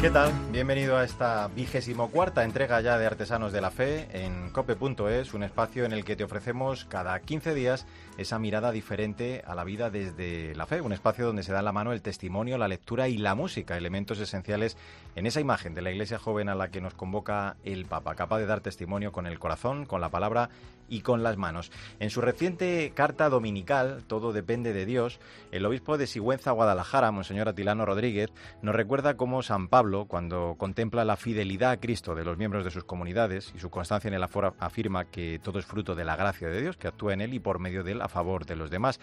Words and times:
¿Qué 0.00 0.10
tal? 0.10 0.30
Bienvenido 0.52 0.98
a 0.98 1.04
esta 1.04 1.48
vigésimo 1.48 2.10
cuarta 2.10 2.44
entrega 2.44 2.82
ya 2.82 2.98
de 2.98 3.06
Artesanos 3.06 3.50
de 3.50 3.62
la 3.62 3.70
Fe 3.70 4.08
en 4.12 4.50
cope.es, 4.50 5.32
un 5.32 5.42
espacio 5.42 5.86
en 5.86 5.92
el 5.92 6.04
que 6.04 6.16
te 6.16 6.24
ofrecemos 6.24 6.84
cada 6.84 7.18
15 7.18 7.54
días 7.54 7.86
esa 8.18 8.38
mirada 8.38 8.72
diferente 8.72 9.42
a 9.46 9.54
la 9.54 9.64
vida 9.64 9.88
desde 9.90 10.54
la 10.54 10.66
fe, 10.66 10.82
un 10.82 10.92
espacio 10.92 11.26
donde 11.26 11.42
se 11.42 11.52
da 11.52 11.62
la 11.62 11.72
mano 11.72 11.92
el 11.92 12.02
testimonio, 12.02 12.58
la 12.58 12.68
lectura 12.68 13.08
y 13.08 13.16
la 13.16 13.34
música, 13.34 13.76
elementos 13.76 14.20
esenciales 14.20 14.76
en 15.16 15.26
esa 15.26 15.40
imagen 15.40 15.74
de 15.74 15.82
la 15.82 15.90
iglesia 15.90 16.18
joven 16.18 16.50
a 16.50 16.54
la 16.54 16.70
que 16.70 16.82
nos 16.82 16.94
convoca 16.94 17.56
el 17.64 17.86
Papa, 17.86 18.14
capaz 18.14 18.38
de 18.38 18.46
dar 18.46 18.60
testimonio 18.60 19.12
con 19.12 19.26
el 19.26 19.38
corazón, 19.38 19.86
con 19.86 20.00
la 20.00 20.10
palabra 20.10 20.50
y 20.88 21.00
con 21.00 21.22
las 21.22 21.36
manos. 21.36 21.72
En 22.00 22.10
su 22.10 22.20
reciente 22.20 22.92
carta 22.94 23.28
dominical, 23.28 24.04
Todo 24.06 24.32
depende 24.32 24.72
de 24.72 24.86
Dios, 24.86 25.20
el 25.52 25.66
obispo 25.66 25.98
de 25.98 26.06
Sigüenza, 26.06 26.52
Guadalajara, 26.52 27.10
Monseñor 27.10 27.48
Atilano 27.48 27.86
Rodríguez, 27.86 28.30
nos 28.62 28.74
recuerda 28.74 29.16
cómo 29.16 29.42
San 29.42 29.68
Pablo, 29.68 29.85
cuando 30.08 30.56
contempla 30.58 31.04
la 31.04 31.16
fidelidad 31.16 31.70
a 31.70 31.80
Cristo 31.80 32.14
de 32.14 32.24
los 32.24 32.36
miembros 32.36 32.64
de 32.64 32.70
sus 32.70 32.84
comunidades 32.84 33.52
y 33.54 33.60
su 33.60 33.70
constancia 33.70 34.08
en 34.08 34.14
el 34.14 34.22
aforo, 34.22 34.54
afirma 34.58 35.06
que 35.06 35.38
todo 35.42 35.58
es 35.58 35.66
fruto 35.66 35.94
de 35.94 36.04
la 36.04 36.16
gracia 36.16 36.48
de 36.48 36.60
Dios 36.60 36.76
que 36.76 36.88
actúa 36.88 37.14
en 37.14 37.20
él 37.20 37.34
y 37.34 37.38
por 37.38 37.58
medio 37.58 37.84
de 37.84 37.92
él 37.92 38.02
a 38.02 38.08
favor 38.08 38.44
de 38.46 38.56
los 38.56 38.70
demás. 38.70 39.00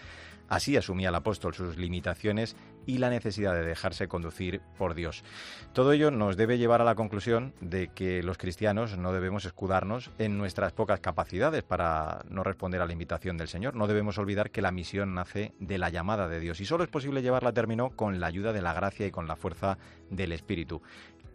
Así 0.48 0.76
asumía 0.76 1.08
el 1.08 1.14
apóstol 1.14 1.54
sus 1.54 1.78
limitaciones 1.78 2.54
y 2.86 2.98
la 2.98 3.08
necesidad 3.08 3.54
de 3.54 3.64
dejarse 3.64 4.08
conducir 4.08 4.60
por 4.76 4.94
Dios. 4.94 5.24
Todo 5.72 5.92
ello 5.92 6.10
nos 6.10 6.36
debe 6.36 6.58
llevar 6.58 6.82
a 6.82 6.84
la 6.84 6.94
conclusión 6.94 7.54
de 7.62 7.88
que 7.88 8.22
los 8.22 8.36
cristianos 8.36 8.98
no 8.98 9.12
debemos 9.12 9.46
escudarnos 9.46 10.10
en 10.18 10.36
nuestras 10.36 10.72
pocas 10.72 11.00
capacidades 11.00 11.62
para 11.62 12.24
no 12.28 12.44
responder 12.44 12.82
a 12.82 12.86
la 12.86 12.92
invitación 12.92 13.38
del 13.38 13.48
Señor. 13.48 13.74
No 13.74 13.86
debemos 13.86 14.18
olvidar 14.18 14.50
que 14.50 14.60
la 14.60 14.70
misión 14.70 15.14
nace 15.14 15.54
de 15.60 15.78
la 15.78 15.88
llamada 15.88 16.28
de 16.28 16.40
Dios 16.40 16.60
y 16.60 16.66
solo 16.66 16.84
es 16.84 16.90
posible 16.90 17.22
llevarla 17.22 17.50
a 17.50 17.54
término 17.54 17.90
con 17.90 18.20
la 18.20 18.26
ayuda 18.26 18.52
de 18.52 18.62
la 18.62 18.74
gracia 18.74 19.06
y 19.06 19.10
con 19.10 19.26
la 19.26 19.36
fuerza 19.36 19.78
del 20.10 20.32
Espíritu. 20.32 20.73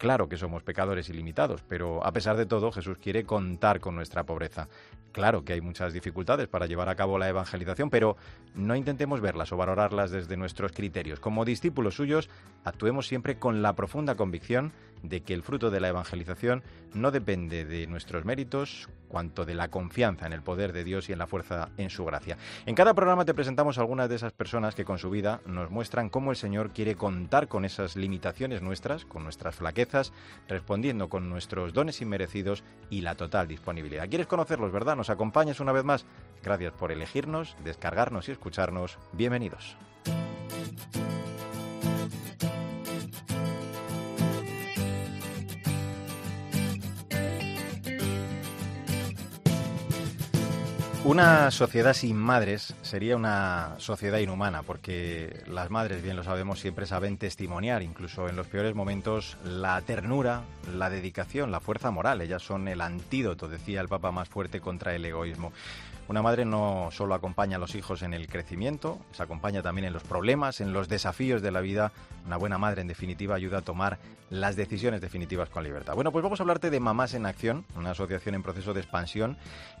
Claro 0.00 0.30
que 0.30 0.38
somos 0.38 0.62
pecadores 0.62 1.10
ilimitados, 1.10 1.62
pero 1.68 2.02
a 2.06 2.10
pesar 2.10 2.38
de 2.38 2.46
todo 2.46 2.72
Jesús 2.72 2.96
quiere 2.96 3.24
contar 3.24 3.80
con 3.80 3.94
nuestra 3.94 4.24
pobreza. 4.24 4.66
Claro 5.12 5.44
que 5.44 5.52
hay 5.52 5.60
muchas 5.60 5.92
dificultades 5.92 6.48
para 6.48 6.64
llevar 6.64 6.88
a 6.88 6.94
cabo 6.94 7.18
la 7.18 7.28
evangelización, 7.28 7.90
pero 7.90 8.16
no 8.54 8.76
intentemos 8.76 9.20
verlas 9.20 9.52
o 9.52 9.58
valorarlas 9.58 10.10
desde 10.10 10.38
nuestros 10.38 10.72
criterios. 10.72 11.20
Como 11.20 11.44
discípulos 11.44 11.96
suyos, 11.96 12.30
actuemos 12.64 13.08
siempre 13.08 13.38
con 13.38 13.60
la 13.60 13.74
profunda 13.74 14.14
convicción 14.14 14.72
de 15.02 15.22
que 15.22 15.34
el 15.34 15.42
fruto 15.42 15.70
de 15.70 15.80
la 15.80 15.88
evangelización 15.88 16.62
no 16.94 17.10
depende 17.10 17.64
de 17.64 17.86
nuestros 17.86 18.24
méritos, 18.24 18.88
cuanto 19.08 19.44
de 19.44 19.54
la 19.54 19.68
confianza 19.68 20.26
en 20.26 20.32
el 20.32 20.42
poder 20.42 20.72
de 20.72 20.84
Dios 20.84 21.08
y 21.08 21.12
en 21.12 21.18
la 21.18 21.26
fuerza 21.26 21.70
en 21.76 21.90
su 21.90 22.04
gracia. 22.04 22.38
En 22.66 22.74
cada 22.74 22.94
programa 22.94 23.24
te 23.24 23.34
presentamos 23.34 23.78
algunas 23.78 24.08
de 24.08 24.16
esas 24.16 24.32
personas 24.32 24.74
que 24.74 24.84
con 24.84 24.98
su 24.98 25.10
vida 25.10 25.40
nos 25.46 25.70
muestran 25.70 26.08
cómo 26.08 26.30
el 26.30 26.36
Señor 26.36 26.70
quiere 26.70 26.94
contar 26.94 27.48
con 27.48 27.64
esas 27.64 27.96
limitaciones 27.96 28.62
nuestras, 28.62 29.04
con 29.04 29.24
nuestras 29.24 29.56
flaquezas, 29.56 30.12
respondiendo 30.48 31.08
con 31.08 31.28
nuestros 31.28 31.72
dones 31.72 32.00
inmerecidos 32.00 32.62
y 32.88 33.00
la 33.00 33.16
total 33.16 33.48
disponibilidad. 33.48 34.08
¿Quieres 34.08 34.26
conocerlos, 34.26 34.72
verdad? 34.72 34.96
¿Nos 34.96 35.10
acompañas 35.10 35.60
una 35.60 35.72
vez 35.72 35.84
más? 35.84 36.06
Gracias 36.42 36.72
por 36.72 36.92
elegirnos, 36.92 37.56
descargarnos 37.64 38.28
y 38.28 38.32
escucharnos. 38.32 38.98
Bienvenidos. 39.12 39.76
Una 51.10 51.50
sociedad 51.50 51.92
sin 51.92 52.16
madres 52.16 52.72
sería 52.82 53.16
una 53.16 53.74
sociedad 53.78 54.18
inhumana, 54.18 54.62
porque 54.62 55.42
las 55.48 55.68
madres, 55.68 56.04
bien 56.04 56.14
lo 56.14 56.22
sabemos, 56.22 56.60
siempre 56.60 56.86
saben 56.86 57.18
testimoniar, 57.18 57.82
incluso 57.82 58.28
en 58.28 58.36
los 58.36 58.46
peores 58.46 58.76
momentos, 58.76 59.36
la 59.44 59.82
ternura, 59.82 60.42
la 60.72 60.88
dedicación, 60.88 61.50
la 61.50 61.58
fuerza 61.58 61.90
moral. 61.90 62.20
Ellas 62.20 62.42
son 62.42 62.68
el 62.68 62.80
antídoto, 62.80 63.48
decía 63.48 63.80
el 63.80 63.88
Papa, 63.88 64.12
más 64.12 64.28
fuerte 64.28 64.60
contra 64.60 64.94
el 64.94 65.04
egoísmo. 65.04 65.52
Una 66.10 66.22
madre 66.22 66.44
no 66.44 66.88
solo 66.90 67.14
acompaña 67.14 67.54
a 67.56 67.60
los 67.60 67.76
hijos 67.76 68.02
en 68.02 68.14
el 68.14 68.26
crecimiento, 68.26 68.98
se 69.12 69.22
acompaña 69.22 69.62
también 69.62 69.84
en 69.84 69.92
los 69.92 70.02
problemas, 70.02 70.60
en 70.60 70.72
los 70.72 70.88
desafíos 70.88 71.40
de 71.40 71.52
la 71.52 71.60
vida. 71.60 71.92
Una 72.26 72.36
buena 72.36 72.58
madre, 72.58 72.80
en 72.80 72.88
definitiva, 72.88 73.36
ayuda 73.36 73.58
a 73.58 73.62
tomar 73.62 73.98
las 74.28 74.56
decisiones 74.56 75.00
definitivas 75.00 75.50
con 75.50 75.62
libertad. 75.62 75.94
Bueno, 75.94 76.10
pues 76.10 76.24
vamos 76.24 76.40
a 76.40 76.42
hablarte 76.42 76.68
de 76.68 76.80
Mamás 76.80 77.14
en 77.14 77.26
Acción, 77.26 77.64
una 77.76 77.92
asociación 77.92 78.34
en 78.34 78.42
proceso 78.42 78.74
de 78.74 78.80
expansión 78.80 79.36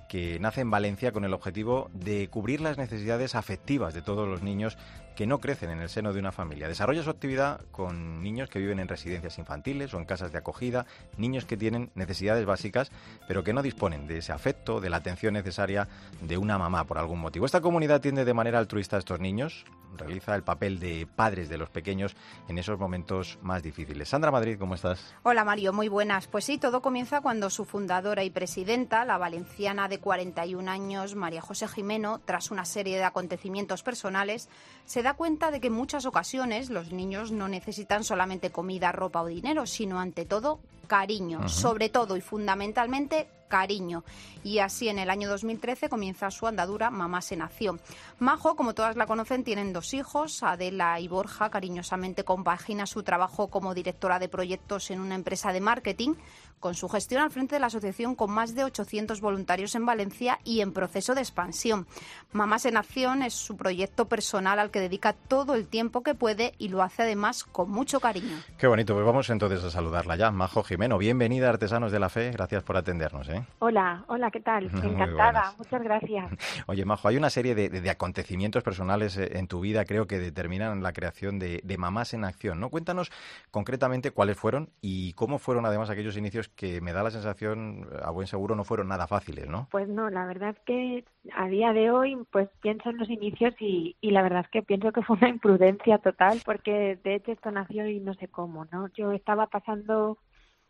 que 0.08 0.38
nace 0.40 0.60
en 0.60 0.70
Valencia 0.70 1.12
con 1.12 1.24
el 1.24 1.32
objetivo 1.34 1.88
de 1.94 2.28
cubrir 2.28 2.60
las 2.60 2.78
necesidades 2.78 3.36
afectivas 3.36 3.94
de 3.94 4.02
todos 4.02 4.28
los 4.28 4.42
niños 4.42 4.76
que 5.14 5.26
no 5.26 5.38
crecen 5.38 5.70
en 5.70 5.80
el 5.80 5.88
seno 5.88 6.12
de 6.12 6.18
una 6.18 6.32
familia. 6.32 6.66
Desarrolla 6.66 7.02
su 7.02 7.10
actividad 7.10 7.60
con 7.70 8.22
niños 8.22 8.48
que 8.48 8.58
viven 8.58 8.80
en 8.80 8.88
residencias 8.88 9.38
infantiles 9.38 9.92
o 9.94 9.98
en 9.98 10.04
casas 10.04 10.32
de 10.32 10.38
acogida, 10.38 10.86
niños 11.16 11.44
que 11.44 11.56
tienen 11.56 11.90
necesidades 11.94 12.44
básicas, 12.44 12.90
pero 13.28 13.44
que 13.44 13.52
no 13.52 13.62
disponen 13.62 14.06
de 14.06 14.18
ese 14.18 14.32
afecto, 14.32 14.80
de 14.80 14.90
la 14.90 14.96
atención 14.96 15.34
necesaria 15.34 15.88
de 16.20 16.38
una 16.38 16.58
mamá 16.58 16.84
por 16.84 16.98
algún 16.98 17.20
motivo. 17.20 17.46
Esta 17.46 17.60
comunidad 17.60 17.96
atiende 17.96 18.24
de 18.24 18.34
manera 18.34 18.58
altruista 18.58 18.96
a 18.96 18.98
estos 18.98 19.20
niños, 19.20 19.64
realiza 19.96 20.34
el 20.34 20.42
papel 20.42 20.78
de 20.78 21.06
padres 21.06 21.48
de 21.48 21.58
los 21.58 21.70
pequeños 21.70 22.16
en 22.48 22.58
esos 22.58 22.78
momentos 22.78 23.38
más 23.42 23.62
difíciles. 23.62 24.08
Sandra 24.08 24.30
Madrid, 24.30 24.58
¿cómo 24.58 24.74
estás? 24.74 25.14
Hola 25.22 25.44
Mario, 25.44 25.72
muy 25.72 25.88
buenas. 25.88 26.26
Pues 26.26 26.44
sí, 26.44 26.58
todo 26.58 26.82
comienza 26.82 27.20
cuando 27.20 27.50
su 27.50 27.64
fundadora 27.64 28.24
y 28.24 28.30
presidenta, 28.30 29.04
la 29.04 29.18
valenciana 29.18 29.88
de 29.88 29.98
41 29.98 30.70
años, 30.70 31.14
María 31.14 31.40
José 31.40 31.68
Jimeno, 31.68 32.20
tras 32.24 32.50
una 32.50 32.64
serie 32.64 32.96
de 32.96 33.04
acontecimientos 33.04 33.82
personales, 33.82 34.48
se 34.84 35.02
da 35.02 35.14
cuenta 35.14 35.50
de 35.50 35.60
que 35.60 35.68
en 35.68 35.74
muchas 35.74 36.06
ocasiones 36.06 36.70
los 36.70 36.92
niños 36.92 37.32
no 37.32 37.48
necesitan 37.48 38.04
solamente 38.04 38.50
comida, 38.50 38.92
ropa 38.92 39.22
o 39.22 39.26
dinero, 39.26 39.66
sino 39.66 40.00
ante 40.00 40.24
todo 40.24 40.60
cariño, 40.90 41.48
sobre 41.48 41.88
todo 41.88 42.16
y 42.16 42.20
fundamentalmente 42.20 43.28
cariño. 43.46 44.02
Y 44.42 44.58
así 44.58 44.88
en 44.88 44.98
el 44.98 45.08
año 45.08 45.28
2013 45.28 45.88
comienza 45.88 46.30
su 46.32 46.48
andadura 46.48 46.90
Mamás 46.90 47.30
en 47.30 47.42
Acción. 47.42 47.80
Majo, 48.18 48.56
como 48.56 48.74
todas 48.74 48.96
la 48.96 49.06
conocen, 49.06 49.44
tienen 49.44 49.72
dos 49.72 49.94
hijos. 49.94 50.42
Adela 50.42 50.98
y 50.98 51.06
Borja 51.06 51.50
cariñosamente 51.50 52.24
compagina 52.24 52.86
su 52.86 53.04
trabajo 53.04 53.48
como 53.48 53.72
directora 53.72 54.18
de 54.18 54.28
proyectos 54.28 54.90
en 54.90 55.00
una 55.00 55.14
empresa 55.14 55.52
de 55.52 55.60
marketing 55.60 56.14
con 56.60 56.74
su 56.74 56.88
gestión 56.88 57.22
al 57.22 57.30
frente 57.30 57.56
de 57.56 57.60
la 57.60 57.68
asociación 57.68 58.14
con 58.14 58.30
más 58.30 58.54
de 58.54 58.64
800 58.64 59.20
voluntarios 59.20 59.74
en 59.74 59.86
Valencia 59.86 60.38
y 60.44 60.60
en 60.60 60.72
proceso 60.72 61.14
de 61.14 61.22
expansión. 61.22 61.86
Mamás 62.32 62.66
en 62.66 62.76
Acción 62.76 63.22
es 63.22 63.34
su 63.34 63.56
proyecto 63.56 64.08
personal 64.08 64.58
al 64.58 64.70
que 64.70 64.78
dedica 64.78 65.14
todo 65.14 65.54
el 65.54 65.66
tiempo 65.66 66.02
que 66.02 66.14
puede 66.14 66.54
y 66.58 66.68
lo 66.68 66.82
hace 66.82 67.02
además 67.02 67.44
con 67.44 67.70
mucho 67.70 67.98
cariño. 67.98 68.36
Qué 68.58 68.66
bonito, 68.66 68.94
pues 68.94 69.06
vamos 69.06 69.30
entonces 69.30 69.64
a 69.64 69.70
saludarla 69.70 70.16
ya. 70.16 70.30
Majo 70.30 70.62
Jimeno, 70.80 70.96
bienvenida 70.96 71.46
a 71.46 71.50
Artesanos 71.50 71.92
de 71.92 72.00
la 72.00 72.08
Fe, 72.08 72.30
gracias 72.30 72.62
por 72.62 72.74
atendernos. 72.74 73.28
¿eh? 73.28 73.44
Hola, 73.58 74.02
hola, 74.06 74.30
¿qué 74.30 74.40
tal? 74.40 74.64
Encantada, 74.82 75.52
muchas 75.58 75.82
gracias. 75.82 76.32
Oye, 76.68 76.86
Majo, 76.86 77.06
hay 77.06 77.18
una 77.18 77.28
serie 77.28 77.54
de, 77.54 77.90
acontecimientos 77.90 78.62
personales 78.62 79.18
eh, 79.18 79.32
en 79.34 79.46
tu 79.46 79.60
vida, 79.60 79.84
creo 79.84 80.06
que 80.06 80.18
determinan 80.18 80.82
la 80.82 80.94
creación 80.94 81.38
de, 81.38 81.60
de 81.64 81.76
Mamás 81.76 82.14
en 82.14 82.24
Acción, 82.24 82.60
¿no? 82.60 82.70
Cuéntanos 82.70 83.12
concretamente 83.50 84.12
cuáles 84.12 84.38
fueron 84.38 84.70
y 84.80 85.12
cómo 85.12 85.38
fueron 85.38 85.66
además 85.66 85.90
aquellos 85.90 86.16
inicios 86.16 86.48
que 86.48 86.80
me 86.80 86.94
da 86.94 87.02
la 87.02 87.10
sensación, 87.10 87.86
a 88.02 88.10
buen 88.10 88.26
seguro, 88.26 88.56
no 88.56 88.64
fueron 88.64 88.88
nada 88.88 89.06
fáciles, 89.06 89.50
¿no? 89.50 89.68
Pues 89.70 89.86
no, 89.86 90.08
la 90.08 90.24
verdad 90.24 90.56
es 90.56 90.60
que 90.64 91.04
a 91.36 91.46
día 91.48 91.74
de 91.74 91.90
hoy, 91.90 92.16
pues 92.32 92.48
pienso 92.62 92.88
en 92.88 92.96
los 92.96 93.10
inicios 93.10 93.52
y, 93.60 93.96
y 94.00 94.12
la 94.12 94.22
verdad 94.22 94.46
es 94.46 94.50
que 94.50 94.62
pienso 94.62 94.92
que 94.92 95.02
fue 95.02 95.18
una 95.18 95.28
imprudencia 95.28 95.98
total, 95.98 96.40
porque 96.42 96.98
de 97.04 97.16
hecho 97.16 97.32
esto 97.32 97.50
nació 97.50 97.86
y 97.86 98.00
no 98.00 98.14
sé 98.14 98.28
cómo, 98.28 98.64
¿no? 98.72 98.88
Yo 98.94 99.12
estaba 99.12 99.48
pasando 99.48 100.16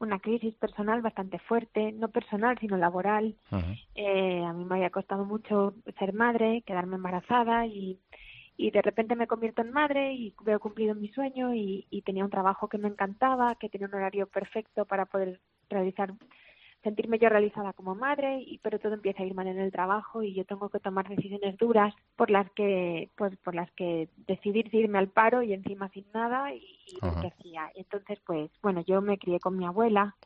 una 0.01 0.19
crisis 0.19 0.55
personal 0.57 1.03
bastante 1.03 1.39
fuerte, 1.39 1.93
no 1.93 2.09
personal, 2.09 2.59
sino 2.59 2.77
laboral. 2.77 3.37
eh, 3.95 4.43
a 4.45 4.53
mí 4.53 4.65
me 4.65 4.77
había 4.77 4.91
costado 4.91 5.25
mucho 5.25 5.75
ser 5.99 6.13
madre, 6.13 6.63
quedarme 6.67 6.97
embarazada 6.97 7.67
y, 7.67 7.99
y 8.57 8.71
de 8.71 8.83
repente 8.83 9.15
me 9.15 9.27
convierto 9.27 9.63
en 9.63 9.73
madre 9.73 10.13
y 10.15 10.35
veo 10.45 10.59
cumplido 10.59 10.95
mi 10.95 11.09
sueño 11.09 11.55
y, 11.55 11.87
y 11.91 12.03
tenía 12.03 12.25
un 12.25 12.31
trabajo 12.31 12.69
que 12.69 12.79
me 12.79 12.89
encantaba, 12.89 13.55
que 13.57 13.69
tenía 13.69 13.87
un 13.87 13.95
horario 13.95 14.27
perfecto 14.27 14.85
para 14.87 15.07
poder 15.07 15.41
realizar 15.69 16.13
sentirme 16.83 17.19
yo 17.19 17.29
realizada 17.29 17.73
como 17.73 17.95
madre 17.95 18.41
y 18.41 18.59
pero 18.59 18.79
todo 18.79 18.95
empieza 18.95 19.23
a 19.23 19.27
ir 19.27 19.35
mal 19.35 19.47
en 19.47 19.59
el 19.59 19.73
trabajo 19.73 20.23
y 20.23 20.35
yo 20.35 20.45
tengo 20.45 20.69
que 20.69 20.81
tomar 20.81 21.09
decisiones 21.09 21.57
duras 21.59 21.95
por 22.17 22.31
las 22.31 22.51
que 22.53 23.11
pues 23.17 23.37
por 23.39 23.55
las 23.55 23.71
que 23.73 24.09
decidir 24.27 24.75
irme 24.75 24.99
al 24.99 25.09
paro 25.09 25.43
y 25.43 25.53
encima 25.53 25.89
sin 25.91 26.07
nada 26.13 26.55
y, 26.55 26.63
y 26.87 27.01
que 27.01 27.29
hacía. 27.29 27.71
Entonces 27.75 28.19
pues 28.27 28.51
bueno 28.63 28.83
yo 28.87 29.01
me 29.01 29.19
crié 29.19 29.41
con 29.41 29.57
mi 29.57 29.67
abuela 29.67 30.17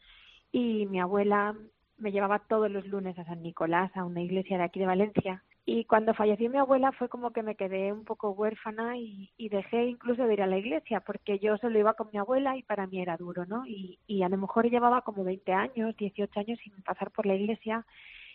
y 0.53 0.87
mi 0.87 1.01
abuela 1.01 1.57
me 1.99 2.13
llevaba 2.13 2.39
todos 2.41 2.71
los 2.71 2.87
lunes 2.87 3.19
a 3.19 3.25
San 3.25 3.43
Nicolás 3.43 3.91
a 3.97 4.05
una 4.05 4.23
iglesia 4.23 4.59
de 4.59 4.65
aquí 4.65 4.79
de 4.81 4.87
Valencia 4.87 5.43
Y 5.67 5.85
cuando 5.87 6.13
falleció 6.13 6.51
mi 6.51 6.59
abuela 6.59 6.93
fue 6.93 7.09
como 7.09 7.33
que 7.33 7.43
me 7.43 7.55
quedé 7.55 7.91
un 7.93 8.05
poco 8.05 8.31
huérfana 8.33 8.99
y, 8.99 9.31
dejé 9.39 9.87
incluso 9.87 10.27
de 10.27 10.35
ir 10.35 10.43
a 10.43 10.47
la 10.47 10.59
iglesia, 10.59 11.01
porque 11.01 11.39
yo 11.39 11.57
solo 11.57 11.79
iba 11.79 11.95
con 11.95 12.09
mi 12.13 12.19
abuela 12.19 12.57
y 12.57 12.63
para 12.63 12.87
mí 12.87 13.01
era 13.01 13.17
duro, 13.17 13.47
¿no? 13.47 13.67
Y, 13.67 13.99
y 14.07 14.23
a 14.23 14.29
lo 14.29 14.37
mejor 14.37 14.69
llevaba 14.69 15.03
como 15.03 15.25
20 15.25 15.53
años, 15.53 15.97
18 15.97 16.41
años 16.41 16.59
sin 16.63 16.75
pasar 16.83 17.11
por 17.13 17.25
la 17.25 17.35
iglesia. 17.35 17.87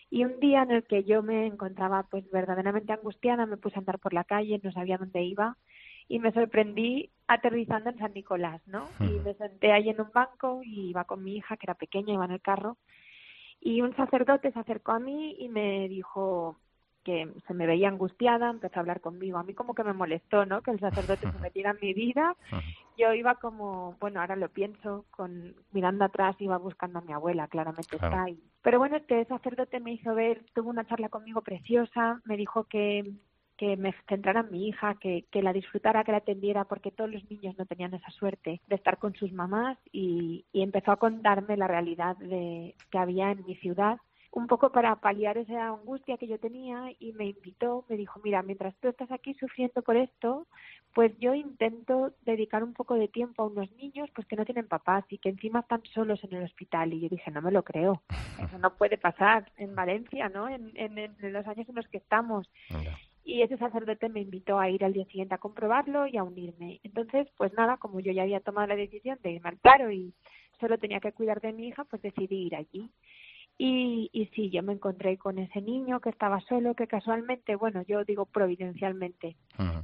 Y 0.09 0.25
un 0.25 0.39
día 0.39 0.63
en 0.63 0.71
el 0.71 0.83
que 0.85 1.03
yo 1.03 1.21
me 1.21 1.45
encontraba 1.45 2.03
pues 2.09 2.29
verdaderamente 2.31 2.93
angustiada, 2.93 3.45
me 3.45 3.57
puse 3.57 3.75
a 3.75 3.79
andar 3.79 3.99
por 3.99 4.13
la 4.13 4.23
calle, 4.23 4.59
no 4.63 4.71
sabía 4.71 4.97
dónde 4.97 5.21
iba 5.21 5.55
y 6.09 6.17
me 6.17 6.31
sorprendí 6.31 7.11
aterrizando 7.27 7.91
en 7.91 7.99
San 7.99 8.13
Nicolás, 8.13 8.61
¿no? 8.65 8.89
Y 8.99 9.19
me 9.23 9.35
senté 9.35 9.71
ahí 9.71 9.89
en 9.89 10.01
un 10.01 10.09
banco 10.11 10.61
y 10.63 10.89
iba 10.89 11.03
con 11.03 11.23
mi 11.23 11.37
hija, 11.37 11.55
que 11.55 11.67
era 11.67 11.75
pequeña, 11.75 12.15
iba 12.15 12.25
en 12.25 12.31
el 12.31 12.41
carro, 12.41 12.77
y 13.61 13.81
un 13.81 13.95
sacerdote 13.95 14.51
se 14.51 14.59
acercó 14.59 14.93
a 14.93 14.99
mí 14.99 15.35
y 15.37 15.49
me 15.49 15.87
dijo 15.87 16.57
que 17.09 17.27
se 17.47 17.53
me 17.55 17.65
veía 17.65 17.87
angustiada, 17.87 18.51
empezó 18.51 18.77
a 18.77 18.81
hablar 18.81 19.01
conmigo. 19.01 19.39
A 19.39 19.43
mí 19.43 19.55
como 19.55 19.73
que 19.73 19.83
me 19.83 19.93
molestó, 19.93 20.45
¿no? 20.45 20.61
Que 20.61 20.69
el 20.69 20.79
sacerdote 20.79 21.31
se 21.31 21.39
metiera 21.39 21.71
en 21.71 21.79
mi 21.81 21.93
vida. 21.95 22.35
Yo 22.99 23.13
iba 23.13 23.33
como, 23.35 23.95
bueno, 23.99 24.21
ahora 24.21 24.35
lo 24.35 24.49
pienso, 24.49 25.05
con 25.09 25.55
mirando 25.71 26.05
atrás 26.05 26.35
iba 26.39 26.57
buscando 26.59 26.99
a 26.99 27.01
mi 27.01 27.13
abuela, 27.13 27.47
claramente 27.47 27.95
está 27.95 28.23
ahí. 28.23 28.39
Pero 28.61 28.77
bueno, 28.77 28.97
este 28.97 29.25
sacerdote 29.25 29.79
me 29.79 29.93
hizo 29.93 30.13
ver, 30.13 30.45
tuvo 30.53 30.69
una 30.69 30.85
charla 30.85 31.09
conmigo 31.09 31.41
preciosa, 31.41 32.21
me 32.25 32.37
dijo 32.37 32.65
que 32.65 33.11
que 33.57 33.75
me 33.75 33.93
centrara 34.07 34.39
en 34.39 34.51
mi 34.51 34.69
hija, 34.69 34.95
que, 35.01 35.25
que 35.29 35.43
la 35.43 35.51
disfrutara, 35.51 36.05
que 36.05 36.13
la 36.13 36.19
atendiera, 36.19 36.63
porque 36.63 36.91
todos 36.91 37.11
los 37.11 37.29
niños 37.29 37.57
no 37.57 37.65
tenían 37.65 37.93
esa 37.93 38.09
suerte 38.11 38.61
de 38.65 38.75
estar 38.75 38.97
con 38.99 39.13
sus 39.15 39.33
mamás 39.33 39.77
y, 39.91 40.45
y 40.53 40.61
empezó 40.61 40.93
a 40.93 40.95
contarme 40.95 41.57
la 41.57 41.67
realidad 41.67 42.15
de, 42.15 42.73
que 42.89 42.97
había 42.97 43.31
en 43.31 43.45
mi 43.45 43.55
ciudad 43.55 43.97
un 44.31 44.47
poco 44.47 44.71
para 44.71 44.95
paliar 44.95 45.37
esa 45.37 45.69
angustia 45.69 46.17
que 46.17 46.27
yo 46.27 46.39
tenía 46.39 46.91
y 46.99 47.13
me 47.13 47.25
invitó, 47.25 47.85
me 47.89 47.97
dijo, 47.97 48.19
mira, 48.23 48.43
mientras 48.43 48.75
tú 48.75 48.87
estás 48.87 49.11
aquí 49.11 49.33
sufriendo 49.33 49.81
por 49.81 49.97
esto, 49.97 50.47
pues 50.93 51.17
yo 51.19 51.33
intento 51.33 52.13
dedicar 52.25 52.63
un 52.63 52.73
poco 52.73 52.95
de 52.95 53.07
tiempo 53.07 53.43
a 53.43 53.47
unos 53.47 53.71
niños 53.73 54.09
pues 54.13 54.27
que 54.27 54.35
no 54.35 54.45
tienen 54.45 54.67
papás 54.67 55.05
y 55.09 55.17
que 55.17 55.29
encima 55.29 55.61
están 55.61 55.83
solos 55.93 56.23
en 56.23 56.33
el 56.33 56.43
hospital. 56.43 56.93
Y 56.93 57.01
yo 57.01 57.09
dije, 57.09 57.31
no 57.31 57.41
me 57.41 57.51
lo 57.51 57.63
creo, 57.63 58.01
eso 58.43 58.57
no 58.59 58.75
puede 58.75 58.97
pasar 58.97 59.51
en 59.57 59.75
Valencia, 59.75 60.29
¿no? 60.29 60.47
En, 60.47 60.71
en, 60.75 61.33
los 61.33 61.47
años 61.47 61.67
en 61.67 61.75
los 61.75 61.87
que 61.87 61.97
estamos 61.97 62.49
y 63.29 63.43
ese 63.43 63.57
sacerdote 63.57 64.09
me 64.09 64.21
invitó 64.21 64.57
a 64.57 64.69
ir 64.69 64.83
al 64.83 64.93
día 64.93 65.05
siguiente 65.05 65.35
a 65.35 65.39
comprobarlo 65.39 66.07
y 66.07 66.17
a 66.17 66.23
unirme. 66.23 66.79
Entonces, 66.83 67.27
pues 67.37 67.53
nada, 67.53 67.77
como 67.77 67.99
yo 67.99 68.11
ya 68.11 68.23
había 68.23 68.39
tomado 68.39 68.65
la 68.65 68.75
decisión 68.75 69.19
de 69.21 69.33
irme 69.33 69.49
al 69.49 69.57
paro 69.57 69.91
y 69.91 70.13
solo 70.59 70.79
tenía 70.79 70.99
que 70.99 71.11
cuidar 71.11 71.39
de 71.39 71.53
mi 71.53 71.67
hija, 71.67 71.83
pues 71.83 72.01
decidí 72.01 72.47
ir 72.47 72.55
allí. 72.55 72.89
Y, 73.61 74.09
y 74.13 74.27
sí, 74.27 74.49
yo 74.49 74.63
me 74.63 74.71
encontré 74.71 75.17
con 75.17 75.37
ese 75.37 75.61
niño 75.61 75.99
que 75.99 76.09
estaba 76.09 76.39
solo, 76.39 76.75
que 76.75 76.87
casualmente, 76.87 77.57
bueno, 77.57 77.81
yo 77.81 78.05
digo 78.05 78.25
providencialmente, 78.25 79.35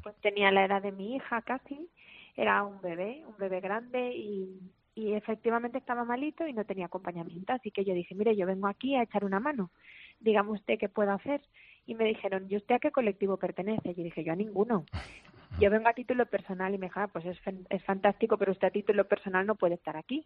pues 0.01 0.15
tenía 0.21 0.49
la 0.49 0.63
edad 0.63 0.81
de 0.81 0.93
mi 0.93 1.17
hija 1.17 1.41
casi, 1.41 1.89
era 2.37 2.63
un 2.63 2.79
bebé, 2.79 3.25
un 3.27 3.35
bebé 3.37 3.59
grande 3.59 4.15
y, 4.15 4.61
y 4.95 5.11
efectivamente 5.11 5.77
estaba 5.77 6.05
malito 6.05 6.47
y 6.47 6.53
no 6.53 6.63
tenía 6.63 6.85
acompañamiento. 6.85 7.51
Así 7.51 7.69
que 7.69 7.83
yo 7.83 7.93
dije, 7.93 8.15
mire, 8.15 8.37
yo 8.37 8.47
vengo 8.47 8.67
aquí 8.67 8.95
a 8.95 9.03
echar 9.03 9.25
una 9.25 9.41
mano, 9.41 9.71
dígame 10.21 10.51
usted 10.51 10.79
qué 10.79 10.87
puedo 10.87 11.11
hacer 11.11 11.41
y 11.85 11.95
me 11.95 12.05
dijeron, 12.05 12.45
¿y 12.47 12.55
usted 12.55 12.75
a 12.75 12.79
qué 12.79 12.91
colectivo 12.91 13.35
pertenece? 13.35 13.89
Y 13.89 13.95
yo 13.95 14.03
dije, 14.03 14.23
yo 14.23 14.31
a 14.31 14.37
ninguno. 14.37 14.85
Yo 15.57 15.69
vengo 15.69 15.87
a 15.87 15.93
título 15.93 16.25
personal 16.25 16.73
y 16.73 16.77
me 16.77 16.87
dijo, 16.87 16.99
ah, 16.99 17.07
pues 17.07 17.25
es, 17.25 17.39
es 17.69 17.83
fantástico, 17.85 18.37
pero 18.37 18.51
usted 18.51 18.67
a 18.67 18.71
título 18.71 19.07
personal 19.07 19.45
no 19.45 19.55
puede 19.55 19.75
estar 19.75 19.95
aquí. 19.95 20.25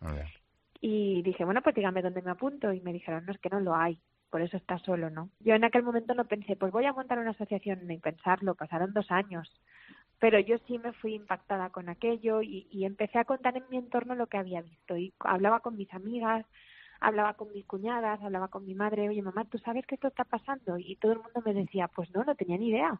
Y 0.81 1.21
dije, 1.23 1.45
bueno, 1.45 1.61
pues 1.61 1.75
dígame 1.75 2.01
dónde 2.01 2.21
me 2.21 2.31
apunto. 2.31 2.71
Y 2.71 2.81
me 2.81 2.93
dijeron, 2.93 3.25
no, 3.25 3.31
es 3.31 3.39
que 3.39 3.49
no 3.49 3.59
lo 3.59 3.75
hay, 3.75 3.99
por 4.29 4.41
eso 4.41 4.57
está 4.57 4.77
solo, 4.79 5.09
¿no? 5.09 5.29
Yo 5.39 5.55
en 5.55 5.63
aquel 5.63 5.83
momento 5.83 6.13
no 6.13 6.25
pensé, 6.25 6.55
pues 6.55 6.71
voy 6.71 6.85
a 6.85 6.93
montar 6.93 7.19
una 7.19 7.31
asociación, 7.31 7.85
ni 7.87 7.97
pensarlo, 7.97 8.55
pasaron 8.55 8.93
dos 8.93 9.11
años. 9.11 9.49
Pero 10.19 10.39
yo 10.39 10.57
sí 10.67 10.77
me 10.79 10.93
fui 10.93 11.15
impactada 11.15 11.69
con 11.69 11.89
aquello 11.89 12.41
y, 12.41 12.67
y 12.71 12.85
empecé 12.85 13.19
a 13.19 13.25
contar 13.25 13.55
en 13.57 13.63
mi 13.69 13.77
entorno 13.77 14.15
lo 14.15 14.27
que 14.27 14.37
había 14.37 14.61
visto. 14.61 14.97
Y 14.97 15.13
hablaba 15.19 15.61
con 15.61 15.77
mis 15.77 15.93
amigas, 15.93 16.45
hablaba 16.99 17.33
con 17.33 17.51
mis 17.53 17.65
cuñadas, 17.65 18.21
hablaba 18.21 18.49
con 18.49 18.65
mi 18.65 18.75
madre, 18.75 19.09
oye 19.09 19.21
mamá, 19.21 19.45
¿tú 19.45 19.57
sabes 19.59 19.85
que 19.85 19.95
esto 19.95 20.07
está 20.07 20.25
pasando? 20.25 20.77
Y 20.77 20.95
todo 20.97 21.13
el 21.13 21.19
mundo 21.19 21.41
me 21.45 21.53
decía, 21.53 21.87
pues 21.87 22.13
no, 22.13 22.23
no 22.23 22.35
tenía 22.35 22.57
ni 22.57 22.69
idea. 22.69 22.99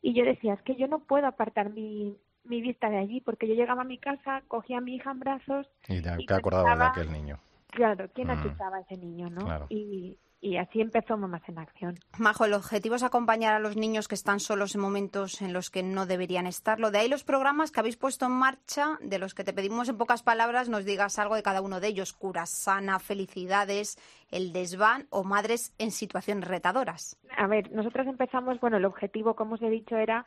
Y 0.00 0.14
yo 0.14 0.24
decía, 0.24 0.54
es 0.54 0.62
que 0.62 0.76
yo 0.76 0.86
no 0.86 1.00
puedo 1.00 1.26
apartar 1.26 1.70
mi, 1.70 2.16
mi 2.44 2.60
vista 2.60 2.88
de 2.88 2.98
allí, 2.98 3.20
porque 3.20 3.46
yo 3.46 3.54
llegaba 3.54 3.82
a 3.82 3.84
mi 3.86 3.98
casa, 3.98 4.42
cogía 4.48 4.78
a 4.78 4.80
mi 4.80 4.96
hija 4.96 5.10
en 5.10 5.20
brazos. 5.20 5.66
Y 5.88 6.00
te, 6.00 6.34
acordabas 6.34 6.78
de 6.78 6.84
aquel 6.84 7.12
niño. 7.12 7.38
Claro, 7.68 8.08
¿quién 8.14 8.28
mm. 8.28 8.30
a 8.30 8.80
ese 8.80 8.96
niño, 8.96 9.28
no? 9.30 9.66
Y, 9.68 10.16
y 10.40 10.56
así 10.56 10.80
empezó 10.80 11.16
Mamás 11.16 11.42
en 11.48 11.58
Acción. 11.58 11.98
Majo, 12.16 12.44
el 12.44 12.54
objetivo 12.54 12.94
es 12.94 13.02
acompañar 13.02 13.54
a 13.54 13.58
los 13.58 13.76
niños 13.76 14.06
que 14.06 14.14
están 14.14 14.38
solos 14.38 14.74
en 14.74 14.80
momentos 14.80 15.42
en 15.42 15.52
los 15.52 15.68
que 15.70 15.82
no 15.82 16.06
deberían 16.06 16.46
estarlo. 16.46 16.90
De 16.90 16.98
ahí 16.98 17.08
los 17.08 17.24
programas 17.24 17.72
que 17.72 17.80
habéis 17.80 17.96
puesto 17.96 18.26
en 18.26 18.32
marcha, 18.32 18.98
de 19.00 19.18
los 19.18 19.34
que 19.34 19.42
te 19.42 19.52
pedimos 19.52 19.88
en 19.88 19.98
pocas 19.98 20.22
palabras 20.22 20.68
nos 20.68 20.84
digas 20.84 21.18
algo 21.18 21.34
de 21.34 21.42
cada 21.42 21.60
uno 21.60 21.80
de 21.80 21.88
ellos. 21.88 22.12
Cura 22.12 22.46
sana, 22.46 23.00
felicidades, 23.00 23.98
el 24.30 24.52
desván 24.52 25.08
o 25.10 25.24
madres 25.24 25.74
en 25.78 25.90
situaciones 25.90 26.46
retadoras. 26.46 27.16
A 27.36 27.48
ver, 27.48 27.72
nosotros 27.72 28.06
empezamos, 28.06 28.60
bueno, 28.60 28.76
el 28.76 28.84
objetivo, 28.84 29.34
como 29.34 29.54
os 29.54 29.62
he 29.62 29.70
dicho, 29.70 29.96
era 29.96 30.24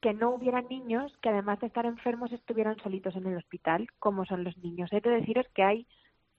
que 0.00 0.14
no 0.14 0.30
hubiera 0.30 0.62
niños 0.62 1.12
que 1.22 1.30
además 1.30 1.60
de 1.60 1.68
estar 1.68 1.86
enfermos 1.86 2.32
estuvieran 2.32 2.76
solitos 2.78 3.16
en 3.16 3.26
el 3.26 3.36
hospital, 3.36 3.88
como 3.98 4.24
son 4.24 4.44
los 4.44 4.56
niños. 4.58 4.92
He 4.92 5.00
de 5.00 5.10
deciros 5.10 5.46
que 5.54 5.62
hay 5.62 5.86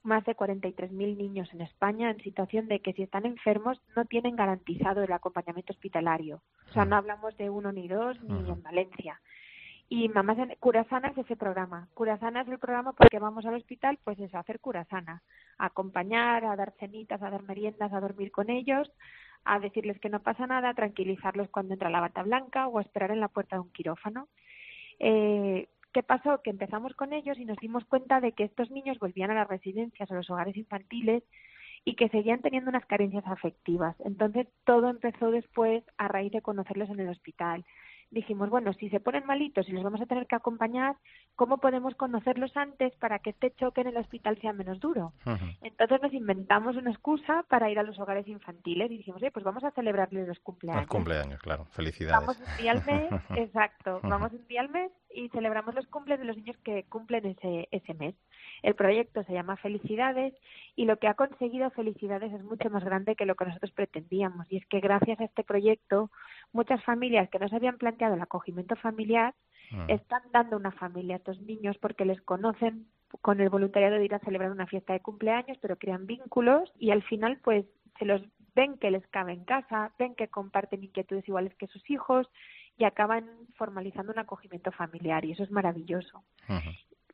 más 0.03 0.23
de 0.25 0.35
43.000 0.35 1.17
niños 1.17 1.49
en 1.53 1.61
España 1.61 2.09
en 2.09 2.21
situación 2.21 2.67
de 2.67 2.79
que 2.79 2.93
si 2.93 3.03
están 3.03 3.25
enfermos 3.25 3.81
no 3.95 4.05
tienen 4.05 4.35
garantizado 4.35 5.03
el 5.03 5.11
acompañamiento 5.11 5.73
hospitalario. 5.73 6.41
O 6.69 6.73
sea, 6.73 6.85
no 6.85 6.95
hablamos 6.95 7.35
de 7.37 7.49
uno 7.49 7.71
ni 7.71 7.87
dos 7.87 8.21
ni 8.23 8.49
en 8.49 8.63
Valencia. 8.63 9.19
Y 9.89 10.09
Mamás 10.09 10.37
en 10.37 10.55
Curasana 10.59 11.09
es 11.09 11.17
ese 11.17 11.37
programa. 11.37 11.87
Curasana 11.93 12.41
es 12.41 12.47
el 12.47 12.59
programa 12.59 12.93
porque 12.93 13.19
vamos 13.19 13.45
al 13.45 13.55
hospital, 13.55 13.97
pues 14.03 14.19
es 14.19 14.33
hacer 14.35 14.59
Curasana, 14.59 15.23
a 15.57 15.67
acompañar, 15.67 16.43
a 16.43 16.55
dar 16.57 16.73
cenitas, 16.79 17.21
a 17.21 17.29
dar 17.29 17.43
meriendas, 17.43 17.93
a 17.93 18.01
dormir 18.01 18.31
con 18.31 18.49
ellos, 18.49 18.91
a 19.47 19.59
decirles 19.59 19.99
que 19.99 20.09
no 20.09 20.21
pasa 20.21 20.45
nada, 20.47 20.73
tranquilizarlos 20.73 21.49
cuando 21.49 21.73
entra 21.73 21.89
la 21.89 22.01
bata 22.01 22.23
blanca 22.23 22.67
o 22.67 22.77
a 22.77 22.81
esperar 22.81 23.11
en 23.11 23.19
la 23.19 23.29
puerta 23.29 23.55
de 23.55 23.61
un 23.61 23.71
quirófano. 23.71 24.27
Eh, 24.99 25.67
¿Qué 25.93 26.03
pasó? 26.03 26.41
Que 26.43 26.49
empezamos 26.49 26.93
con 26.93 27.13
ellos 27.13 27.39
y 27.39 27.45
nos 27.45 27.57
dimos 27.57 27.85
cuenta 27.85 28.19
de 28.21 28.33
que 28.33 28.43
estos 28.43 28.69
niños 28.69 28.99
volvían 28.99 29.31
a 29.31 29.35
las 29.35 29.47
residencias, 29.47 30.11
a 30.11 30.15
los 30.15 30.29
hogares 30.29 30.55
infantiles 30.57 31.23
y 31.85 31.95
que 31.95 32.09
seguían 32.09 32.41
teniendo 32.41 32.69
unas 32.69 32.85
carencias 32.85 33.25
afectivas. 33.25 33.95
Entonces 34.03 34.47
todo 34.65 34.89
empezó 34.89 35.31
después 35.31 35.83
a 35.97 36.07
raíz 36.07 36.31
de 36.33 36.41
conocerlos 36.41 36.89
en 36.89 36.99
el 36.99 37.09
hospital, 37.09 37.65
dijimos, 38.11 38.49
bueno, 38.49 38.73
si 38.73 38.89
se 38.89 38.99
ponen 38.99 39.25
malitos 39.25 39.67
y 39.67 39.71
los 39.71 39.83
vamos 39.83 40.01
a 40.01 40.05
tener 40.05 40.27
que 40.27 40.35
acompañar, 40.35 40.95
¿cómo 41.35 41.57
podemos 41.57 41.95
conocerlos 41.95 42.55
antes 42.55 42.95
para 42.95 43.19
que 43.19 43.31
este 43.31 43.51
choque 43.51 43.81
en 43.81 43.87
el 43.87 43.97
hospital 43.97 44.39
sea 44.39 44.53
menos 44.53 44.79
duro? 44.79 45.13
Entonces 45.61 46.01
nos 46.01 46.13
inventamos 46.13 46.75
una 46.75 46.91
excusa 46.91 47.43
para 47.49 47.69
ir 47.69 47.79
a 47.79 47.83
los 47.83 47.99
hogares 47.99 48.27
infantiles 48.27 48.91
y 48.91 48.97
dijimos, 48.97 49.21
pues 49.33 49.45
vamos 49.45 49.63
a 49.63 49.71
celebrarles 49.71 50.27
los 50.27 50.39
cumpleaños. 50.39 50.83
Los 50.83 50.89
cumpleaños, 50.89 51.39
claro, 51.41 51.65
felicidades. 51.65 52.19
Vamos 52.19 52.39
un 52.39 52.57
día 52.57 52.71
al 52.71 52.85
mes, 52.85 53.09
exacto, 53.35 53.99
vamos 54.03 54.31
un 54.33 54.47
día 54.47 54.61
al 54.61 54.69
mes 54.69 54.91
y 55.17 55.29
celebramos 55.29 55.73
los 55.73 55.87
cumples 55.87 56.19
de 56.19 56.25
los 56.25 56.37
niños 56.37 56.57
que 56.63 56.83
cumplen 56.83 57.25
ese, 57.25 57.67
ese 57.71 57.93
mes. 57.95 58.13
El 58.61 58.75
proyecto 58.75 59.23
se 59.23 59.33
llama 59.33 59.57
Felicidades 59.57 60.33
y 60.75 60.85
lo 60.85 60.97
que 60.97 61.07
ha 61.07 61.15
conseguido 61.15 61.71
Felicidades 61.71 62.31
es 62.31 62.43
mucho 62.43 62.69
más 62.69 62.83
grande 62.83 63.15
que 63.15 63.25
lo 63.25 63.35
que 63.35 63.45
nosotros 63.45 63.71
pretendíamos. 63.71 64.45
Y 64.51 64.57
es 64.57 64.65
que 64.67 64.79
gracias 64.79 65.19
a 65.19 65.25
este 65.25 65.43
proyecto, 65.43 66.11
muchas 66.53 66.83
familias 66.83 67.29
que 67.29 67.39
no 67.39 67.49
se 67.49 67.55
habían 67.55 67.77
planteado 67.77 68.13
el 68.13 68.21
acogimiento 68.21 68.75
familiar 68.75 69.33
ah. 69.71 69.85
están 69.87 70.21
dando 70.31 70.55
una 70.55 70.71
familia 70.71 71.15
a 71.15 71.17
estos 71.17 71.41
niños 71.41 71.77
porque 71.79 72.05
les 72.05 72.21
conocen 72.21 72.85
con 73.21 73.41
el 73.41 73.49
voluntariado 73.49 73.95
de 73.95 74.05
ir 74.05 74.13
a 74.13 74.19
celebrar 74.19 74.51
una 74.51 74.67
fiesta 74.67 74.93
de 74.93 74.99
cumpleaños, 74.99 75.57
pero 75.61 75.77
crean 75.77 76.05
vínculos 76.05 76.71
y 76.77 76.91
al 76.91 77.01
final 77.03 77.39
pues 77.43 77.65
se 77.97 78.05
los 78.05 78.21
ven 78.53 78.77
que 78.77 78.91
les 78.91 79.05
cabe 79.07 79.33
en 79.33 79.45
casa, 79.45 79.93
ven 79.97 80.13
que 80.15 80.27
comparten 80.27 80.83
inquietudes 80.83 81.27
iguales 81.27 81.55
que 81.55 81.67
sus 81.67 81.89
hijos 81.89 82.27
y 82.77 82.85
acaban 82.85 83.25
formalizando 83.55 84.11
un 84.11 84.19
acogimiento 84.19 84.71
familiar 84.71 85.25
y 85.25 85.31
eso 85.31 85.43
es 85.43 85.51
maravilloso. 85.51 86.23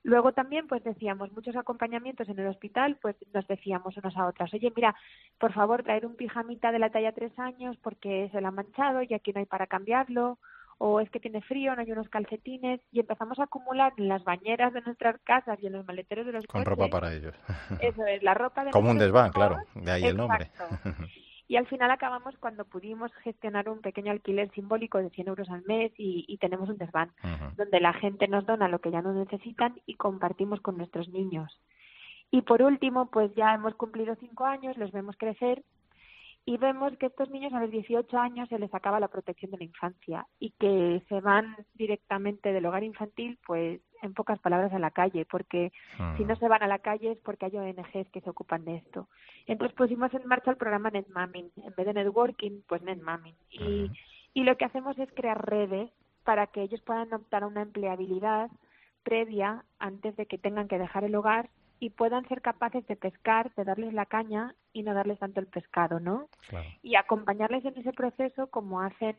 Luego 0.04 0.34
también, 0.34 0.68
pues 0.68 0.84
decíamos, 0.84 1.32
muchos 1.32 1.56
acompañamientos 1.56 2.28
en 2.28 2.38
el 2.38 2.48
hospital, 2.48 2.98
pues 3.02 3.16
nos 3.34 3.48
decíamos 3.48 3.96
unas 3.96 4.18
a 4.18 4.28
otras, 4.28 4.54
oye, 4.54 4.72
mira, 4.76 4.94
por 5.40 5.54
favor, 5.54 5.84
traer 5.84 6.06
un 6.06 6.16
pijamita 6.16 6.74
de 6.74 6.80
la 6.80 6.90
talla 6.90 7.14
tres 7.14 7.32
años 7.40 7.78
porque 7.82 8.30
se 8.34 8.42
la 8.42 8.50
ha 8.50 8.52
manchado 8.52 9.02
y 9.02 9.14
aquí 9.14 9.32
no 9.32 9.40
hay 9.40 9.46
para 9.46 9.66
cambiarlo, 9.66 10.40
o 10.78 11.00
es 11.00 11.10
que 11.10 11.22
tiene 11.22 11.42
frío, 11.42 11.74
no 11.74 11.82
hay 11.82 11.92
unos 11.94 12.10
calcetines, 12.10 12.82
y 12.92 13.00
empezamos 13.00 13.40
a 13.40 13.44
acumular 13.44 13.94
en 13.96 14.10
las 14.10 14.26
bañeras 14.26 14.74
de 14.74 14.82
nuestras 14.82 15.22
casas 15.22 15.58
y 15.62 15.68
en 15.68 15.74
los 15.74 15.86
maleteros 15.86 16.26
de 16.26 16.34
los 16.34 16.46
Con 16.48 16.66
ropa 16.66 16.90
para 16.90 17.14
ellos. 17.14 17.34
Eso 17.80 18.06
es, 18.06 18.22
la 18.24 18.34
ropa 18.34 18.66
de 18.66 18.72
Como 18.72 18.92
un 18.92 18.98
desván, 18.98 19.32
claro, 19.32 19.56
de 19.74 19.90
ahí 19.92 20.04
el 20.04 20.18
nombre. 20.18 20.52
y 21.48 21.58
al 21.58 21.68
final 21.68 21.92
acabamos 21.92 22.36
cuando 22.38 22.66
pudimos 22.66 23.14
gestionar 23.16 23.70
un 23.70 23.82
pequeño 23.82 24.12
alquiler 24.12 24.50
simbólico 24.52 24.98
de 25.00 25.10
100 25.10 25.28
euros 25.28 25.50
al 25.50 25.64
mes 25.64 25.92
y, 25.98 26.38
tenemos 26.38 26.70
un 26.70 26.78
desván 26.78 27.12
donde 27.56 27.80
la 27.80 27.94
gente 27.94 28.28
nos 28.28 28.46
dona 28.46 28.68
lo 28.68 28.80
que 28.80 28.92
ya 28.92 29.02
no 29.02 29.14
necesitan 29.14 29.80
y 29.86 29.96
compartimos 29.96 30.62
con 30.62 30.78
nuestros 30.78 31.10
niños. 31.10 31.60
Y 32.32 32.42
por 32.42 32.64
último, 32.64 33.12
pues 33.12 33.34
ya 33.36 33.54
hemos 33.54 33.76
cumplido 33.76 34.16
cinco 34.16 34.46
años, 34.46 34.78
los 34.78 34.92
vemos 34.92 35.16
crecer 35.18 35.64
y 36.46 36.58
vemos 36.58 36.98
que 36.98 37.06
estos 37.06 37.30
niños 37.30 37.54
a 37.54 37.62
los 37.62 37.72
18 37.72 38.18
años 38.18 38.50
se 38.50 38.60
les 38.60 38.74
acaba 38.74 39.00
la 39.00 39.08
protección 39.08 39.52
de 39.52 39.58
la 39.58 39.64
infancia 39.64 40.28
y 40.40 40.52
que 40.52 41.04
se 41.08 41.22
van 41.22 41.56
directamente 41.76 42.52
del 42.52 42.66
hogar 42.66 42.84
infantil, 42.84 43.38
pues 43.46 43.82
en 44.04 44.14
pocas 44.14 44.40
palabras 44.40 44.74
a 44.74 44.80
la 44.80 44.92
calle, 44.92 45.26
porque 45.26 45.72
si 46.18 46.26
no 46.26 46.36
se 46.36 46.48
van 46.48 46.64
a 46.64 46.68
la 46.68 46.80
calle 46.80 47.12
es 47.12 47.18
porque 47.20 47.46
hay 47.46 47.58
ONGs 47.58 48.10
que 48.12 48.22
se 48.22 48.30
ocupan 48.30 48.66
de 48.66 48.76
esto. 48.76 49.08
Entonces 49.48 49.76
pusimos 49.76 50.14
en 50.14 50.28
marcha 50.28 50.52
el 50.52 50.58
programa 50.58 50.90
NetMamming, 50.90 51.52
en 51.58 51.74
vez 51.76 51.86
de 51.86 51.94
networking, 51.94 52.62
pues 52.68 52.82
NetMamming. 52.82 53.36
Y, 53.50 53.92
y 54.34 54.44
lo 54.44 54.58
que 54.58 54.66
hacemos 54.66 54.98
es 55.00 55.10
crear 55.14 55.50
redes 55.50 55.90
para 56.24 56.48
que 56.48 56.62
ellos 56.62 56.82
puedan 56.82 57.14
optar 57.14 57.44
a 57.44 57.48
una 57.48 57.62
empleabilidad 57.62 58.50
previa 59.04 59.66
antes 59.80 60.16
de 60.16 60.26
que 60.26 60.38
tengan 60.38 60.68
que 60.68 60.80
dejar 60.80 61.04
el 61.04 61.16
hogar 61.16 61.50
y 61.80 61.90
puedan 61.90 62.26
ser 62.30 62.42
capaces 62.42 62.88
de 62.88 62.96
pescar, 62.96 63.54
de 63.56 63.66
darles 63.66 63.94
la 63.94 64.06
caña 64.06 64.56
y 64.72 64.84
no 64.84 64.94
darles 64.94 65.20
tanto 65.20 65.42
el 65.42 65.48
pescado, 65.48 66.00
¿no? 66.00 66.30
Y 66.82 66.96
acompañarles 66.96 67.66
en 67.66 67.78
ese 67.78 67.92
proceso 67.92 68.48
como 68.48 68.82
hacen 68.82 69.18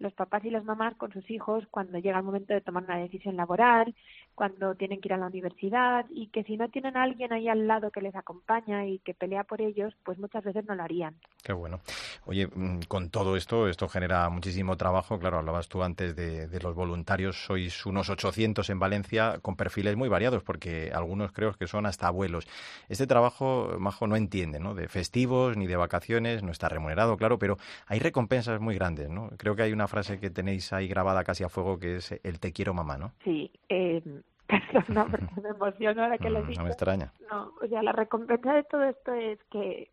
los 0.00 0.12
papás 0.14 0.44
y 0.44 0.50
las 0.50 0.64
mamás 0.64 0.96
con 0.96 1.12
sus 1.12 1.30
hijos 1.30 1.64
cuando 1.70 1.98
llega 1.98 2.18
el 2.18 2.24
momento 2.24 2.52
de 2.52 2.62
tomar 2.62 2.84
una 2.84 2.96
decisión 2.96 3.36
laboral, 3.36 3.94
cuando 4.34 4.74
tienen 4.74 5.00
que 5.00 5.08
ir 5.08 5.12
a 5.14 5.18
la 5.18 5.26
universidad 5.26 6.06
y 6.10 6.28
que 6.28 6.44
si 6.44 6.56
no 6.56 6.68
tienen 6.68 6.96
a 6.96 7.02
alguien 7.02 7.32
ahí 7.32 7.48
al 7.48 7.66
lado 7.66 7.90
que 7.90 8.00
les 8.00 8.14
acompaña 8.14 8.86
y 8.86 8.98
que 9.00 9.14
pelea 9.14 9.44
por 9.44 9.60
ellos, 9.60 9.94
pues 10.04 10.18
muchas 10.18 10.44
veces 10.44 10.64
no 10.66 10.74
lo 10.74 10.82
harían. 10.82 11.14
Qué 11.42 11.52
bueno. 11.52 11.80
Oye, 12.26 12.46
mm, 12.46 12.80
con 12.88 13.10
todo 13.10 13.36
esto, 13.36 13.68
esto 13.68 13.88
genera 13.88 14.28
muchísimo 14.28 14.76
trabajo. 14.76 15.18
Claro, 15.18 15.38
hablabas 15.38 15.68
tú 15.68 15.82
antes 15.82 16.16
de, 16.16 16.60
los 16.60 16.74
voluntarios. 16.74 17.44
Sois 17.44 17.86
unos 17.86 18.10
800 18.10 18.68
en 18.70 18.78
Valencia 18.78 19.38
con 19.40 19.56
perfiles 19.56 19.96
muy 19.96 20.08
variados 20.08 20.42
porque 20.42 20.90
algunos 20.92 21.32
creo 21.32 21.52
que 21.54 21.66
son 21.66 21.86
hasta 21.86 22.06
abuelos. 22.06 22.46
Este 22.88 23.06
trabajo, 23.06 23.76
Majo, 23.78 24.06
no 24.06 24.16
entiende, 24.16 24.60
¿no? 24.60 24.74
De 24.74 24.88
festivos 24.88 25.56
ni 25.56 25.66
de 25.66 25.76
vacaciones, 25.76 26.42
no 26.42 26.52
está 26.52 26.68
remunerado, 26.68 27.16
claro, 27.16 27.38
pero 27.38 27.56
hay 27.86 27.98
recompensas 27.98 28.60
muy 28.60 28.74
grandes, 28.74 29.08
¿no? 29.08 29.30
Creo 29.38 29.56
que 29.56 29.62
hay 29.62 29.72
una 29.72 29.88
frase 29.88 30.18
que 30.18 30.30
tenéis 30.30 30.72
ahí 30.72 30.88
grabada 30.88 31.24
casi 31.24 31.44
a 31.44 31.48
fuego 31.48 31.78
que 31.78 31.96
es 31.96 32.12
el 32.22 32.40
te 32.40 32.52
quiero 32.52 32.74
mamá, 32.74 32.98
¿no? 32.98 33.12
Sí, 33.24 33.50
eh, 33.68 34.02
perdona 34.50 35.06
porque 35.10 35.40
me 35.40 35.48
emociono 35.50 36.02
ahora 36.02 36.18
que 36.18 36.30
lo 36.30 36.42
digo. 36.42 36.52
Mm, 36.52 36.56
no 36.58 36.64
me 36.64 36.70
extraña. 36.70 37.12
No, 37.30 37.52
o 37.62 37.66
sea, 37.68 37.82
la 37.82 37.92
recompensa 37.92 38.54
de 38.54 38.64
todo 38.64 38.84
esto 38.84 39.12
es 39.12 39.38
que, 39.50 39.90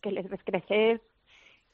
que 0.00 0.12
les 0.12 0.28
ves 0.28 0.40
crecer, 0.44 1.02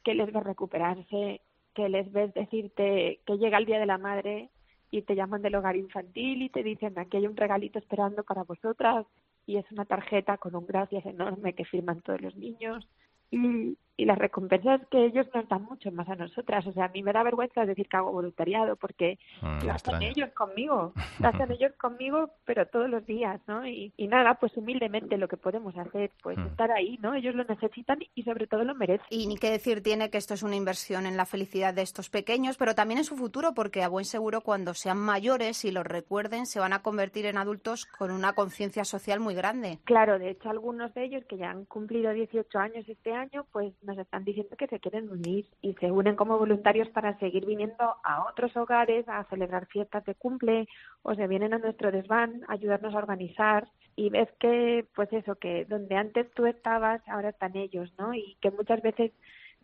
que 0.05 0.15
les 0.15 0.33
ves 0.33 0.45
recuperarse, 0.45 1.41
que 1.75 1.89
les 1.89 2.11
ves 2.13 2.33
decirte 2.35 3.21
que 3.27 3.39
llega 3.39 3.59
el 3.59 3.67
Día 3.67 3.79
de 3.79 3.87
la 3.87 3.99
Madre 3.99 4.51
y 4.91 5.03
te 5.03 5.15
llaman 5.15 5.43
del 5.43 5.55
hogar 5.55 5.77
infantil 5.77 6.43
y 6.43 6.49
te 6.49 6.63
dicen 6.63 6.99
aquí 6.99 7.17
hay 7.17 7.27
un 7.27 7.37
regalito 7.37 7.79
esperando 7.79 8.25
para 8.25 8.43
vosotras 8.43 9.07
y 9.47 9.57
es 9.57 9.71
una 9.71 9.85
tarjeta 9.85 10.37
con 10.39 10.55
un 10.57 10.67
gracias 10.67 11.07
enorme 11.07 11.55
que 11.55 11.65
firman 11.65 12.03
todos 12.03 12.21
los 12.21 12.37
niños 12.37 12.87
y, 13.31 13.77
y 14.01 14.07
las 14.07 14.17
recompensas 14.17 14.81
que 14.91 15.05
ellos 15.05 15.27
nos 15.35 15.47
dan 15.49 15.65
mucho 15.65 15.93
más 15.93 16.09
a 16.09 16.17
nosotras. 16.17 16.67
O 16.67 16.73
sea, 16.73 16.87
a 16.87 16.89
mí 16.89 17.03
me 17.03 17.13
da 17.13 17.23
vergüenza 17.23 17.67
decir 17.67 17.87
que 17.87 17.99
hago 17.99 18.13
voluntariado 18.13 18.77
porque 18.77 19.19
mm, 19.43 19.67
lo 19.67 19.73
hacen 19.73 20.03
ellos 20.03 20.31
conmigo, 20.31 20.95
lo 21.19 21.29
hacen 21.29 21.53
ellos 21.53 21.73
conmigo, 21.77 22.31
pero 22.47 22.67
todos 22.67 22.89
los 22.89 23.05
días, 23.05 23.43
¿no? 23.47 23.67
Y, 23.67 23.93
y 23.99 24.09
nada, 24.09 24.35
pues 24.35 24.57
humildemente 24.57 25.19
lo 25.19 25.29
que 25.29 25.37
podemos 25.37 25.77
hacer, 25.77 26.11
pues 26.23 26.39
mm. 26.39 26.47
estar 26.47 26.71
ahí, 26.73 26.99
¿no? 27.03 27.15
Ellos 27.15 27.35
lo 27.35 27.45
necesitan 27.45 27.99
y 28.15 28.23
sobre 28.23 28.47
todo 28.47 28.65
lo 28.65 28.75
merecen. 28.75 29.07
Y 29.11 29.27
ni 29.27 29.37
qué 29.37 29.51
decir 29.51 29.83
tiene 29.83 30.09
que 30.09 30.17
esto 30.17 30.33
es 30.33 30.43
una 30.43 30.57
inversión 30.57 31.05
en 31.05 31.19
la 31.19 31.27
felicidad 31.27 31.75
de 31.75 31.83
estos 31.83 32.09
pequeños, 32.09 32.57
pero 32.57 32.75
también 32.75 32.99
en 32.99 33.05
su 33.05 33.17
futuro, 33.17 33.53
porque 33.53 33.83
a 33.83 33.89
buen 33.89 34.07
seguro 34.07 34.41
cuando 34.41 34.73
sean 34.73 34.97
mayores 34.97 35.67
y 35.67 35.73
los 35.73 35.85
recuerden, 35.85 36.47
se 36.47 36.59
van 36.59 36.73
a 36.73 36.81
convertir 36.83 37.27
en 37.27 37.37
adultos 37.37 37.85
con 37.85 38.13
una 38.13 38.33
conciencia 38.33 38.85
social 38.85 39.21
muy 39.21 39.35
grande. 39.35 39.79
Claro, 39.85 40.19
de 40.19 40.31
hecho 40.31 40.49
algunos 40.49 40.95
de 40.95 41.05
ellos 41.05 41.25
que 41.27 41.37
ya 41.37 41.51
han 41.51 41.67
cumplido 41.67 42.13
18 42.13 42.59
años 42.59 42.89
este 42.89 43.13
año, 43.13 43.45
pues 43.53 43.75
nos 43.91 43.99
están 43.99 44.25
diciendo 44.25 44.57
que 44.57 44.69
se 44.69 44.79
quieren 44.79 45.11
unir 45.11 45.47
y 45.61 45.75
se 45.75 45.91
unen 45.91 46.15
como 46.15 46.39
voluntarios 46.39 46.89
para 46.91 47.19
seguir 47.19 47.45
viniendo 47.45 47.97
a 48.05 48.25
otros 48.31 48.57
hogares 48.57 49.09
a 49.09 49.25
celebrar 49.25 49.67
fiestas 49.67 50.05
de 50.05 50.15
cumple 50.15 50.69
o 51.03 51.15
se 51.15 51.27
vienen 51.27 51.55
a 51.55 51.59
nuestro 51.59 51.91
desván 51.91 52.43
a 52.47 52.53
ayudarnos 52.53 52.95
a 52.95 52.99
organizar 52.99 53.67
y 53.97 54.11
ves 54.11 54.29
que, 54.39 54.87
pues 54.95 55.13
eso, 55.13 55.35
que 55.35 55.65
donde 55.65 55.97
antes 55.97 56.31
tú 56.33 56.47
estabas, 56.47 57.03
ahora 57.09 57.31
están 57.31 57.57
ellos, 57.57 57.93
¿no? 57.99 58.15
Y 58.15 58.37
que 58.41 58.51
muchas 58.51 58.81
veces 58.81 59.11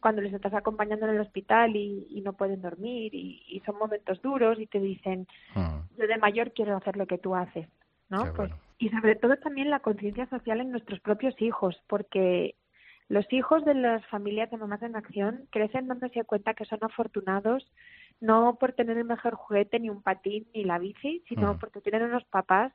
cuando 0.00 0.21
les 0.21 0.35
estás 0.35 0.52
acompañando 0.54 1.06
en 1.06 1.14
el 1.14 1.21
hospital 1.21 1.76
y, 1.76 2.21
no 2.25 2.33
pueden 2.33 2.61
dormir 2.61 3.14
y, 3.14 3.62
son 3.64 3.78
momentos 3.78 4.21
duros 4.21 4.59
y 4.59 4.66
te 4.66 4.80
dicen, 4.80 5.26
mm. 5.54 5.99
yo 5.99 6.06
de 6.06 6.18
mayor 6.18 6.52
quiero 6.52 6.76
hacer 6.76 6.97
lo 6.97 7.06
que 7.06 7.18
tú 7.18 7.35
haces, 7.35 7.68
¿no? 8.09 8.33
Pues, 8.35 8.52
y 8.78 8.88
sobre 8.90 9.14
todo 9.14 9.37
también 9.37 9.71
la 9.71 9.80
conciencia 9.80 10.28
social 10.28 10.61
en 10.61 10.73
nuestros 10.73 11.00
propios 11.00 11.40
hijos, 11.40 11.80
porque 11.87 12.56
los 13.09 13.31
hijos 13.33 13.65
de 13.65 13.75
las 13.75 14.05
familias 14.07 14.51
de 14.51 14.57
mamás 14.57 14.83
en 14.83 14.97
acción 14.97 15.47
crecen 15.51 15.87
dándose 15.87 16.25
cuenta 16.25 16.55
que 16.55 16.65
son 16.65 16.81
afortunados 16.83 17.71
no 18.21 18.57
por 18.59 18.73
tener 18.73 18.99
el 18.99 19.05
mejor 19.05 19.35
juguete, 19.35 19.79
ni 19.79 19.91
un 19.91 20.03
patín, 20.03 20.49
ni 20.55 20.65
la 20.65 20.79
bici, 20.79 21.23
sino 21.29 21.59
porque 21.59 21.81
tienen 21.81 22.03
unos 22.03 22.25
papás 22.25 22.73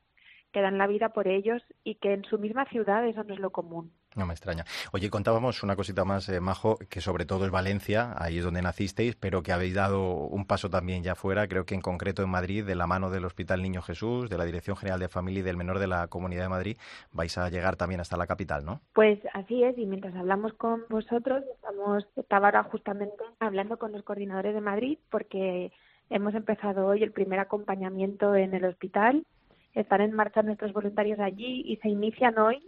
que 0.51 0.61
dan 0.61 0.77
la 0.77 0.87
vida 0.87 1.09
por 1.09 1.27
ellos 1.27 1.63
y 1.83 1.95
que 1.95 2.13
en 2.13 2.23
su 2.25 2.37
misma 2.37 2.65
ciudad 2.65 3.05
eso 3.07 3.23
no 3.23 3.33
es 3.33 3.39
lo 3.39 3.51
común. 3.51 3.91
No 4.15 4.25
me 4.25 4.33
extraña. 4.33 4.65
Oye, 4.91 5.09
contábamos 5.09 5.63
una 5.63 5.77
cosita 5.77 6.03
más, 6.03 6.27
eh, 6.27 6.41
Majo, 6.41 6.77
que 6.89 6.99
sobre 6.99 7.25
todo 7.25 7.45
es 7.45 7.51
Valencia, 7.51 8.13
ahí 8.17 8.39
es 8.39 8.43
donde 8.43 8.61
nacisteis, 8.61 9.15
pero 9.15 9.41
que 9.41 9.53
habéis 9.53 9.73
dado 9.73 10.27
un 10.27 10.45
paso 10.45 10.69
también 10.69 11.01
ya 11.01 11.15
fuera, 11.15 11.47
creo 11.47 11.65
que 11.65 11.75
en 11.75 11.81
concreto 11.81 12.21
en 12.21 12.29
Madrid, 12.29 12.65
de 12.65 12.75
la 12.75 12.87
mano 12.87 13.09
del 13.09 13.23
Hospital 13.23 13.61
Niño 13.61 13.81
Jesús, 13.81 14.29
de 14.29 14.37
la 14.37 14.43
Dirección 14.43 14.75
General 14.75 14.99
de 14.99 15.07
Familia 15.07 15.39
y 15.39 15.43
del 15.43 15.55
Menor 15.55 15.79
de 15.79 15.87
la 15.87 16.07
Comunidad 16.07 16.43
de 16.43 16.49
Madrid, 16.49 16.77
vais 17.13 17.37
a 17.37 17.49
llegar 17.49 17.77
también 17.77 18.01
hasta 18.01 18.17
la 18.17 18.27
capital, 18.27 18.65
¿no? 18.65 18.81
Pues 18.93 19.19
así 19.33 19.63
es, 19.63 19.77
y 19.77 19.85
mientras 19.85 20.13
hablamos 20.15 20.53
con 20.55 20.83
vosotros, 20.89 21.43
estamos, 21.55 22.05
estaba 22.17 22.47
ahora 22.47 22.63
justamente 22.63 23.15
hablando 23.39 23.77
con 23.77 23.93
los 23.93 24.03
coordinadores 24.03 24.53
de 24.53 24.61
Madrid, 24.61 24.97
porque 25.09 25.71
hemos 26.09 26.35
empezado 26.35 26.85
hoy 26.85 27.01
el 27.01 27.13
primer 27.13 27.39
acompañamiento 27.39 28.35
en 28.35 28.53
el 28.53 28.65
hospital 28.65 29.25
están 29.73 30.01
en 30.01 30.13
marcha 30.13 30.41
nuestros 30.41 30.73
voluntarios 30.73 31.19
allí 31.19 31.63
y 31.65 31.77
se 31.77 31.89
inician 31.89 32.37
hoy 32.37 32.61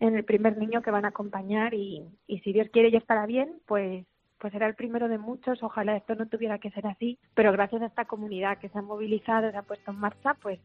en 0.00 0.16
el 0.16 0.24
primer 0.24 0.56
niño 0.58 0.82
que 0.82 0.90
van 0.90 1.04
a 1.04 1.08
acompañar 1.08 1.74
y, 1.74 2.04
y 2.26 2.40
si 2.40 2.52
Dios 2.52 2.68
quiere 2.72 2.88
y 2.88 2.96
estará 2.96 3.26
bien, 3.26 3.60
pues 3.66 4.04
pues 4.44 4.52
será 4.52 4.66
el 4.66 4.74
primero 4.74 5.08
de 5.08 5.16
muchos. 5.16 5.62
Ojalá 5.62 5.96
esto 5.96 6.14
no 6.16 6.26
tuviera 6.26 6.58
que 6.58 6.70
ser 6.70 6.86
así, 6.86 7.18
pero 7.34 7.50
gracias 7.50 7.80
a 7.80 7.86
esta 7.86 8.04
comunidad 8.04 8.58
que 8.58 8.68
se 8.68 8.78
ha 8.78 8.82
movilizado, 8.82 9.50
se 9.50 9.56
ha 9.56 9.62
puesto 9.62 9.90
en 9.90 9.98
marcha, 9.98 10.34
pues 10.34 10.60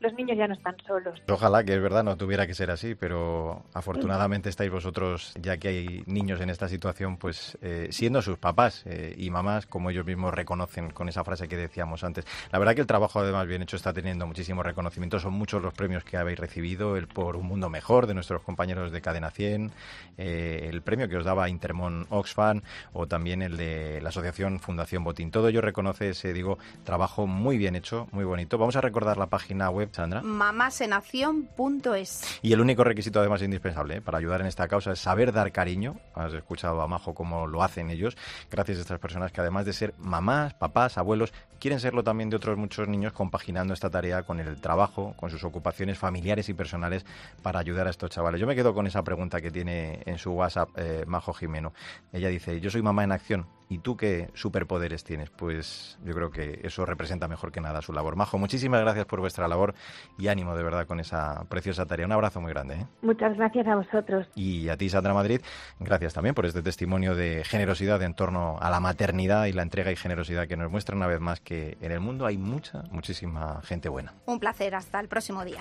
los 0.00 0.12
niños 0.14 0.38
ya 0.38 0.46
no 0.46 0.54
están 0.54 0.76
solos. 0.86 1.20
Ojalá 1.28 1.64
que 1.64 1.74
es 1.74 1.82
verdad 1.82 2.04
no 2.04 2.16
tuviera 2.16 2.46
que 2.46 2.54
ser 2.54 2.70
así, 2.70 2.94
pero 2.94 3.64
afortunadamente 3.74 4.48
estáis 4.48 4.70
vosotros, 4.70 5.34
ya 5.40 5.56
que 5.56 5.68
hay 5.68 6.02
niños 6.06 6.40
en 6.40 6.50
esta 6.50 6.68
situación, 6.68 7.16
pues 7.16 7.58
eh, 7.62 7.88
siendo 7.90 8.22
sus 8.22 8.38
papás 8.38 8.84
eh, 8.86 9.14
y 9.16 9.30
mamás, 9.30 9.66
como 9.66 9.90
ellos 9.90 10.06
mismos 10.06 10.32
reconocen 10.32 10.90
con 10.90 11.08
esa 11.08 11.24
frase 11.24 11.48
que 11.48 11.56
decíamos 11.56 12.04
antes. 12.04 12.26
La 12.52 12.58
verdad 12.58 12.74
que 12.74 12.80
el 12.80 12.86
trabajo 12.86 13.20
además 13.20 13.46
bien 13.46 13.62
hecho 13.62 13.76
está 13.76 13.92
teniendo 13.92 14.26
muchísimo 14.26 14.62
reconocimiento, 14.62 15.18
son 15.18 15.34
muchos 15.34 15.62
los 15.62 15.74
premios 15.74 16.04
que 16.04 16.16
habéis 16.16 16.38
recibido, 16.38 16.96
el 16.96 17.08
por 17.08 17.36
un 17.36 17.46
mundo 17.46 17.68
mejor 17.68 18.06
de 18.06 18.14
nuestros 18.14 18.42
compañeros 18.42 18.92
de 18.92 19.00
Cadena 19.00 19.30
100, 19.30 19.72
eh, 20.16 20.68
el 20.70 20.82
premio 20.82 21.08
que 21.08 21.16
os 21.16 21.24
daba 21.24 21.48
Intermon 21.48 22.06
Oxfam 22.10 22.62
o 22.92 23.06
también 23.06 23.42
el 23.42 23.56
de 23.56 24.00
la 24.00 24.10
asociación 24.10 24.60
Fundación 24.60 25.02
Botín. 25.02 25.30
Todo 25.30 25.48
ello 25.48 25.60
reconoce 25.60 26.10
ese, 26.10 26.32
digo, 26.32 26.58
trabajo 26.84 27.26
muy 27.26 27.58
bien 27.58 27.74
hecho, 27.74 28.06
muy 28.12 28.24
bonito. 28.24 28.58
Vamos 28.58 28.76
a 28.76 28.80
recordar 28.80 29.16
la 29.16 29.26
página 29.26 29.70
web 29.70 29.87
Sandra? 29.92 30.22
Mamasenación.es. 30.22 32.38
Y 32.42 32.52
el 32.52 32.60
único 32.60 32.84
requisito, 32.84 33.20
además, 33.20 33.42
indispensable 33.42 33.96
¿eh? 33.96 34.00
para 34.00 34.18
ayudar 34.18 34.40
en 34.40 34.46
esta 34.46 34.68
causa 34.68 34.92
es 34.92 34.98
saber 34.98 35.32
dar 35.32 35.52
cariño. 35.52 35.96
Has 36.14 36.32
escuchado 36.34 36.80
a 36.80 36.86
Majo 36.86 37.14
cómo 37.14 37.46
lo 37.46 37.62
hacen 37.62 37.90
ellos, 37.90 38.16
gracias 38.50 38.78
a 38.78 38.80
estas 38.82 38.98
personas 38.98 39.32
que, 39.32 39.40
además 39.40 39.66
de 39.66 39.72
ser 39.72 39.94
mamás, 39.98 40.54
papás, 40.54 40.98
abuelos, 40.98 41.32
quieren 41.58 41.80
serlo 41.80 42.04
también 42.04 42.30
de 42.30 42.36
otros 42.36 42.56
muchos 42.56 42.88
niños, 42.88 43.12
compaginando 43.12 43.74
esta 43.74 43.90
tarea 43.90 44.22
con 44.22 44.40
el 44.40 44.60
trabajo, 44.60 45.14
con 45.16 45.30
sus 45.30 45.44
ocupaciones 45.44 45.98
familiares 45.98 46.48
y 46.48 46.54
personales 46.54 47.04
para 47.42 47.58
ayudar 47.58 47.86
a 47.86 47.90
estos 47.90 48.10
chavales. 48.10 48.40
Yo 48.40 48.46
me 48.46 48.54
quedo 48.54 48.74
con 48.74 48.86
esa 48.86 49.02
pregunta 49.02 49.40
que 49.40 49.50
tiene 49.50 50.02
en 50.06 50.18
su 50.18 50.32
WhatsApp 50.32 50.70
eh, 50.76 51.04
Majo 51.06 51.32
Jimeno. 51.32 51.72
Ella 52.12 52.28
dice: 52.28 52.60
Yo 52.60 52.70
soy 52.70 52.82
mamá 52.82 53.04
en 53.04 53.12
acción 53.12 53.57
¿Y 53.68 53.78
tú 53.78 53.96
qué 53.96 54.30
superpoderes 54.34 55.04
tienes? 55.04 55.30
Pues 55.30 55.98
yo 56.04 56.14
creo 56.14 56.30
que 56.30 56.60
eso 56.62 56.86
representa 56.86 57.28
mejor 57.28 57.52
que 57.52 57.60
nada 57.60 57.82
su 57.82 57.92
labor. 57.92 58.16
Majo, 58.16 58.38
muchísimas 58.38 58.80
gracias 58.80 59.06
por 59.06 59.20
vuestra 59.20 59.46
labor 59.46 59.74
y 60.16 60.28
ánimo 60.28 60.56
de 60.56 60.62
verdad 60.62 60.86
con 60.86 61.00
esa 61.00 61.44
preciosa 61.48 61.86
tarea. 61.86 62.06
Un 62.06 62.12
abrazo 62.12 62.40
muy 62.40 62.50
grande. 62.50 62.74
¿eh? 62.76 62.86
Muchas 63.02 63.36
gracias 63.36 63.66
a 63.66 63.76
vosotros. 63.76 64.26
Y 64.34 64.68
a 64.68 64.76
ti, 64.76 64.88
Sandra 64.88 65.12
Madrid, 65.12 65.40
gracias 65.78 66.14
también 66.14 66.34
por 66.34 66.46
este 66.46 66.62
testimonio 66.62 67.14
de 67.14 67.44
generosidad 67.44 68.02
en 68.02 68.14
torno 68.14 68.58
a 68.60 68.70
la 68.70 68.80
maternidad 68.80 69.46
y 69.46 69.52
la 69.52 69.62
entrega 69.62 69.92
y 69.92 69.96
generosidad 69.96 70.48
que 70.48 70.56
nos 70.56 70.70
muestra 70.70 70.96
una 70.96 71.06
vez 71.06 71.20
más 71.20 71.40
que 71.40 71.76
en 71.80 71.92
el 71.92 72.00
mundo 72.00 72.26
hay 72.26 72.38
mucha, 72.38 72.84
muchísima 72.90 73.60
gente 73.62 73.88
buena. 73.88 74.14
Un 74.26 74.38
placer, 74.38 74.74
hasta 74.74 75.00
el 75.00 75.08
próximo 75.08 75.44
día. 75.44 75.60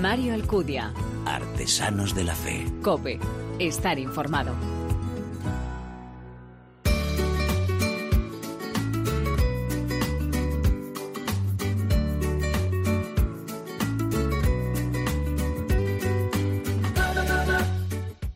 Mario 0.00 0.34
Alcudia. 0.34 0.92
Artesanos 1.26 2.14
de 2.14 2.24
la 2.24 2.34
Fe. 2.34 2.66
Cope. 2.82 3.18
Estar 3.58 3.98
informado. 3.98 4.85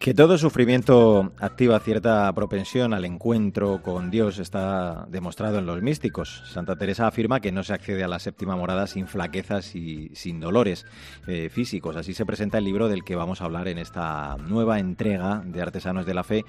Que 0.00 0.14
todo 0.14 0.38
sufrimiento 0.38 1.30
activa 1.40 1.78
cierta 1.78 2.33
propensión 2.33 2.95
al 2.95 3.04
encuentro 3.04 3.83
con 3.83 4.11
Dios 4.11 4.38
está 4.38 5.07
demostrado 5.11 5.59
en 5.59 5.66
los 5.66 5.83
místicos. 5.83 6.42
Santa 6.47 6.76
Teresa 6.76 7.07
afirma 7.07 7.40
que 7.40 7.52
no 7.52 7.62
se 7.62 7.75
accede 7.75 8.02
a 8.02 8.09
la 8.09 8.19
séptima 8.19 8.57
morada 8.57 8.87
sin 8.87 9.07
flaquezas 9.07 9.76
y 9.76 10.09
sin 10.14 10.40
dolores 10.40 10.87
eh, 11.26 11.50
físicos. 11.50 11.97
Así 11.97 12.14
se 12.14 12.25
presenta 12.25 12.57
el 12.57 12.64
libro 12.64 12.88
del 12.88 13.04
que 13.04 13.14
vamos 13.14 13.42
a 13.42 13.45
hablar 13.45 13.69
en 13.69 13.76
esta 13.76 14.38
nueva 14.38 14.78
entrega 14.78 15.42
de 15.45 15.61
Artesanos 15.61 16.07
de 16.07 16.14
la 16.14 16.25
Fe, 16.25 16.47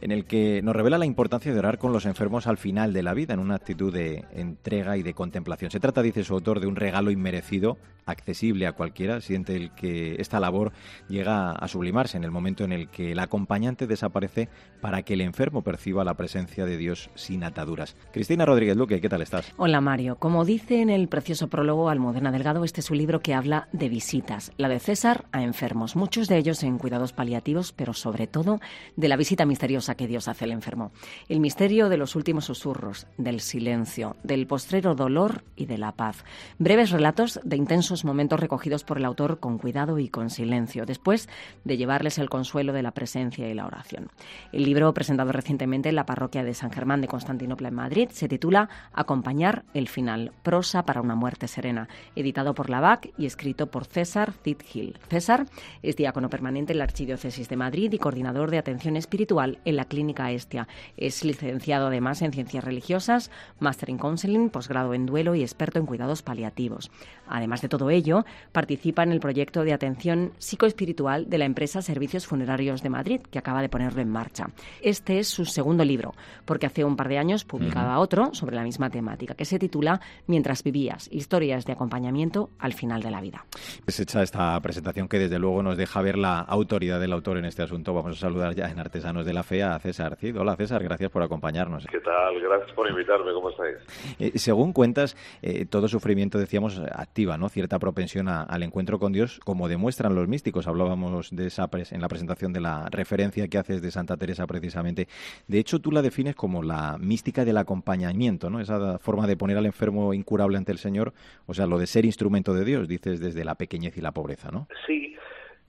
en 0.00 0.12
el 0.12 0.24
que 0.24 0.62
nos 0.62 0.76
revela 0.76 0.96
la 0.96 1.04
importancia 1.04 1.52
de 1.52 1.58
orar 1.58 1.78
con 1.78 1.92
los 1.92 2.06
enfermos 2.06 2.46
al 2.46 2.56
final 2.56 2.92
de 2.92 3.02
la 3.02 3.14
vida, 3.14 3.34
en 3.34 3.40
una 3.40 3.56
actitud 3.56 3.92
de 3.92 4.24
entrega 4.32 4.96
y 4.96 5.02
de 5.02 5.12
contemplación. 5.12 5.72
Se 5.72 5.80
trata, 5.80 6.02
dice 6.02 6.22
su 6.22 6.34
autor, 6.34 6.60
de 6.60 6.68
un 6.68 6.76
regalo 6.76 7.10
inmerecido, 7.10 7.78
accesible 8.06 8.66
a 8.66 8.72
cualquiera, 8.72 9.20
siente 9.20 9.56
el 9.56 9.74
que 9.74 10.16
esta 10.20 10.40
labor 10.40 10.72
llega 11.08 11.52
a 11.52 11.68
sublimarse 11.68 12.16
en 12.16 12.24
el 12.24 12.30
momento 12.30 12.64
en 12.64 12.72
el 12.72 12.88
que 12.92 13.10
el 13.10 13.18
acompañante 13.18 13.88
desaparece 13.88 14.48
para 14.80 15.02
que 15.02 15.14
el 15.14 15.22
enfermo 15.22 15.62
perciba 15.62 16.04
la 16.04 16.14
presencia 16.14 16.64
de 16.64 16.76
Dios 16.76 17.10
sin 17.14 17.42
ataduras. 17.42 17.96
Cristina 18.12 18.44
Rodríguez 18.44 18.76
Luque, 18.76 19.00
¿qué 19.00 19.08
tal 19.08 19.22
estás? 19.22 19.52
Hola 19.56 19.80
Mario. 19.80 20.16
Como 20.16 20.44
dice 20.44 20.80
en 20.80 20.90
el 20.90 21.08
precioso 21.08 21.48
prólogo 21.48 21.88
Almudena 21.88 22.30
Delgado, 22.30 22.62
este 22.64 22.80
es 22.80 22.90
un 22.90 22.98
libro 22.98 23.20
que 23.20 23.34
habla 23.34 23.68
de 23.72 23.88
visitas, 23.88 24.52
la 24.58 24.68
de 24.68 24.78
César 24.78 25.24
a 25.32 25.42
enfermos, 25.42 25.96
muchos 25.96 26.28
de 26.28 26.36
ellos 26.36 26.62
en 26.62 26.78
cuidados 26.78 27.12
paliativos, 27.12 27.72
pero 27.72 27.94
sobre 27.94 28.26
todo 28.26 28.60
de 28.96 29.08
la 29.08 29.16
visita 29.16 29.46
misteriosa 29.46 29.94
que 29.94 30.06
Dios 30.06 30.28
hace 30.28 30.44
al 30.44 30.52
enfermo. 30.52 30.92
El 31.28 31.40
misterio 31.40 31.88
de 31.88 31.96
los 31.96 32.14
últimos 32.14 32.44
susurros, 32.44 33.06
del 33.16 33.40
silencio, 33.40 34.16
del 34.22 34.46
postrero 34.46 34.94
dolor 34.94 35.44
y 35.56 35.66
de 35.66 35.78
la 35.78 35.92
paz. 35.92 36.24
Breves 36.58 36.90
relatos 36.90 37.40
de 37.42 37.56
intensos 37.56 38.04
momentos 38.04 38.38
recogidos 38.38 38.84
por 38.84 38.98
el 38.98 39.04
autor 39.04 39.40
con 39.40 39.58
cuidado 39.58 39.98
y 39.98 40.08
con 40.08 40.30
silencio, 40.30 40.84
después 40.84 41.28
de 41.64 41.76
llevarles 41.76 42.18
el 42.18 42.28
consuelo 42.28 42.72
de 42.72 42.81
la 42.82 42.92
presencia 42.92 43.48
y 43.48 43.54
la 43.54 43.66
oración. 43.66 44.10
El 44.52 44.64
libro, 44.64 44.92
presentado 44.92 45.32
recientemente 45.32 45.88
en 45.88 45.96
la 45.96 46.06
parroquia 46.06 46.44
de 46.44 46.54
San 46.54 46.70
Germán 46.70 47.00
de 47.00 47.08
Constantinopla 47.08 47.68
en 47.68 47.74
Madrid, 47.74 48.08
se 48.10 48.28
titula 48.28 48.68
Acompañar 48.92 49.64
el 49.74 49.88
final, 49.88 50.32
prosa 50.42 50.84
para 50.84 51.00
una 51.00 51.14
muerte 51.14 51.48
serena, 51.48 51.88
editado 52.16 52.54
por 52.54 52.70
la 52.70 52.80
BAC 52.80 53.12
y 53.16 53.26
escrito 53.26 53.70
por 53.70 53.84
César 53.84 54.32
Cid 54.44 54.62
Gil. 54.64 54.98
César 55.08 55.46
es 55.82 55.96
diácono 55.96 56.28
permanente 56.28 56.72
en 56.72 56.78
la 56.78 56.84
Archidiócesis 56.84 57.48
de 57.48 57.56
Madrid 57.56 57.92
y 57.92 57.98
coordinador 57.98 58.50
de 58.50 58.58
atención 58.58 58.96
espiritual 58.96 59.58
en 59.64 59.76
la 59.76 59.84
Clínica 59.84 60.30
Estia. 60.30 60.68
Es 60.96 61.24
licenciado 61.24 61.86
además 61.86 62.22
en 62.22 62.32
ciencias 62.32 62.64
religiosas, 62.64 63.30
máster 63.60 63.90
en 63.90 63.98
counseling, 63.98 64.50
posgrado 64.50 64.94
en 64.94 65.06
duelo 65.06 65.34
y 65.34 65.42
experto 65.42 65.78
en 65.78 65.86
cuidados 65.86 66.22
paliativos. 66.22 66.90
Además 67.28 67.62
de 67.62 67.68
todo 67.68 67.90
ello, 67.90 68.24
participa 68.52 69.02
en 69.02 69.12
el 69.12 69.20
proyecto 69.20 69.64
de 69.64 69.72
atención 69.72 70.32
psicoespiritual 70.38 71.28
de 71.28 71.38
la 71.38 71.44
empresa 71.44 71.82
Servicios 71.82 72.26
Funerarios 72.26 72.71
de 72.80 72.88
Madrid, 72.88 73.20
que 73.20 73.38
acaba 73.38 73.60
de 73.60 73.68
ponerlo 73.68 74.00
en 74.00 74.08
marcha. 74.08 74.46
Este 74.80 75.18
es 75.18 75.28
su 75.28 75.44
segundo 75.44 75.84
libro, 75.84 76.14
porque 76.44 76.66
hace 76.66 76.84
un 76.84 76.96
par 76.96 77.08
de 77.08 77.18
años 77.18 77.44
publicaba 77.44 77.98
otro 77.98 78.32
sobre 78.32 78.56
la 78.56 78.62
misma 78.62 78.88
temática, 78.88 79.34
que 79.34 79.44
se 79.44 79.58
titula 79.58 80.00
Mientras 80.26 80.62
vivías, 80.62 81.08
historias 81.12 81.66
de 81.66 81.72
acompañamiento 81.72 82.50
al 82.58 82.72
final 82.72 83.02
de 83.02 83.10
la 83.10 83.20
vida. 83.20 83.44
Es 83.86 83.98
hecha 84.00 84.22
esta 84.22 84.58
presentación 84.60 85.08
que 85.08 85.18
desde 85.18 85.38
luego 85.38 85.62
nos 85.62 85.76
deja 85.76 86.00
ver 86.00 86.16
la 86.16 86.38
autoridad 86.38 87.00
del 87.00 87.12
autor 87.12 87.38
en 87.38 87.44
este 87.44 87.62
asunto. 87.62 87.92
Vamos 87.92 88.16
a 88.16 88.20
saludar 88.20 88.54
ya 88.54 88.70
en 88.70 88.78
Artesanos 88.78 89.26
de 89.26 89.32
la 89.32 89.42
Fe 89.42 89.62
a 89.62 89.78
César 89.78 90.16
Cid. 90.16 90.38
Hola 90.38 90.56
César, 90.56 90.82
gracias 90.82 91.10
por 91.10 91.22
acompañarnos. 91.22 91.86
¿Qué 91.90 92.00
tal? 92.00 92.40
Gracias 92.40 92.72
por 92.72 92.88
invitarme. 92.88 93.32
¿Cómo 93.32 93.50
estáis? 93.50 93.76
Eh, 94.18 94.38
según 94.38 94.72
cuentas, 94.72 95.16
eh, 95.42 95.66
todo 95.66 95.88
sufrimiento, 95.88 96.38
decíamos, 96.38 96.80
activa 96.92 97.36
¿no? 97.36 97.48
cierta 97.48 97.78
propensión 97.78 98.28
al 98.28 98.62
encuentro 98.62 98.98
con 98.98 99.12
Dios, 99.12 99.40
como 99.44 99.68
demuestran 99.68 100.14
los 100.14 100.28
místicos. 100.28 100.68
Hablábamos 100.68 101.30
de 101.30 101.46
esa 101.46 101.68
en 101.90 102.00
la 102.00 102.08
presentación 102.08 102.52
de 102.52 102.60
la 102.62 102.88
referencia 102.90 103.48
que 103.48 103.58
haces 103.58 103.82
de 103.82 103.90
Santa 103.90 104.16
Teresa 104.16 104.46
precisamente. 104.46 105.08
De 105.48 105.58
hecho, 105.58 105.80
tú 105.80 105.90
la 105.90 106.02
defines 106.02 106.34
como 106.34 106.62
la 106.62 106.96
mística 106.98 107.44
del 107.44 107.58
acompañamiento, 107.58 108.48
¿no? 108.50 108.60
Esa 108.60 108.98
forma 108.98 109.26
de 109.26 109.36
poner 109.36 109.56
al 109.56 109.66
enfermo 109.66 110.14
incurable 110.14 110.56
ante 110.56 110.72
el 110.72 110.78
Señor, 110.78 111.12
o 111.46 111.54
sea, 111.54 111.66
lo 111.66 111.78
de 111.78 111.86
ser 111.86 112.04
instrumento 112.04 112.54
de 112.54 112.64
Dios, 112.64 112.88
dices 112.88 113.20
desde 113.20 113.44
la 113.44 113.54
pequeñez 113.54 113.96
y 113.96 114.00
la 114.00 114.12
pobreza, 114.12 114.50
¿no? 114.50 114.68
Sí, 114.86 115.14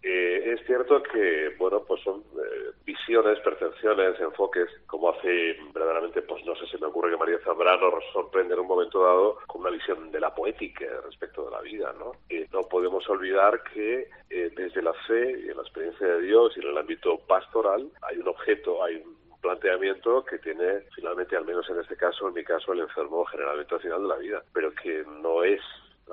eh, 0.03 0.53
es 0.53 0.65
cierto 0.65 1.01
que, 1.01 1.55
bueno, 1.57 1.81
pues 1.87 2.03
son 2.03 2.19
eh, 2.19 2.71
visiones, 2.83 3.39
percepciones, 3.39 4.19
enfoques, 4.19 4.67
como 4.85 5.09
hace 5.09 5.57
verdaderamente, 5.73 6.21
pues 6.23 6.43
no 6.45 6.53
sé, 6.55 6.67
si 6.67 6.77
me 6.77 6.87
ocurre 6.87 7.11
que 7.11 7.17
María 7.17 7.39
Zambrano 7.39 7.89
nos 7.89 8.03
sorprende 8.11 8.53
en 8.53 8.59
un 8.59 8.67
momento 8.67 9.01
dado 9.01 9.37
con 9.47 9.61
una 9.61 9.69
visión 9.69 10.11
de 10.11 10.19
la 10.19 10.35
poética 10.35 10.85
respecto 11.05 11.45
de 11.45 11.51
la 11.51 11.61
vida, 11.61 11.93
¿no? 11.97 12.11
Y 12.29 12.45
no 12.51 12.63
podemos 12.63 13.07
olvidar 13.09 13.63
que 13.73 14.09
eh, 14.29 14.51
desde 14.53 14.81
la 14.81 14.93
fe 15.07 15.39
y 15.39 15.49
en 15.49 15.55
la 15.55 15.63
experiencia 15.63 16.05
de 16.05 16.21
Dios 16.21 16.53
y 16.57 16.59
en 16.59 16.67
el 16.67 16.77
ámbito 16.77 17.19
pastoral 17.19 17.89
hay 18.01 18.17
un 18.17 18.27
objeto, 18.27 18.83
hay 18.83 18.97
un 18.97 19.15
planteamiento 19.41 20.25
que 20.25 20.37
tiene 20.39 20.81
finalmente, 20.95 21.37
al 21.37 21.45
menos 21.45 21.69
en 21.69 21.79
este 21.79 21.95
caso, 21.95 22.27
en 22.27 22.33
mi 22.33 22.43
caso, 22.43 22.73
el 22.73 22.81
enfermo 22.81 23.23
generalmente 23.25 23.75
al 23.75 23.81
final 23.81 24.01
de 24.01 24.07
la 24.09 24.17
vida, 24.17 24.43
pero 24.53 24.73
que 24.73 25.05
no 25.21 25.43
es 25.45 25.61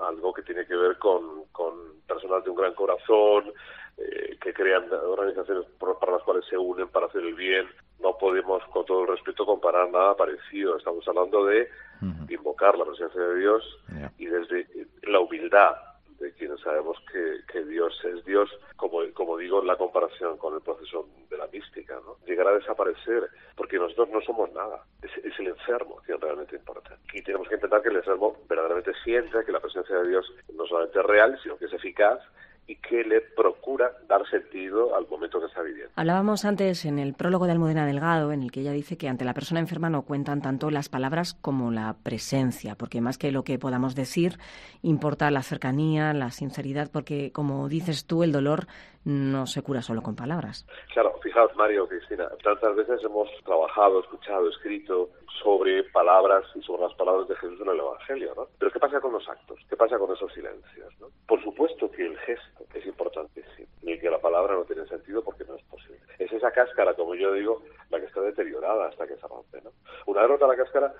algo 0.00 0.32
que 0.32 0.42
tiene 0.42 0.66
que 0.66 0.76
ver 0.76 0.98
con, 0.98 1.44
con 1.52 1.74
personas 2.06 2.44
de 2.44 2.50
un 2.50 2.56
gran 2.56 2.74
corazón, 2.74 3.52
eh, 3.96 4.36
que 4.40 4.52
crean 4.54 4.84
organizaciones 4.92 5.66
para 5.78 6.12
las 6.12 6.22
cuales 6.22 6.44
se 6.48 6.56
unen 6.56 6.88
para 6.88 7.06
hacer 7.06 7.22
el 7.22 7.34
bien. 7.34 7.66
No 7.98 8.16
podemos, 8.16 8.62
con 8.72 8.84
todo 8.86 9.02
el 9.02 9.08
respeto, 9.08 9.44
comparar 9.44 9.90
nada 9.90 10.16
parecido. 10.16 10.76
Estamos 10.76 11.06
hablando 11.06 11.44
de 11.44 11.68
invocar 12.30 12.78
la 12.78 12.86
presencia 12.86 13.20
de 13.20 13.40
Dios 13.40 13.78
y 14.16 14.24
desde 14.24 14.66
la 15.02 15.20
humildad 15.20 15.76
de 16.20 16.32
quienes 16.34 16.60
sabemos 16.60 16.96
que, 17.10 17.64
Dios 17.64 17.98
es 18.04 18.24
Dios, 18.24 18.50
como, 18.76 19.00
como 19.14 19.36
digo, 19.36 19.60
en 19.60 19.66
la 19.66 19.76
comparación 19.76 20.36
con 20.38 20.54
el 20.54 20.60
proceso 20.60 21.08
de 21.28 21.36
la 21.36 21.46
mística, 21.46 21.94
¿no? 22.04 22.16
Llegará 22.26 22.50
a 22.50 22.54
desaparecer, 22.54 23.28
porque 23.56 23.78
nosotros 23.78 24.08
no 24.10 24.20
somos 24.22 24.52
nada, 24.52 24.84
es, 25.02 25.10
es, 25.24 25.38
el 25.38 25.48
enfermo 25.48 26.00
quien 26.04 26.20
realmente 26.20 26.56
importa. 26.56 26.96
Y 27.12 27.22
tenemos 27.22 27.48
que 27.48 27.54
intentar 27.54 27.82
que 27.82 27.88
el 27.88 27.96
enfermo 27.96 28.36
verdaderamente 28.48 28.92
sienta 29.04 29.44
que 29.44 29.52
la 29.52 29.60
presencia 29.60 29.96
de 29.96 30.08
Dios 30.08 30.32
no 30.54 30.66
solamente 30.66 30.98
es 30.98 31.06
real, 31.06 31.38
sino 31.42 31.56
que 31.56 31.66
es 31.66 31.72
eficaz 31.72 32.20
y 32.70 32.76
que 32.76 33.02
le 33.02 33.20
procura 33.20 33.90
dar 34.06 34.24
sentido 34.30 34.94
al 34.94 35.04
momento 35.08 35.40
que 35.40 35.46
está 35.46 35.60
viviendo. 35.60 35.90
Hablábamos 35.96 36.44
antes 36.44 36.84
en 36.84 37.00
el 37.00 37.14
prólogo 37.14 37.46
de 37.46 37.50
Almudena 37.50 37.84
Delgado, 37.84 38.30
en 38.30 38.44
el 38.44 38.52
que 38.52 38.60
ella 38.60 38.70
dice 38.70 38.96
que 38.96 39.08
ante 39.08 39.24
la 39.24 39.34
persona 39.34 39.58
enferma 39.58 39.90
no 39.90 40.02
cuentan 40.02 40.40
tanto 40.40 40.70
las 40.70 40.88
palabras 40.88 41.34
como 41.34 41.72
la 41.72 41.96
presencia, 42.04 42.76
porque 42.76 43.00
más 43.00 43.18
que 43.18 43.32
lo 43.32 43.42
que 43.42 43.58
podamos 43.58 43.96
decir, 43.96 44.34
importa 44.82 45.32
la 45.32 45.42
cercanía, 45.42 46.12
la 46.12 46.30
sinceridad, 46.30 46.92
porque 46.92 47.32
como 47.32 47.68
dices 47.68 48.06
tú, 48.06 48.22
el 48.22 48.30
dolor 48.30 48.68
no 49.04 49.46
se 49.46 49.62
cura 49.62 49.82
solo 49.82 50.02
con 50.02 50.14
palabras. 50.14 50.64
Claro, 50.92 51.18
fijaos 51.24 51.50
Mario, 51.56 51.88
Cristina, 51.88 52.28
tantas 52.44 52.76
veces 52.76 53.02
hemos 53.02 53.28
trabajado, 53.44 53.98
escuchado, 53.98 54.48
escrito 54.48 55.10
sobre 55.42 55.84
palabras 55.84 56.44
y 56.54 56.62
sobre 56.62 56.82
las 56.82 56.94
palabras 56.94 57.28
de 57.28 57.36
Jesús 57.36 57.60
en 57.60 57.68
el 57.68 57.80
Evangelio, 57.80 58.34
¿no? 58.36 58.48
Pero 58.58 58.70
¿qué 58.70 58.78
pasa 58.78 59.00
con 59.00 59.12
los 59.12 59.28
actos? 59.28 59.58
¿Qué 59.68 59.76
pasa 59.76 59.98
con 59.98 60.12
esos 60.14 60.32
silencios? 60.32 60.92
¿no? 61.00 61.08
Por 61.26 61.42
supuesto 61.42 61.90
que 61.90 62.06
el 62.06 62.18
gesto 62.18 62.64
es 62.74 62.84
importantísimo 62.86 63.68
y 63.82 63.98
que 63.98 64.10
la 64.10 64.20
palabra 64.20 64.54
no 64.54 64.64
tiene 64.64 64.86
sentido 64.86 65.22
porque 65.22 65.44
no 65.44 65.56
es 65.56 65.62
posible. 65.64 66.00
Es 66.18 66.32
esa 66.32 66.50
cáscara, 66.50 66.94
como 66.94 67.14
yo 67.14 67.32
digo, 67.32 67.62
la 67.90 68.00
que 68.00 68.06
está 68.06 68.20
deteriorada 68.20 68.88
hasta 68.88 69.06
que 69.06 69.16
se 69.16 69.26
rompe, 69.26 69.60
¿no? 69.62 69.70
Una 70.06 70.22
vez 70.22 70.30
rota 70.30 70.46
la 70.46 70.56
cáscara, 70.56 70.94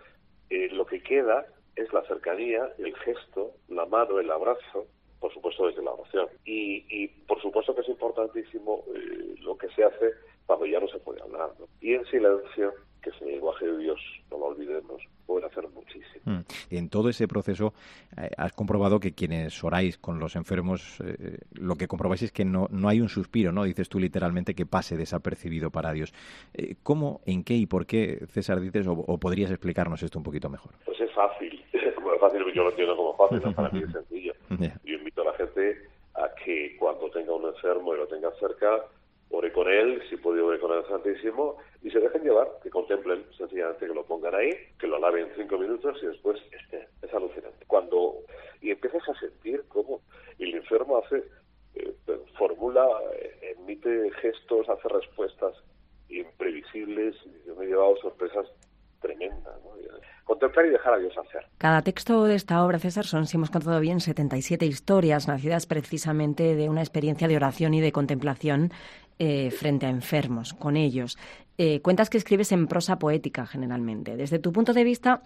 eh, 0.48 0.68
lo 0.72 0.86
que 0.86 1.02
queda 1.02 1.46
es 1.76 1.92
la 1.92 2.02
cercanía, 2.02 2.72
el 2.78 2.96
gesto, 2.98 3.52
la 3.68 3.86
mano, 3.86 4.18
el 4.18 4.30
abrazo, 4.30 4.86
por 5.18 5.32
supuesto 5.32 5.66
desde 5.66 5.82
la 5.82 5.92
oración. 5.92 6.28
Y, 6.44 6.84
y 6.88 7.08
por 7.08 7.40
supuesto 7.40 7.74
que 7.74 7.82
es 7.82 7.88
importantísimo 7.88 8.84
eh, 8.94 9.34
lo 9.40 9.56
que 9.56 9.68
se 9.70 9.84
hace 9.84 10.14
cuando 10.46 10.66
ya 10.66 10.80
no 10.80 10.88
se 10.88 10.98
puede 10.98 11.22
hablar. 11.22 11.50
¿no? 11.58 11.66
Y 11.80 11.94
en 11.94 12.04
silencio, 12.06 12.74
que 13.00 13.10
es 13.10 13.22
el 13.22 13.28
lenguaje 13.28 13.66
de 13.66 13.78
Dios, 13.78 14.00
no 14.30 14.38
lo 14.38 14.46
olvidemos, 14.46 15.02
pueden 15.26 15.48
hacer 15.48 15.68
muchísimo. 15.68 16.22
Mm. 16.24 16.40
En 16.70 16.88
todo 16.88 17.08
ese 17.08 17.28
proceso 17.28 17.72
eh, 18.16 18.30
has 18.36 18.52
comprobado 18.52 19.00
que 19.00 19.12
quienes 19.12 19.62
oráis 19.62 19.98
con 19.98 20.18
los 20.18 20.36
enfermos, 20.36 21.00
eh, 21.00 21.38
lo 21.52 21.76
que 21.76 21.86
comprobáis 21.86 22.22
es 22.22 22.32
que 22.32 22.44
no, 22.44 22.68
no 22.70 22.88
hay 22.88 23.00
un 23.00 23.08
suspiro, 23.08 23.52
¿no? 23.52 23.64
Dices 23.64 23.88
tú 23.88 23.98
literalmente 23.98 24.54
que 24.54 24.66
pase 24.66 24.96
desapercibido 24.96 25.70
para 25.70 25.92
Dios. 25.92 26.12
Eh, 26.54 26.76
¿Cómo, 26.82 27.20
en 27.26 27.44
qué 27.44 27.54
y 27.54 27.66
por 27.66 27.86
qué, 27.86 28.26
César, 28.28 28.60
dices, 28.60 28.86
o, 28.86 28.92
o, 28.92 29.18
podrías 29.18 29.50
explicarnos 29.50 30.02
esto 30.02 30.18
un 30.18 30.24
poquito 30.24 30.48
mejor? 30.48 30.72
Pues 30.84 31.00
es 31.00 31.12
fácil. 31.12 31.64
Bueno, 32.00 32.14
es 32.14 32.20
fácil, 32.20 32.40
yo 32.54 32.64
lo 32.64 32.70
entiendo 32.70 32.96
como 32.96 33.14
fácil, 33.14 33.42
¿no? 33.44 33.54
para 33.54 33.68
mí 33.70 33.82
es 33.82 33.92
sencillo. 33.92 34.32
Yeah. 34.58 34.80
Yo 34.84 34.96
invito 34.96 35.20
a 35.22 35.26
la 35.26 35.32
gente 35.34 35.86
a 36.14 36.34
que 36.42 36.76
cuando 36.78 37.10
tenga 37.10 37.34
un 37.34 37.46
enfermo 37.46 37.94
y 37.94 37.98
lo 37.98 38.06
tenga 38.08 38.30
cerca, 38.40 38.86
ore 39.40 39.52
con 39.52 39.68
él, 39.68 40.02
si 40.10 40.16
puede 40.16 40.42
ore 40.42 40.60
con 40.60 40.76
el 40.76 40.86
Santísimo, 40.86 41.56
y 41.82 41.90
se 41.90 41.98
dejen 41.98 42.22
llevar, 42.22 42.46
que 42.62 42.68
contemplen 42.68 43.24
sencillamente 43.36 43.86
que 43.86 43.94
lo 43.94 44.04
pongan 44.04 44.34
ahí, 44.34 44.50
que 44.78 44.86
lo 44.86 44.98
laven 44.98 45.28
cinco 45.34 45.56
minutos 45.56 45.98
y 46.02 46.06
después 46.06 46.38
este, 46.52 46.88
es 47.00 47.14
alucinante. 47.14 47.64
Cuando 47.66 48.18
y 48.60 48.70
empiezas 48.70 49.08
a 49.08 49.18
sentir 49.18 49.64
cómo 49.68 50.02
el 50.38 50.54
enfermo 50.54 50.98
hace, 50.98 51.24
eh, 51.74 51.94
formula, 52.36 52.86
eh, 53.14 53.56
emite 53.58 54.10
gestos, 54.20 54.68
hace 54.68 54.88
respuestas 54.88 55.54
imprevisibles, 56.10 57.16
yo 57.46 57.56
me 57.56 57.64
he 57.64 57.68
llevado 57.68 57.96
sorpresas 57.96 58.46
tremendas. 59.00 59.58
¿no? 59.64 59.70
contemplar 60.30 60.66
y 60.66 60.70
dejar 60.70 60.94
a 60.94 60.98
Dios 60.98 61.12
hacer. 61.18 61.44
Cada 61.58 61.82
texto 61.82 62.22
de 62.24 62.36
esta 62.36 62.64
obra, 62.64 62.78
César, 62.78 63.04
son, 63.04 63.26
si 63.26 63.36
hemos 63.36 63.50
contado 63.50 63.80
bien, 63.80 63.98
77 63.98 64.64
historias 64.64 65.26
nacidas 65.26 65.66
precisamente 65.66 66.54
de 66.54 66.68
una 66.68 66.82
experiencia 66.82 67.26
de 67.26 67.34
oración 67.34 67.74
y 67.74 67.80
de 67.80 67.90
contemplación 67.90 68.70
eh, 69.22 69.50
frente 69.50 69.84
a 69.84 69.90
enfermos, 69.90 70.54
con 70.54 70.78
ellos. 70.78 71.18
Eh, 71.58 71.82
cuentas 71.82 72.08
que 72.08 72.16
escribes 72.16 72.52
en 72.52 72.66
prosa 72.66 72.98
poética 72.98 73.44
generalmente. 73.44 74.16
Desde 74.16 74.38
tu 74.38 74.50
punto 74.50 74.72
de 74.72 74.82
vista, 74.82 75.22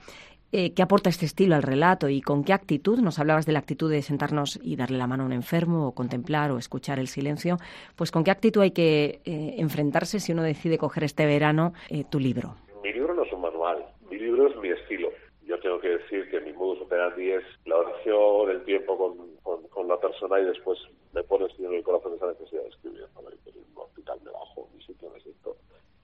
eh, 0.51 0.75
¿qué 0.75 0.83
aporta 0.83 1.11
este 1.11 1.27
estilo 1.27 1.55
al 1.55 1.63
relato 1.63 2.09
y 2.09 2.21
con 2.21 2.43
qué 2.43 2.53
actitud? 2.53 2.99
Nos 2.99 3.21
hablabas 3.21 3.47
de 3.47 3.53
la 3.53 3.61
actitud 3.61 3.89
de 3.89 4.03
sentarnos 4.03 4.59
y 4.61 4.75
darle 4.75 4.99
la 4.99 5.07
mano 5.07 5.23
a 5.23 5.27
un 5.27 5.33
enfermo 5.33 5.87
o 5.87 5.93
contemplar 5.93 6.51
o 6.51 6.59
escuchar 6.59 6.99
el 6.99 7.07
silencio. 7.07 7.59
Pues 7.95 8.11
¿con 8.11 8.25
qué 8.25 8.33
actitud 8.33 8.63
hay 8.63 8.73
que 8.73 9.21
enfrentarse 9.25 10.19
si 10.19 10.33
uno 10.33 10.43
decide 10.43 10.77
coger 10.77 11.05
este 11.05 11.25
verano 11.25 11.73
tu 12.11 12.19
libro? 12.19 12.57
Mi 12.83 12.93
libro 12.93 13.15
no 13.15 13.23
es 13.23 13.33
un 13.33 13.43
manual, 13.43 13.79
mi 14.11 14.19
libro 14.19 14.49
es 14.49 14.57
mi 14.57 14.71
estilo. 14.71 15.11
Yo 15.47 15.61
tengo 15.61 15.79
que 15.79 15.89
decir 15.89 16.29
que 16.31 16.41
mi 16.41 16.53
modus 16.53 16.81
operandi 16.81 17.31
es 17.31 17.45
la 17.67 17.77
oración, 17.77 18.51
el 18.51 18.65
tiempo 18.65 18.97
con, 18.97 19.69
con, 19.69 19.89
la 19.89 20.01
persona 20.01 20.41
y 20.41 20.45
después 20.47 20.79
me 21.13 21.23
pones 21.23 21.53
en 21.59 21.75
el 21.75 21.83
corazón 21.83 22.15
esa 22.15 22.27
necesidad 22.27 22.63
de 22.63 22.69
escribir. 22.69 23.05
¿no? 23.15 23.21
En 23.21 23.59
un 23.77 23.83
hospital 23.83 24.19
me 24.25 24.31
bajo, 24.31 24.69
mi 24.75 24.83
sitio 24.83 25.11
me 25.11 25.21
siento 25.21 25.57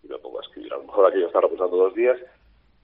y 0.02 0.08
me 0.08 0.18
pongo 0.18 0.40
a 0.40 0.42
escribir. 0.42 0.72
A 0.72 0.76
lo 0.76 0.79
mejor 0.90 1.06
aquí 1.06 1.20
yo 1.20 1.26
estaba 1.26 1.42
reposando 1.42 1.76
dos 1.76 1.94
días 1.94 2.18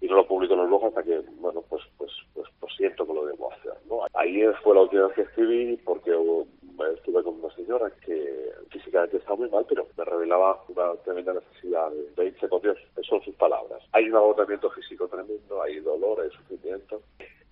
y 0.00 0.06
no 0.06 0.16
lo 0.16 0.26
publico 0.26 0.54
en 0.54 0.60
los 0.60 0.68
blog 0.68 0.86
hasta 0.86 1.02
que, 1.02 1.20
bueno, 1.40 1.62
pues, 1.68 1.82
pues, 1.98 2.12
pues, 2.34 2.46
pues 2.60 2.72
siento 2.76 3.06
que 3.06 3.14
lo 3.14 3.26
debo 3.26 3.52
hacer, 3.52 3.74
¿no? 3.88 4.00
Ahí 4.14 4.42
fue 4.62 4.74
la 4.74 4.82
última 4.82 5.06
vez 5.06 5.14
que 5.14 5.22
escribí 5.22 5.76
porque 5.78 6.12
estuve 6.94 7.22
con 7.22 7.40
una 7.42 7.54
señora 7.54 7.90
que 8.04 8.52
físicamente 8.70 9.16
estaba 9.16 9.36
muy 9.36 9.48
mal, 9.48 9.64
pero 9.68 9.86
me 9.96 10.04
revelaba 10.04 10.62
una 10.68 10.94
tremenda 11.02 11.32
necesidad 11.32 11.90
de, 12.16 12.26
irse 12.26 12.48
con 12.48 12.60
Dios. 12.60 12.78
Son 13.02 13.22
sus 13.22 13.34
palabras. 13.36 13.82
Hay 13.92 14.08
un 14.08 14.16
agotamiento 14.16 14.70
físico 14.70 15.08
tremendo, 15.08 15.62
hay 15.62 15.80
dolor, 15.80 16.20
hay 16.20 16.30
sufrimiento. 16.30 17.00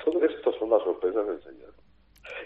Todo 0.04 0.22
esto 0.24 0.52
son 0.58 0.70
las 0.70 0.82
sorpresas 0.82 1.26
del 1.26 1.42
Señor. 1.42 1.72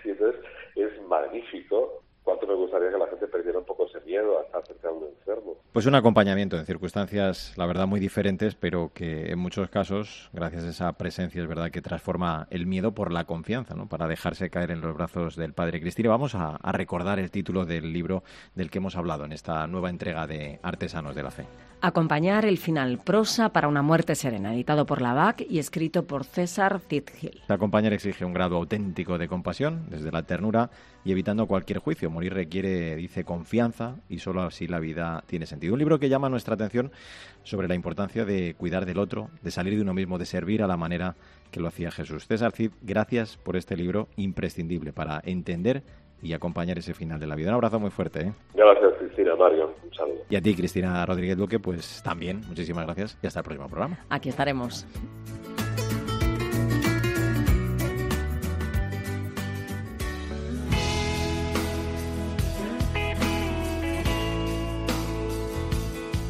Y 0.04 0.10
entonces 0.10 0.40
es 0.76 1.02
magnífico 1.02 2.02
cuánto 2.28 2.46
me 2.46 2.56
gustaría 2.56 2.90
que 2.90 2.98
la 2.98 3.06
gente 3.06 3.26
perdiera 3.26 3.58
un 3.58 3.64
poco 3.64 3.86
ese 3.86 4.02
miedo 4.02 4.38
a 4.38 4.42
estar 4.42 4.62
cerca 4.66 4.88
de 4.88 4.94
un 4.94 5.04
enfermo. 5.04 5.56
Pues 5.72 5.86
un 5.86 5.94
acompañamiento 5.94 6.58
en 6.58 6.66
circunstancias, 6.66 7.54
la 7.56 7.64
verdad, 7.64 7.86
muy 7.86 8.00
diferentes, 8.00 8.54
pero 8.54 8.90
que 8.92 9.32
en 9.32 9.38
muchos 9.38 9.70
casos, 9.70 10.28
gracias 10.34 10.64
a 10.64 10.68
esa 10.68 10.92
presencia, 10.92 11.40
es 11.40 11.48
verdad 11.48 11.70
que 11.70 11.80
transforma 11.80 12.46
el 12.50 12.66
miedo 12.66 12.92
por 12.92 13.12
la 13.12 13.24
confianza, 13.24 13.74
¿no? 13.74 13.88
Para 13.88 14.06
dejarse 14.06 14.50
caer 14.50 14.72
en 14.72 14.82
los 14.82 14.94
brazos 14.94 15.36
del 15.36 15.54
Padre 15.54 15.80
Cristina. 15.80 16.10
Vamos 16.10 16.34
a, 16.34 16.56
a 16.56 16.72
recordar 16.72 17.18
el 17.18 17.30
título 17.30 17.64
del 17.64 17.94
libro 17.94 18.22
del 18.54 18.70
que 18.70 18.76
hemos 18.76 18.96
hablado 18.96 19.24
en 19.24 19.32
esta 19.32 19.66
nueva 19.66 19.88
entrega 19.88 20.26
de 20.26 20.60
Artesanos 20.62 21.14
de 21.14 21.22
la 21.22 21.30
Fe. 21.30 21.46
Acompañar 21.80 22.44
el 22.44 22.58
final 22.58 22.98
prosa 22.98 23.50
para 23.50 23.68
una 23.68 23.82
muerte 23.82 24.16
serena, 24.16 24.52
editado 24.52 24.84
por 24.84 25.00
la 25.00 25.14
BAC 25.14 25.46
y 25.48 25.60
escrito 25.60 26.08
por 26.08 26.24
César 26.24 26.80
Zitgil. 26.80 27.40
Acompañar 27.46 27.92
exige 27.92 28.24
un 28.24 28.34
grado 28.34 28.56
auténtico 28.56 29.16
de 29.16 29.28
compasión, 29.28 29.88
desde 29.88 30.10
la 30.10 30.24
ternura 30.24 30.70
y 31.04 31.12
evitando 31.12 31.46
cualquier 31.46 31.78
juicio. 31.78 32.10
Morir 32.18 32.34
requiere, 32.34 32.96
dice, 32.96 33.22
confianza 33.22 33.94
y 34.08 34.18
solo 34.18 34.42
así 34.42 34.66
la 34.66 34.80
vida 34.80 35.22
tiene 35.26 35.46
sentido. 35.46 35.74
Un 35.74 35.78
libro 35.78 36.00
que 36.00 36.08
llama 36.08 36.28
nuestra 36.28 36.54
atención 36.54 36.90
sobre 37.44 37.68
la 37.68 37.76
importancia 37.76 38.24
de 38.24 38.56
cuidar 38.58 38.86
del 38.86 38.98
otro, 38.98 39.28
de 39.40 39.52
salir 39.52 39.76
de 39.76 39.82
uno 39.82 39.94
mismo, 39.94 40.18
de 40.18 40.26
servir 40.26 40.64
a 40.64 40.66
la 40.66 40.76
manera 40.76 41.14
que 41.52 41.60
lo 41.60 41.68
hacía 41.68 41.92
Jesús. 41.92 42.26
César 42.26 42.50
Cid, 42.50 42.72
gracias 42.82 43.36
por 43.36 43.54
este 43.54 43.76
libro 43.76 44.08
imprescindible 44.16 44.92
para 44.92 45.22
entender 45.24 45.84
y 46.20 46.32
acompañar 46.32 46.76
ese 46.76 46.92
final 46.92 47.20
de 47.20 47.28
la 47.28 47.36
vida. 47.36 47.50
Un 47.50 47.54
abrazo 47.54 47.78
muy 47.78 47.90
fuerte. 47.90 48.20
¿eh? 48.20 48.32
Gracias, 48.52 48.94
Cristina, 48.98 49.36
Mario. 49.36 49.72
Un 49.84 49.94
saludo. 49.94 50.18
Y 50.28 50.34
a 50.34 50.42
ti, 50.42 50.56
Cristina 50.56 51.06
Rodríguez 51.06 51.36
Duque, 51.36 51.60
pues 51.60 52.02
también, 52.02 52.40
muchísimas 52.48 52.84
gracias 52.84 53.16
y 53.22 53.28
hasta 53.28 53.38
el 53.38 53.44
próximo 53.44 53.68
programa. 53.68 53.96
Aquí 54.10 54.28
estaremos. 54.28 54.88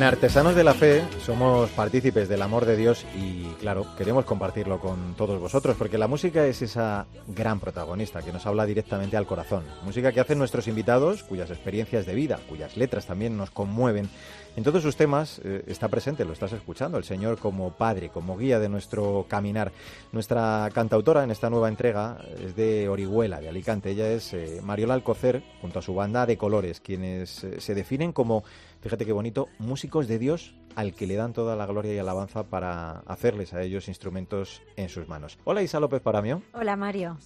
En 0.00 0.04
Artesanos 0.04 0.54
de 0.54 0.64
la 0.64 0.72
Fe 0.72 1.04
somos 1.26 1.68
partícipes 1.72 2.26
del 2.26 2.40
amor 2.40 2.64
de 2.64 2.74
Dios 2.74 3.04
y, 3.14 3.44
claro, 3.60 3.86
queremos 3.98 4.24
compartirlo 4.24 4.80
con 4.80 5.12
todos 5.14 5.38
vosotros, 5.38 5.76
porque 5.76 5.98
la 5.98 6.08
música 6.08 6.46
es 6.46 6.62
esa 6.62 7.04
gran 7.26 7.60
protagonista 7.60 8.22
que 8.22 8.32
nos 8.32 8.46
habla 8.46 8.64
directamente 8.64 9.18
al 9.18 9.26
corazón. 9.26 9.62
Música 9.84 10.10
que 10.10 10.20
hacen 10.20 10.38
nuestros 10.38 10.68
invitados, 10.68 11.22
cuyas 11.22 11.50
experiencias 11.50 12.06
de 12.06 12.14
vida, 12.14 12.40
cuyas 12.48 12.78
letras 12.78 13.04
también 13.04 13.36
nos 13.36 13.50
conmueven. 13.50 14.08
En 14.56 14.64
todos 14.64 14.82
sus 14.82 14.96
temas 14.96 15.38
eh, 15.44 15.64
está 15.66 15.88
presente, 15.88 16.24
lo 16.24 16.32
estás 16.32 16.52
escuchando, 16.52 16.96
el 16.96 17.04
Señor 17.04 17.38
como 17.38 17.72
Padre, 17.72 18.08
como 18.08 18.38
guía 18.38 18.58
de 18.58 18.70
nuestro 18.70 19.26
caminar. 19.28 19.70
Nuestra 20.12 20.70
cantautora 20.72 21.24
en 21.24 21.30
esta 21.30 21.50
nueva 21.50 21.68
entrega 21.68 22.18
es 22.42 22.56
de 22.56 22.88
Orihuela, 22.88 23.40
de 23.40 23.50
Alicante. 23.50 23.90
Ella 23.90 24.10
es 24.10 24.32
eh, 24.32 24.60
Mariola 24.62 24.94
Alcocer, 24.94 25.42
junto 25.60 25.78
a 25.78 25.82
su 25.82 25.94
banda 25.94 26.24
de 26.24 26.38
colores, 26.38 26.80
quienes 26.80 27.44
eh, 27.44 27.60
se 27.60 27.74
definen 27.74 28.12
como 28.12 28.44
Fíjate 28.80 29.04
qué 29.04 29.12
bonito, 29.12 29.48
músicos 29.58 30.08
de 30.08 30.18
Dios 30.18 30.54
al 30.74 30.94
que 30.94 31.06
le 31.06 31.16
dan 31.16 31.32
toda 31.32 31.56
la 31.56 31.66
gloria 31.66 31.94
y 31.94 31.98
alabanza 31.98 32.44
para 32.44 33.00
hacerles 33.00 33.52
a 33.52 33.62
ellos 33.62 33.88
instrumentos 33.88 34.62
en 34.76 34.88
sus 34.88 35.08
manos. 35.08 35.38
Hola 35.44 35.62
Isa 35.62 35.80
López 35.80 36.00
Paramio. 36.00 36.42
Hola 36.54 36.76
Mario. 36.76 37.18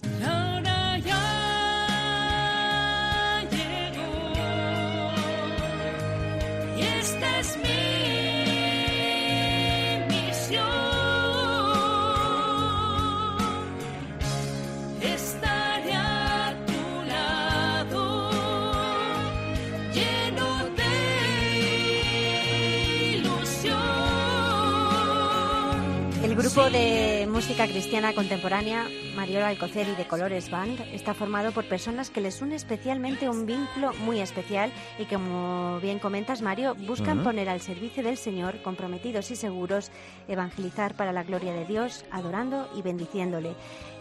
Grupo 26.65 26.77
de 26.77 27.27
música 27.27 27.67
cristiana 27.67 28.13
contemporánea, 28.13 28.87
Mariola 29.15 29.49
Alcocer 29.49 29.87
y 29.87 29.95
de 29.95 30.07
Colores 30.07 30.49
Band, 30.49 30.79
está 30.93 31.13
formado 31.13 31.51
por 31.51 31.65
personas 31.65 32.09
que 32.09 32.21
les 32.21 32.41
une 32.41 32.55
especialmente 32.55 33.29
un 33.29 33.45
vínculo 33.45 33.93
muy 34.05 34.19
especial 34.19 34.71
y 34.97 35.05
que, 35.05 35.15
como 35.15 35.79
bien 35.79 35.99
comentas, 35.99 36.41
Mario, 36.41 36.75
buscan 36.75 37.23
poner 37.23 37.49
al 37.49 37.61
servicio 37.61 38.03
del 38.03 38.17
Señor, 38.17 38.61
comprometidos 38.61 39.29
y 39.31 39.35
seguros, 39.35 39.91
evangelizar 40.27 40.95
para 40.95 41.11
la 41.11 41.23
gloria 41.23 41.53
de 41.53 41.65
Dios, 41.65 42.05
adorando 42.11 42.69
y 42.75 42.81
bendiciéndole. 42.81 43.53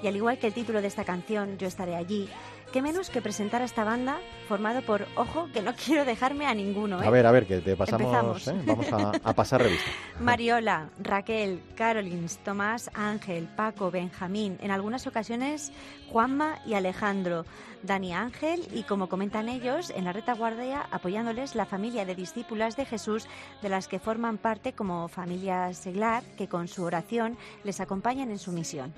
Y 0.02 0.06
al 0.06 0.16
igual 0.16 0.38
que 0.38 0.46
el 0.46 0.54
título 0.54 0.80
de 0.80 0.88
esta 0.88 1.04
canción, 1.04 1.58
Yo 1.58 1.66
estaré 1.66 1.96
allí, 1.96 2.28
qué 2.74 2.82
menos 2.82 3.08
que 3.08 3.22
presentar 3.22 3.62
a 3.62 3.66
esta 3.66 3.84
banda 3.84 4.18
formado 4.48 4.82
por, 4.82 5.06
ojo, 5.14 5.48
que 5.54 5.62
no 5.62 5.74
quiero 5.84 6.04
dejarme 6.04 6.46
a 6.46 6.54
ninguno. 6.54 6.98
A 6.98 7.06
¿eh? 7.06 7.10
ver, 7.10 7.24
a 7.24 7.30
ver, 7.30 7.46
que 7.46 7.60
te 7.60 7.76
pasamos, 7.76 8.48
¿eh? 8.48 8.62
vamos 8.66 8.88
a, 8.92 9.32
pasar 9.32 9.62
revista. 9.62 9.88
Mariola, 10.20 10.88
Raquel, 10.98 11.62
Carolins, 11.76 12.38
Tomás, 12.38 12.90
Ángel, 12.92 13.46
Paco, 13.46 13.92
Benjamín, 13.92 14.58
en 14.60 14.72
algunas 14.72 15.06
ocasiones 15.06 15.70
Juanma 16.10 16.58
y 16.66 16.74
Alejandro, 16.74 17.46
Dani 17.84 18.12
Ángel 18.12 18.66
y 18.72 18.82
como 18.82 19.08
comentan 19.08 19.48
ellos, 19.48 19.90
en 19.94 20.02
la 20.02 20.12
retaguardia 20.12 20.84
apoyándoles 20.90 21.54
la 21.54 21.66
familia 21.66 22.04
de 22.04 22.16
discípulas 22.16 22.76
de 22.76 22.86
Jesús 22.86 23.28
de 23.62 23.68
las 23.68 23.86
que 23.86 24.00
forman 24.00 24.36
parte 24.36 24.72
como 24.72 25.06
familia 25.06 25.72
seglar 25.74 26.24
que 26.36 26.48
con 26.48 26.66
su 26.66 26.82
oración 26.82 27.38
les 27.62 27.78
acompañan 27.78 28.32
en 28.32 28.38
su 28.40 28.50
misión 28.50 28.92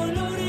colores 0.00 0.39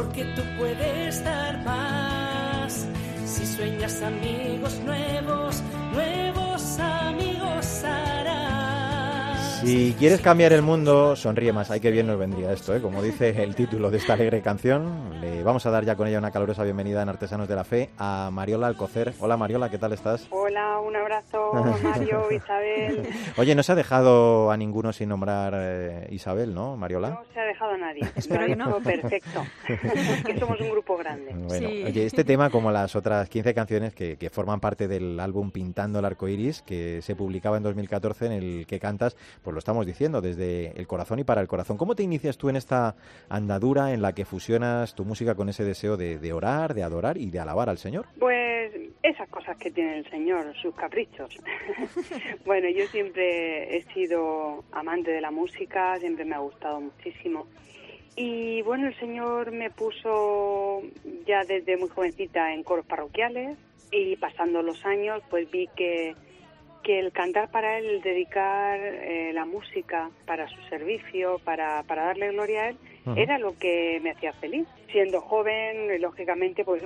porque 0.00 0.24
tú 0.34 0.42
puedes 0.58 1.22
dar 1.22 1.62
más. 1.62 2.86
Si 3.26 3.44
sueñas 3.44 4.00
amigos 4.00 4.80
nuevos, 4.80 5.62
nuevos 5.92 6.78
amigos. 6.78 7.84
Si 9.62 9.94
quieres 9.98 10.22
cambiar 10.22 10.54
el 10.54 10.62
mundo, 10.62 11.14
sonríe 11.16 11.52
más. 11.52 11.70
Ay, 11.70 11.80
qué 11.80 11.90
bien 11.90 12.06
nos 12.06 12.18
vendría 12.18 12.50
esto, 12.50 12.74
¿eh? 12.74 12.80
Como 12.80 13.02
dice 13.02 13.42
el 13.42 13.54
título 13.54 13.90
de 13.90 13.98
esta 13.98 14.14
alegre 14.14 14.40
canción. 14.40 15.20
Le 15.20 15.42
vamos 15.42 15.66
a 15.66 15.70
dar 15.70 15.84
ya 15.84 15.96
con 15.96 16.08
ella 16.08 16.18
una 16.18 16.30
calurosa 16.30 16.64
bienvenida 16.64 17.02
en 17.02 17.10
Artesanos 17.10 17.46
de 17.46 17.56
la 17.56 17.64
Fe 17.64 17.90
a 17.98 18.30
Mariola 18.32 18.68
Alcocer. 18.68 19.12
Hola 19.20 19.36
Mariola, 19.36 19.68
¿qué 19.68 19.76
tal 19.76 19.92
estás? 19.92 20.26
Hola, 20.30 20.80
un 20.80 20.96
abrazo 20.96 21.52
Mario, 21.82 22.32
Isabel. 22.32 23.06
Oye, 23.36 23.54
no 23.54 23.62
se 23.62 23.72
ha 23.72 23.74
dejado 23.74 24.50
a 24.50 24.56
ninguno 24.56 24.94
sin 24.94 25.10
nombrar 25.10 25.52
eh, 25.54 26.08
Isabel, 26.10 26.54
¿no, 26.54 26.78
Mariola? 26.78 27.10
No 27.10 27.22
se 27.34 27.40
ha 27.40 27.44
dejado 27.44 27.72
a 27.72 27.76
nadie. 27.76 28.08
Espero 28.16 28.46
que 28.46 28.56
no. 28.56 28.78
Perfecto. 28.78 29.44
que 30.24 30.38
somos 30.38 30.58
un 30.58 30.70
grupo 30.70 30.96
grande. 30.96 31.34
Bueno, 31.34 31.68
oye, 31.68 32.06
este 32.06 32.24
tema, 32.24 32.48
como 32.48 32.72
las 32.72 32.96
otras 32.96 33.28
15 33.28 33.52
canciones 33.52 33.94
que, 33.94 34.16
que 34.16 34.30
forman 34.30 34.58
parte 34.58 34.88
del 34.88 35.20
álbum 35.20 35.50
Pintando 35.50 35.98
el 35.98 36.06
Arco 36.06 36.28
Iris, 36.28 36.62
que 36.62 37.02
se 37.02 37.14
publicaba 37.14 37.58
en 37.58 37.62
2014, 37.62 38.24
en 38.24 38.32
el 38.32 38.66
que 38.66 38.80
cantas, 38.80 39.16
pues 39.42 39.49
lo 39.52 39.58
estamos 39.58 39.86
diciendo, 39.86 40.20
desde 40.20 40.78
el 40.78 40.86
corazón 40.86 41.18
y 41.18 41.24
para 41.24 41.40
el 41.40 41.48
corazón. 41.48 41.76
¿Cómo 41.76 41.94
te 41.94 42.02
inicias 42.02 42.38
tú 42.38 42.48
en 42.48 42.56
esta 42.56 42.96
andadura 43.28 43.92
en 43.92 44.02
la 44.02 44.14
que 44.14 44.24
fusionas 44.24 44.94
tu 44.94 45.04
música 45.04 45.34
con 45.34 45.48
ese 45.48 45.64
deseo 45.64 45.96
de, 45.96 46.32
orar, 46.32 46.74
de 46.74 46.82
adorar 46.82 47.16
y 47.16 47.30
de 47.30 47.40
alabar 47.40 47.68
al 47.68 47.78
Señor? 47.78 48.06
Pues 48.18 48.72
esas 49.02 49.28
cosas 49.28 49.56
que 49.56 49.70
tiene 49.70 49.98
el 49.98 50.10
Señor, 50.10 50.54
sus 50.60 50.74
caprichos. 50.74 51.36
bueno, 52.44 52.68
yo 52.68 52.86
siempre 52.86 53.76
he 53.76 53.82
sido 53.94 54.64
amante 54.72 55.10
de 55.10 55.20
la 55.20 55.30
música, 55.30 55.98
siempre 55.98 56.24
me 56.24 56.34
ha 56.34 56.40
gustado 56.40 56.80
muchísimo. 56.80 57.46
Y 58.16 58.62
bueno, 58.62 58.88
el 58.88 58.98
Señor 58.98 59.52
me 59.52 59.70
puso 59.70 60.82
ya 61.26 61.42
desde 61.44 61.76
muy 61.76 61.88
jovencita 61.88 62.52
en 62.52 62.62
coros 62.62 62.84
parroquiales 62.84 63.56
y 63.92 64.16
pasando 64.16 64.62
los 64.62 64.84
años 64.84 65.22
pues 65.30 65.50
vi 65.50 65.68
que 65.76 66.14
que 66.82 66.98
el 66.98 67.12
cantar 67.12 67.50
para 67.50 67.78
él, 67.78 67.86
el 67.86 68.02
dedicar 68.02 68.78
eh, 68.80 69.32
la 69.34 69.44
música 69.44 70.10
para 70.26 70.48
su 70.48 70.60
servicio, 70.68 71.38
para, 71.44 71.82
para 71.84 72.04
darle 72.06 72.32
gloria 72.32 72.62
a 72.62 72.68
él, 72.70 72.78
era 73.16 73.38
lo 73.38 73.58
que 73.58 74.00
me 74.02 74.10
hacía 74.10 74.32
feliz. 74.34 74.66
Siendo 74.90 75.20
joven, 75.20 76.00
lógicamente, 76.00 76.64
pues 76.64 76.82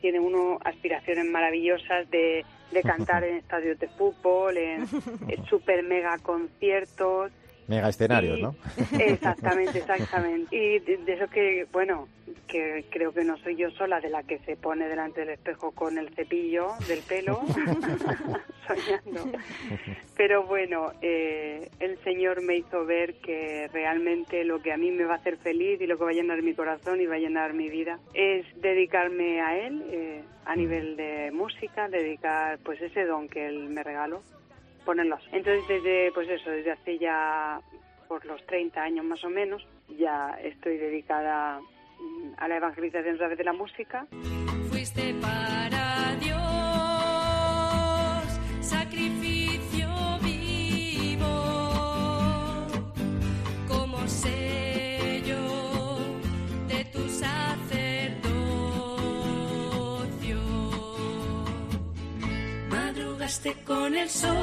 tiene 0.00 0.20
uno 0.20 0.58
aspiraciones 0.64 1.24
maravillosas 1.24 2.08
de, 2.10 2.44
de 2.70 2.82
cantar 2.82 3.24
en 3.24 3.36
estadios 3.42 3.78
de 3.78 3.88
fútbol, 3.88 4.56
en, 4.56 4.86
en 5.28 5.44
super 5.48 5.82
mega 5.82 6.18
conciertos, 6.18 7.32
Mega 7.68 7.90
escenarios, 7.90 8.40
¿no? 8.40 8.56
Exactamente, 8.98 9.78
exactamente. 9.78 10.56
Y 10.56 10.78
de, 10.78 11.12
eso 11.12 11.28
que, 11.28 11.66
bueno, 11.70 12.08
que 12.46 12.86
creo 12.88 13.12
que 13.12 13.24
no 13.24 13.36
soy 13.38 13.56
yo 13.56 13.70
sola 13.72 14.00
de 14.00 14.08
la 14.08 14.22
que 14.22 14.38
se 14.38 14.56
pone 14.56 14.88
delante 14.88 15.20
del 15.20 15.30
espejo 15.30 15.72
con 15.72 15.98
el 15.98 16.08
cepillo 16.14 16.68
del 16.88 17.00
pelo, 17.00 17.42
soñando. 18.66 19.38
Pero 20.16 20.44
bueno, 20.44 20.92
eh, 21.02 21.68
el 21.78 22.02
Señor 22.04 22.40
me 22.40 22.56
hizo 22.56 22.86
ver 22.86 23.16
que 23.16 23.68
realmente 23.70 24.44
lo 24.44 24.62
que 24.62 24.72
a 24.72 24.78
mí 24.78 24.90
me 24.90 25.04
va 25.04 25.14
a 25.14 25.18
hacer 25.18 25.36
feliz 25.36 25.78
y 25.78 25.86
lo 25.86 25.98
que 25.98 26.04
va 26.04 26.10
a 26.10 26.14
llenar 26.14 26.42
mi 26.42 26.54
corazón 26.54 27.02
y 27.02 27.06
va 27.06 27.16
a 27.16 27.18
llenar 27.18 27.52
mi 27.52 27.68
vida 27.68 27.98
es 28.14 28.46
dedicarme 28.62 29.42
a 29.42 29.58
Él 29.58 29.84
eh, 29.90 30.22
a 30.46 30.56
nivel 30.56 30.96
de 30.96 31.30
música, 31.32 31.86
dedicar 31.90 32.58
pues 32.64 32.80
ese 32.80 33.04
don 33.04 33.28
que 33.28 33.46
Él 33.46 33.68
me 33.68 33.82
regaló 33.82 34.22
ponerlos. 34.88 35.20
Entonces, 35.32 35.68
desde, 35.68 36.10
pues 36.12 36.26
eso, 36.30 36.48
desde 36.48 36.70
hace 36.70 36.98
ya 36.98 37.60
por 38.08 38.24
los 38.24 38.42
30 38.46 38.82
años 38.82 39.04
más 39.04 39.22
o 39.22 39.28
menos, 39.28 39.62
ya 39.98 40.30
estoy 40.42 40.78
dedicada 40.78 41.60
mm, 41.60 42.32
a 42.38 42.48
la 42.48 42.56
evangelización 42.56 43.16
a 43.16 43.18
través 43.18 43.36
de 43.36 43.44
la 43.44 43.52
música. 43.52 44.06
Madrugaste 63.28 63.64
con 63.66 63.94
el 63.94 64.08
sol. 64.08 64.36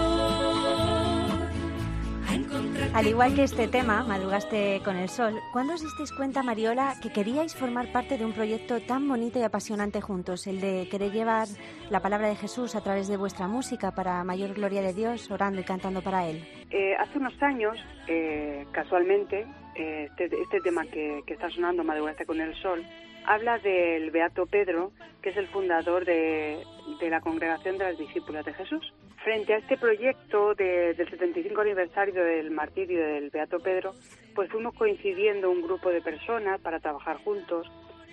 Al 2.94 3.08
igual 3.08 3.34
que 3.34 3.42
este 3.42 3.68
tema, 3.68 4.04
Madrugaste 4.04 4.80
con 4.86 4.96
el 4.96 5.10
Sol, 5.10 5.34
¿cuándo 5.52 5.74
os 5.74 5.82
disteis 5.82 6.12
cuenta, 6.12 6.44
Mariola, 6.44 6.94
que 7.02 7.12
queríais 7.12 7.56
formar 7.56 7.92
parte 7.92 8.20
de 8.20 8.26
un 8.26 8.34
proyecto 8.34 8.80
tan 8.82 9.08
bonito 9.08 9.40
y 9.40 9.42
apasionante 9.42 10.02
juntos, 10.02 10.46
el 10.46 10.62
de 10.62 10.88
querer 10.88 11.12
llevar 11.12 11.48
la 11.90 12.00
palabra 12.00 12.28
de 12.28 12.36
Jesús 12.36 12.76
a 12.76 12.82
través 12.82 13.08
de 13.08 13.18
vuestra 13.18 13.48
música 13.48 13.90
para 13.96 14.24
mayor 14.24 14.54
gloria 14.54 14.84
de 14.84 14.94
Dios, 14.94 15.32
orando 15.32 15.62
y 15.62 15.64
cantando 15.64 16.04
para 16.04 16.28
Él? 16.28 16.48
Eh, 16.70 16.94
hace 17.00 17.18
unos 17.18 17.42
años, 17.42 17.76
eh, 18.08 18.68
casualmente, 18.72 19.48
eh, 19.74 20.10
este, 20.12 20.26
este, 20.26 20.62
tema 20.62 20.86
que, 20.86 21.24
que 21.26 21.34
está 21.34 21.50
sonando, 21.50 21.84
Madrugaste 21.84 22.28
con 22.28 22.40
el 22.40 22.54
Sol, 22.62 22.86
habla 23.26 23.60
del 23.60 24.12
Beato 24.12 24.46
Pedro, 24.46 24.92
que 25.22 25.30
es 25.30 25.38
el 25.38 25.48
fundador 25.48 26.06
de, 26.06 26.64
de 27.00 27.10
la 27.10 27.22
Congregación 27.22 27.78
de 27.78 27.86
las 27.86 27.98
Discípulas 27.98 28.46
de 28.46 28.54
Jesús. 28.54 28.94
Frente 29.24 29.54
a 29.54 29.58
este 29.58 29.78
proyecto 29.78 30.54
del 30.54 30.96
75 30.96 31.62
aniversario 31.62 32.24
del 32.24 32.52
martirio 32.52 33.06
del 33.06 33.32
Beato 33.32 33.60
Pedro, 33.60 33.94
pues 34.36 34.52
fuimos 34.52 34.76
coincidiendo 34.76 35.50
un 35.50 35.62
grupo 35.62 35.90
de 35.90 36.02
personas 36.02 36.62
para 36.62 36.80
trabajar 36.80 37.18
juntos. 37.24 37.68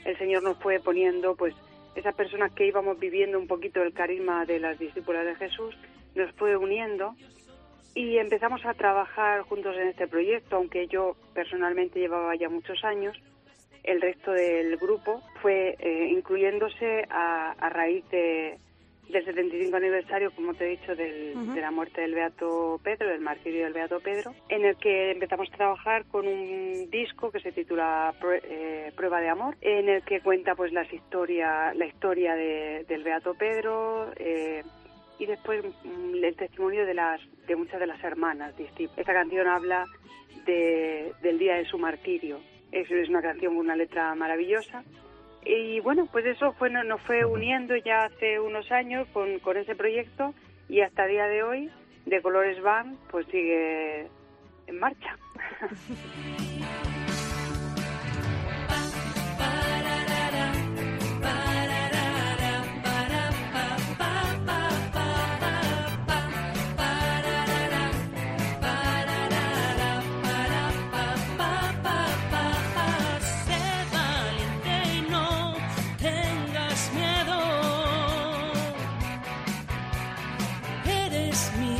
El 0.04 0.16
Señor 0.18 0.42
nos 0.42 0.58
fue 0.58 0.80
poniendo, 0.80 1.36
pues, 1.36 1.54
esas 1.94 2.14
personas 2.14 2.52
que 2.52 2.66
íbamos 2.66 2.98
viviendo 2.98 3.38
un 3.38 3.46
poquito 3.46 3.82
el 3.82 3.92
carisma 3.92 4.46
de 4.46 4.58
las 4.58 4.78
discípulas 4.78 5.26
de 5.26 5.34
Jesús, 5.34 5.76
nos 6.14 6.32
fue 6.32 6.56
uniendo 6.56 7.14
y 7.94 8.16
empezamos 8.16 8.64
a 8.64 8.74
trabajar 8.74 9.42
juntos 9.42 9.76
en 9.76 9.88
este 9.88 10.08
proyecto, 10.08 10.56
aunque 10.56 10.86
yo 10.86 11.16
personalmente 11.34 12.00
llevaba 12.00 12.34
ya 12.36 12.48
muchos 12.48 12.82
años. 12.84 13.16
El 13.82 14.00
resto 14.00 14.32
del 14.32 14.76
grupo 14.76 15.22
fue 15.40 15.76
eh, 15.78 16.08
incluyéndose 16.10 17.04
a 17.10 17.68
raíz 17.70 18.08
de, 18.10 18.58
del 19.12 19.24
75 19.24 19.76
aniversario, 19.76 20.30
como 20.32 20.54
te 20.54 20.64
he 20.64 20.70
dicho, 20.70 20.94
de 20.96 21.34
la 21.54 21.70
muerte 21.70 22.00
del 22.00 22.14
Beato 22.14 22.80
Pedro, 22.82 23.08
del 23.08 23.20
martirio 23.20 23.64
del 23.64 23.72
Beato 23.72 24.00
Pedro, 24.00 24.34
en 24.48 24.64
el 24.64 24.76
que 24.76 25.12
empezamos 25.12 25.48
a 25.52 25.56
trabajar 25.56 26.04
con 26.06 26.26
un 26.26 26.88
disco 26.90 27.30
que 27.30 27.40
se 27.40 27.52
titula 27.52 28.14
eh, 28.44 28.90
Prueba 28.96 29.20
de 29.20 29.28
Amor, 29.28 29.56
en 29.60 29.88
el 29.88 30.02
que 30.02 30.20
cuenta 30.20 30.54
pues 30.54 30.72
las 30.72 30.90
historia, 30.92 31.74
la 31.74 31.86
historia 31.86 32.34
del 32.34 33.04
Beato 33.04 33.34
Pedro 33.34 34.10
eh, 34.16 34.62
y 35.18 35.26
después 35.26 35.62
mm, 35.84 36.24
el 36.24 36.36
testimonio 36.36 36.86
de 36.86 36.94
las 36.94 37.20
de 37.46 37.56
muchas 37.56 37.80
de 37.80 37.86
las 37.86 38.02
hermanas. 38.02 38.54
Esta 38.58 39.12
canción 39.12 39.46
habla 39.46 39.84
de, 40.46 41.12
del 41.22 41.38
día 41.38 41.56
de 41.56 41.66
su 41.66 41.78
martirio. 41.78 42.40
Es, 42.72 42.90
una 43.08 43.22
canción 43.22 43.54
con 43.54 43.66
una 43.66 43.76
letra 43.76 44.14
maravillosa 44.14 44.82
y 45.44 45.80
bueno, 45.80 46.08
pues 46.10 46.24
eso 46.24 46.52
fue, 46.52 46.70
nos 46.70 47.00
fue 47.02 47.24
uniendo 47.24 47.76
ya 47.76 48.04
hace 48.04 48.40
unos 48.40 48.70
años 48.70 49.08
con, 49.12 49.38
con 49.40 49.56
ese 49.56 49.74
proyecto 49.74 50.34
y 50.68 50.80
hasta 50.80 51.04
el 51.04 51.10
día 51.10 51.26
de 51.26 51.42
hoy, 51.42 51.70
de 52.06 52.22
Colores 52.22 52.60
Van, 52.62 52.96
pues 53.10 53.26
sigue 53.26 54.08
en 54.66 54.78
marcha. 54.78 55.16
miss 81.32 81.50
me. 81.56 81.71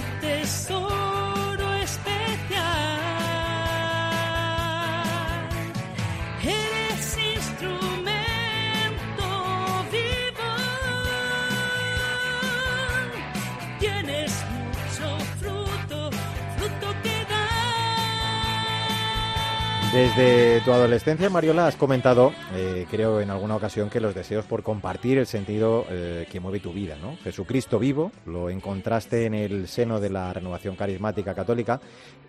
Desde 19.93 20.63
tu 20.63 20.73
adolescencia, 20.73 21.29
Mariola, 21.29 21.67
has 21.67 21.77
comentado, 21.77 22.33
eh, 22.55 22.87
creo 22.91 23.21
en 23.21 23.29
alguna 23.29 23.57
ocasión, 23.57 23.91
que 23.91 24.01
los 24.01 24.15
deseos 24.15 24.47
por 24.47 24.63
compartir 24.63 25.19
el 25.19 25.27
sentido 25.27 25.85
eh, 25.91 26.27
que 26.33 26.41
mueve 26.41 26.61
tu 26.61 26.73
vida, 26.73 26.97
¿no? 26.97 27.19
Jesucristo 27.23 27.79
vivo, 27.79 28.11
lo 28.25 28.49
encontraste 28.49 29.27
en 29.27 29.35
el 29.35 29.69
seno 29.69 30.01
de 30.01 30.09
la 30.09 30.33
renovación 30.33 30.77
carismática 30.77 31.35
católica, 31.35 31.79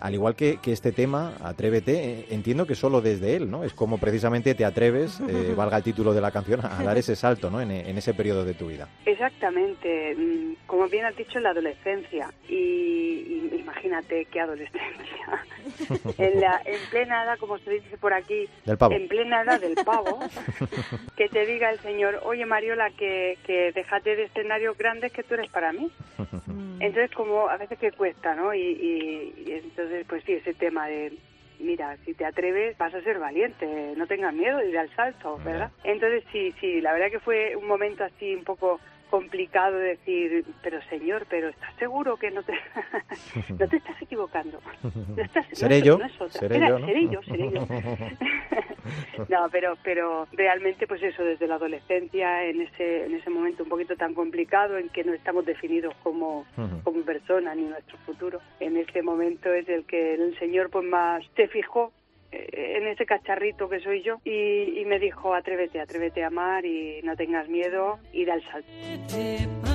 al 0.02 0.14
igual 0.14 0.36
que, 0.36 0.60
este 0.66 0.92
tema, 0.92 1.36
Atrévete, 1.42 1.94
eh, 1.94 2.26
entiendo 2.32 2.68
que 2.68 2.76
solo 2.76 3.00
desde 3.00 3.38
él, 3.38 3.50
¿no? 3.50 3.64
Es 3.64 3.74
como 3.74 3.98
precisamente 3.98 4.56
te 4.56 4.66
atreves, 4.66 5.22
valga 5.56 5.78
el 5.78 5.84
título 5.84 6.14
de 6.14 6.20
la 6.20 6.32
canción, 6.32 6.60
a 6.66 6.84
dar 6.84 6.98
ese 6.98 7.16
salto, 7.16 7.50
¿no? 7.50 7.62
En, 7.62 7.72
ese 7.72 8.14
periodo 8.14 8.44
de 8.44 8.56
tu 8.56 8.68
vida. 8.68 8.90
Exactamente, 9.06 10.16
mm, 10.16 10.68
como 10.68 10.90
bien 10.90 11.06
has 11.06 11.16
dicho, 11.16 11.38
en 11.38 11.44
la 11.44 11.52
adolescencia, 11.52 12.30
y, 12.50 13.52
imagínate 13.58 14.26
qué 14.26 14.42
adolescencia. 14.42 15.46
en, 16.18 16.42
la, 16.42 16.62
en 16.66 16.80
plena 16.92 17.24
edad, 17.24 17.38
como 17.40 17.53
se 17.60 17.72
dice 17.72 17.98
por 17.98 18.14
aquí, 18.14 18.48
en 18.96 19.08
plena 19.08 19.42
edad 19.42 19.60
del 19.60 19.78
pavo, 19.78 20.20
que 21.18 21.30
te 21.30 21.46
diga 21.46 21.70
el 21.72 21.80
señor, 21.82 22.20
oye 22.24 22.46
Mariola, 22.46 22.90
que, 22.92 23.38
que 23.46 23.72
déjate 23.74 24.16
de 24.16 24.24
escenarios 24.24 24.78
grandes 24.78 25.12
que 25.12 25.24
tú 25.24 25.34
eres 25.36 25.50
para 25.50 25.72
mí. 25.74 25.90
Entonces, 26.80 27.12
como 27.16 27.48
a 27.50 27.58
veces 27.58 27.78
que 27.80 27.92
cuesta, 27.92 28.36
¿no? 28.36 28.54
Y, 28.54 28.60
y- 28.62 29.44
y 29.48 29.52
entonces, 29.54 30.06
pues 30.08 30.24
sí, 30.26 30.34
ese 30.34 30.54
tema 30.54 30.88
de, 30.88 31.14
mira, 31.60 31.96
si 32.06 32.14
te 32.14 32.26
atreves, 32.26 32.78
vas 32.78 32.94
a 32.94 33.02
ser 33.02 33.20
valiente, 33.20 33.94
no 33.96 34.06
tengas 34.08 34.34
miedo 34.34 34.62
y 34.64 34.72
da 34.72 34.82
el 34.82 34.94
salto, 34.96 35.40
¿verdad? 35.46 35.72
Entonces, 35.84 36.24
sí, 36.32 36.54
sí, 36.60 36.82
la 36.82 36.94
verdad 36.94 37.10
que 37.12 37.20
fue 37.20 37.56
un 37.56 37.68
momento 37.68 38.04
así 38.04 38.36
un 38.36 38.44
poco 38.44 38.80
complicado 39.18 39.78
de 39.78 39.90
decir, 39.90 40.44
pero 40.64 40.82
señor, 40.90 41.28
pero 41.30 41.50
¿estás 41.50 41.72
seguro 41.76 42.18
que 42.18 42.32
no 42.32 42.42
te, 42.42 42.54
no 43.60 43.68
te 43.68 43.78
estás 43.78 44.02
equivocando? 44.02 44.60
No 45.16 45.22
estás- 45.22 45.46
Seré 45.52 45.84
yo, 45.84 46.00
no 46.00 46.06
es 46.06 46.16
otra. 46.20 46.40
seré 46.40 46.58
Era- 46.58 46.70
yo, 46.70 46.80
¿no? 46.80 46.88
seré 46.88 47.08
yo, 47.10 47.22
seré 47.22 47.52
yo. 47.52 47.62
No, 49.30 49.48
pero 49.50 49.78
pero 49.82 50.28
realmente 50.34 50.88
pues 50.88 51.02
eso 51.02 51.24
desde 51.24 51.48
la 51.48 51.56
adolescencia 51.56 52.44
en 52.46 52.62
ese 52.62 53.06
en 53.06 53.14
ese 53.16 53.30
momento 53.30 53.64
un 53.64 53.70
poquito 53.70 53.96
tan 53.96 54.14
complicado 54.14 54.78
en 54.78 54.90
que 54.90 55.04
no 55.06 55.14
estamos 55.14 55.46
definidos 55.46 55.94
como 56.04 56.46
como 56.84 57.02
persona 57.04 57.56
ni 57.56 57.64
nuestro 57.64 57.98
futuro. 58.00 58.42
En 58.60 58.76
este 58.76 59.02
momento 59.02 59.54
es 59.54 59.70
el 59.70 59.86
que 59.86 60.16
el 60.16 60.38
Señor 60.38 60.70
pues 60.70 60.86
más 60.86 61.24
se 61.38 61.48
fijó 61.48 61.94
en 62.52 62.88
ese 62.88 63.06
cacharrito 63.06 63.70
que 63.70 63.80
soy 63.80 64.02
yo 64.04 64.20
y, 64.24 64.80
y 64.80 64.86
me 64.86 65.00
dijo 65.00 65.34
atrévete, 65.34 65.80
atrévete 65.80 66.24
a 66.24 66.28
amar 66.28 66.66
y 66.66 67.02
no 67.04 67.16
tengas 67.16 67.48
miedo 67.48 68.00
y 68.12 68.26
da 68.26 68.36
el 68.36 68.44
salto. 68.44 69.73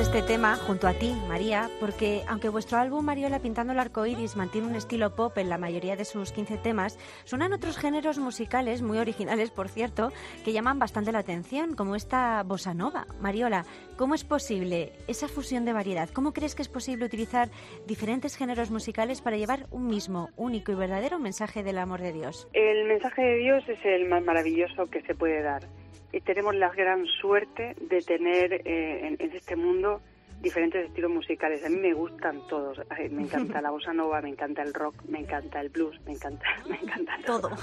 Este 0.00 0.22
tema 0.22 0.54
junto 0.54 0.86
a 0.86 0.92
ti, 0.92 1.12
María, 1.28 1.68
porque 1.80 2.22
aunque 2.28 2.48
vuestro 2.48 2.78
álbum 2.78 3.04
Mariola 3.04 3.40
Pintando 3.40 3.72
el 3.72 3.80
Arco 3.80 4.06
Iris 4.06 4.36
mantiene 4.36 4.68
un 4.68 4.76
estilo 4.76 5.16
pop 5.16 5.36
en 5.38 5.48
la 5.48 5.58
mayoría 5.58 5.96
de 5.96 6.04
sus 6.04 6.30
15 6.30 6.56
temas, 6.58 6.98
suenan 7.24 7.52
otros 7.52 7.76
géneros 7.76 8.18
musicales, 8.18 8.80
muy 8.80 8.98
originales 8.98 9.50
por 9.50 9.68
cierto, 9.68 10.12
que 10.44 10.52
llaman 10.52 10.78
bastante 10.78 11.10
la 11.10 11.18
atención, 11.18 11.74
como 11.74 11.96
esta 11.96 12.44
bossa 12.44 12.74
nova. 12.74 13.06
Mariola, 13.20 13.64
¿cómo 13.96 14.14
es 14.14 14.22
posible 14.22 14.92
esa 15.08 15.26
fusión 15.26 15.64
de 15.64 15.72
variedad? 15.72 16.08
¿Cómo 16.10 16.32
crees 16.32 16.54
que 16.54 16.62
es 16.62 16.68
posible 16.68 17.04
utilizar 17.04 17.48
diferentes 17.88 18.36
géneros 18.36 18.70
musicales 18.70 19.20
para 19.20 19.36
llevar 19.36 19.66
un 19.72 19.88
mismo, 19.88 20.30
único 20.36 20.70
y 20.70 20.76
verdadero 20.76 21.18
mensaje 21.18 21.64
del 21.64 21.78
amor 21.78 22.00
de 22.02 22.12
Dios? 22.12 22.46
El 22.52 22.86
mensaje 22.86 23.22
de 23.22 23.36
Dios 23.38 23.68
es 23.68 23.84
el 23.84 24.08
más 24.08 24.22
maravilloso 24.22 24.86
que 24.86 25.02
se 25.02 25.16
puede 25.16 25.42
dar. 25.42 25.66
Y 26.12 26.20
tenemos 26.20 26.54
la 26.54 26.70
gran 26.70 27.06
suerte 27.06 27.76
de 27.80 28.00
tener 28.00 28.52
eh, 28.52 29.06
en, 29.06 29.16
en 29.18 29.36
este 29.36 29.56
mundo 29.56 30.00
diferentes 30.40 30.86
estilos 30.86 31.10
musicales. 31.10 31.64
A 31.64 31.68
mí 31.68 31.76
me 31.76 31.92
gustan 31.92 32.40
todos. 32.48 32.80
Ay, 32.90 33.08
Me 33.08 33.22
encanta 33.22 33.60
la 33.60 33.70
bossa 33.70 33.92
nova, 33.92 34.20
me 34.20 34.30
encanta 34.30 34.62
el 34.62 34.72
rock, 34.72 34.94
me 35.08 35.20
encanta 35.20 35.60
el 35.60 35.68
blues, 35.68 36.00
me 36.06 36.12
encanta, 36.12 36.46
me 36.68 36.76
encanta 36.76 37.18
todo. 37.24 37.50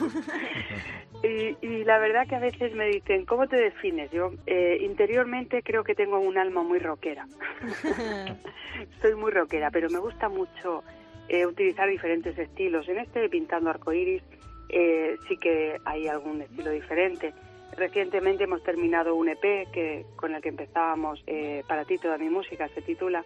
Y, 1.23 1.57
y 1.65 1.83
la 1.85 1.97
verdad 1.97 2.27
que 2.27 2.35
a 2.35 2.39
veces 2.39 2.75
me 2.75 2.85
dicen, 2.85 3.25
¿cómo 3.25 3.47
te 3.47 3.55
defines? 3.55 4.11
Yo 4.11 4.33
eh, 4.45 4.77
interiormente 4.81 5.63
creo 5.63 5.83
que 5.83 5.95
tengo 5.95 6.19
un 6.19 6.37
alma 6.37 6.61
muy 6.61 6.77
rockera. 6.77 7.25
Soy 9.01 9.15
muy 9.15 9.31
rockera, 9.31 9.71
pero 9.71 9.89
me 9.89 9.97
gusta 9.97 10.29
mucho 10.29 10.83
eh, 11.27 11.47
utilizar 11.47 11.89
diferentes 11.89 12.37
estilos. 12.37 12.87
En 12.89 12.99
este 12.99 13.21
de 13.21 13.29
Pintando 13.29 13.71
Arcoiris 13.71 14.21
eh, 14.69 15.15
sí 15.27 15.37
que 15.37 15.77
hay 15.83 16.07
algún 16.07 16.41
estilo 16.41 16.69
diferente. 16.69 17.33
Recientemente 17.77 18.45
hemos 18.45 18.63
terminado 18.63 19.15
un 19.15 19.29
EP 19.29 19.69
que, 19.71 20.05
con 20.15 20.33
el 20.33 20.41
que 20.41 20.49
empezábamos 20.49 21.21
eh, 21.27 21.63
Para 21.67 21.85
ti 21.85 21.97
toda 21.97 22.17
mi 22.17 22.29
música, 22.29 22.69
se 22.69 22.81
titula, 22.81 23.25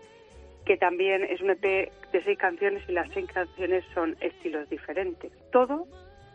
que 0.65 0.78
también 0.78 1.23
es 1.23 1.41
un 1.41 1.52
EP 1.52 1.62
de 1.62 2.23
seis 2.23 2.38
canciones 2.38 2.84
y 2.88 2.93
las 2.93 3.12
seis 3.13 3.28
canciones 3.32 3.84
son 3.93 4.15
estilos 4.21 4.69
diferentes. 4.69 5.32
Todo 5.52 5.88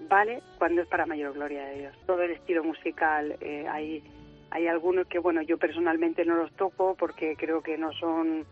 vale 0.09 0.43
cuando 0.59 0.83
es 0.83 0.89
para 0.89 1.07
mayor 1.07 1.35
gloria 1.35 1.65
de 1.67 1.79
Dios. 1.79 1.97
Todo 2.07 2.23
el 2.23 2.33
estilo 2.33 2.63
musical, 2.65 3.37
eh, 3.41 3.67
hay, 3.69 4.03
hay 4.51 4.67
algunos 4.67 5.07
que, 5.07 5.19
bueno, 5.19 5.43
yo 5.43 5.59
personalmente 5.59 6.25
no 6.25 6.37
los 6.37 6.53
toco 6.53 6.95
porque 6.99 7.37
creo 7.37 7.63
que 7.63 7.79
no 7.79 7.93
son, 7.93 8.45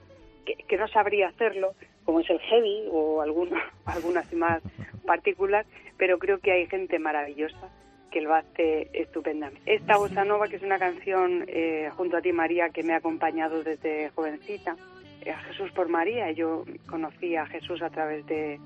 que, 0.45 0.77
no 0.77 0.89
sabría 0.89 1.29
hacerlo, 1.29 1.75
como 2.05 2.21
es 2.21 2.31
el 2.31 2.41
heavy 2.41 2.89
o 2.91 3.21
alguno, 3.21 3.57
así 4.17 4.37
más 4.37 4.63
particular, 5.07 5.67
pero 5.97 6.19
creo 6.19 6.39
que 6.39 6.53
hay 6.53 6.67
gente 6.67 6.99
maravillosa 6.99 7.71
que 8.13 8.21
lo 8.21 8.35
hace 8.35 8.89
estupendamente. 8.93 9.63
Esta 9.75 9.97
bossa 9.97 10.25
nova, 10.25 10.47
que 10.47 10.57
es 10.57 10.63
una 10.63 10.79
canción 10.79 11.45
eh, 11.49 11.91
junto 11.97 12.19
a 12.19 12.21
ti, 12.21 12.33
María, 12.33 12.69
que 12.69 12.83
me 12.83 12.93
ha 12.93 12.99
acompañado 12.99 13.65
desde 13.65 14.11
jovencita, 14.11 14.77
eh, 15.23 15.31
a 15.31 15.39
Jesús 15.39 15.73
por 15.73 15.89
María. 15.89 16.31
Yo 16.31 16.65
conocí 16.87 17.35
a 17.35 17.47
Jesús 17.47 17.83
a 17.83 17.91
través 17.91 18.25
de, 18.27 18.61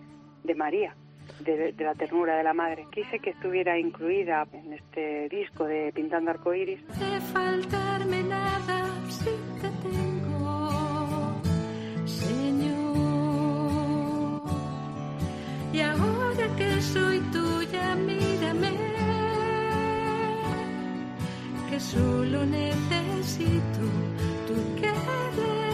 de 0.45 0.55
María, 0.55 0.95
de, 1.41 1.73
de 1.73 1.85
la 1.85 1.95
ternura 1.95 2.37
de 2.37 2.43
la 2.43 2.53
madre. 2.53 2.87
Quise 2.91 3.21
que 3.21 3.31
estuviera 3.31 3.79
incluida 3.79 4.47
en 4.53 4.73
este 4.73 5.29
disco 5.29 5.65
de 5.65 5.93
Pintando 5.95 6.33
Arcoíris. 6.33 6.81
hace 6.91 7.21
faltarme 7.33 7.76
solo 21.79 22.45
necesito 22.47 23.81
tu 24.47 24.81
querer. 24.81 25.66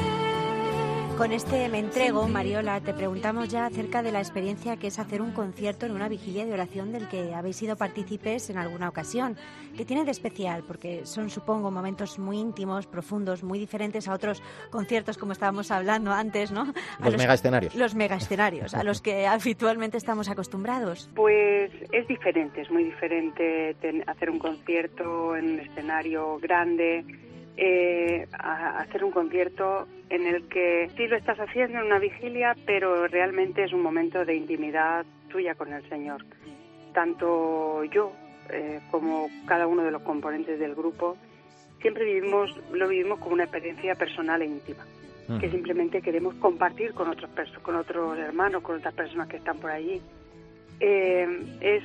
Con 1.23 1.31
este 1.31 1.69
Me 1.69 1.79
Entrego, 1.79 2.27
Mariola, 2.27 2.81
te 2.81 2.93
preguntamos 2.93 3.49
ya 3.49 3.67
acerca 3.67 4.03
de 4.03 4.11
la 4.11 4.19
experiencia 4.19 4.77
que 4.77 4.89
es 4.89 4.99
hacer 4.99 5.23
un 5.23 5.31
concierto 5.31 5.87
en 5.87 5.93
una 5.93 6.09
vigilia 6.09 6.45
de 6.45 6.53
oración 6.53 6.91
del 6.91 7.09
que 7.09 7.33
habéis 7.33 7.55
sido 7.55 7.77
partícipes 7.77 8.51
en 8.51 8.59
alguna 8.59 8.89
ocasión. 8.89 9.37
¿Qué 9.77 9.85
tiene 9.85 10.05
de 10.05 10.11
especial? 10.11 10.65
Porque 10.67 11.07
son, 11.07 11.31
supongo, 11.31 11.71
momentos 11.71 12.19
muy 12.19 12.39
íntimos, 12.41 12.89
profundos, 12.89 13.45
muy 13.45 13.61
diferentes 13.61 14.09
a 14.09 14.15
otros 14.15 14.43
conciertos, 14.71 15.17
como 15.17 15.31
estábamos 15.31 15.71
hablando 15.71 16.11
antes, 16.11 16.51
¿no? 16.51 16.63
A 16.99 17.05
Los 17.05 17.17
megaescenarios. 17.17 17.77
Los 17.77 17.95
megaescenarios, 17.95 18.75
a 18.75 18.83
los 18.83 19.01
que 19.01 19.25
habitualmente 19.29 19.99
estamos 19.99 20.29
acostumbrados. 20.29 21.09
Pues 21.15 21.71
es 21.93 22.09
diferente, 22.09 22.63
es 22.63 22.71
muy 22.73 22.83
diferente 22.83 23.77
ten- 23.81 24.03
hacer 24.09 24.29
un 24.29 24.41
concierto 24.41 25.37
en 25.37 25.53
un 25.53 25.61
escenario 25.61 26.41
grande, 26.41 27.05
eh, 27.57 28.27
a- 28.33 28.79
hacer 28.81 29.05
un 29.05 29.11
concierto 29.11 29.87
en 30.09 30.27
el 30.27 30.49
que 30.49 30.91
sí 30.97 31.07
lo 31.07 31.17
estás 31.17 31.39
haciendo 31.39 31.79
en 31.79 31.87
una 31.87 31.99
vigilia, 31.99 32.57
pero 32.67 33.07
realmente 33.09 33.65
es 33.65 33.73
un 33.73 33.83
momento 33.83 34.25
de 34.25 34.35
intimidad 34.35 35.05
tuya 35.29 35.55
con 35.55 35.73
el 35.73 35.87
Señor. 35.89 36.25
Tanto 36.93 37.85
yo 37.85 38.13
eh, 38.51 38.81
como 38.91 39.29
cada 39.47 39.67
uno 39.67 39.83
de 39.85 39.91
los 39.91 40.03
componentes 40.03 40.59
del 40.59 40.75
grupo 40.75 41.17
siempre 41.81 42.05
vivimos, 42.05 42.51
lo 42.73 42.89
vivimos 42.89 43.19
como 43.19 43.33
una 43.35 43.45
experiencia 43.45 43.95
personal 43.95 44.43
e 44.43 44.47
íntima 44.47 44.85
que 45.41 45.49
simplemente 45.51 46.03
queremos 46.03 46.35
compartir 46.35 46.93
con 46.93 47.09
otros 47.09 47.31
con 47.63 47.77
otros 47.77 48.19
hermanos, 48.19 48.61
con 48.63 48.77
otras 48.77 48.93
personas 48.93 49.29
que 49.29 49.39
están 49.39 49.57
por 49.59 49.71
allí. 49.71 50.03
Eh, 50.81 51.27
es 51.61 51.83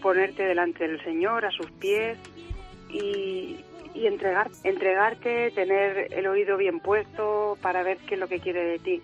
ponerte 0.00 0.44
delante 0.44 0.86
del 0.86 1.02
Señor, 1.02 1.44
a 1.46 1.50
sus 1.50 1.68
pies 1.72 2.16
y, 2.90 3.56
y 3.96 4.06
entregar, 4.06 4.50
entregarte, 4.62 5.50
tener 5.52 6.12
el 6.12 6.26
oído 6.26 6.56
bien 6.56 6.80
puesto 6.80 7.56
para 7.62 7.82
ver 7.82 7.98
qué 8.06 8.14
es 8.14 8.20
lo 8.20 8.28
que 8.28 8.40
quiere 8.40 8.62
de 8.64 8.78
ti. 8.78 9.02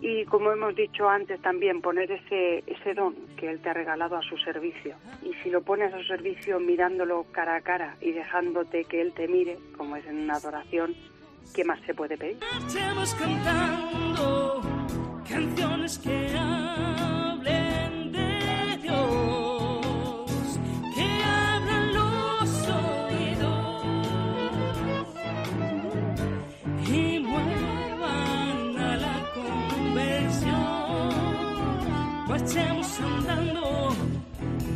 Y 0.00 0.26
como 0.26 0.52
hemos 0.52 0.76
dicho 0.76 1.08
antes 1.08 1.40
también, 1.40 1.80
poner 1.80 2.12
ese, 2.12 2.62
ese 2.66 2.94
don 2.94 3.14
que 3.36 3.50
Él 3.50 3.60
te 3.60 3.70
ha 3.70 3.72
regalado 3.72 4.16
a 4.16 4.22
su 4.22 4.36
servicio. 4.38 4.94
Y 5.22 5.32
si 5.42 5.50
lo 5.50 5.62
pones 5.62 5.92
a 5.92 5.98
su 5.98 6.04
servicio 6.04 6.60
mirándolo 6.60 7.24
cara 7.32 7.56
a 7.56 7.60
cara 7.62 7.96
y 8.00 8.12
dejándote 8.12 8.84
que 8.84 9.00
Él 9.00 9.12
te 9.14 9.26
mire, 9.26 9.56
como 9.76 9.96
es 9.96 10.06
en 10.06 10.18
una 10.18 10.34
adoración, 10.34 10.94
¿qué 11.54 11.64
más 11.64 11.80
se 11.86 11.94
puede 11.94 12.18
pedir? 12.18 12.36
Marchemos 12.52 13.14
cantando 13.14 14.60
canciones 15.28 15.98
que 15.98 16.28
hablen 16.38 17.65
Andando 32.46 33.88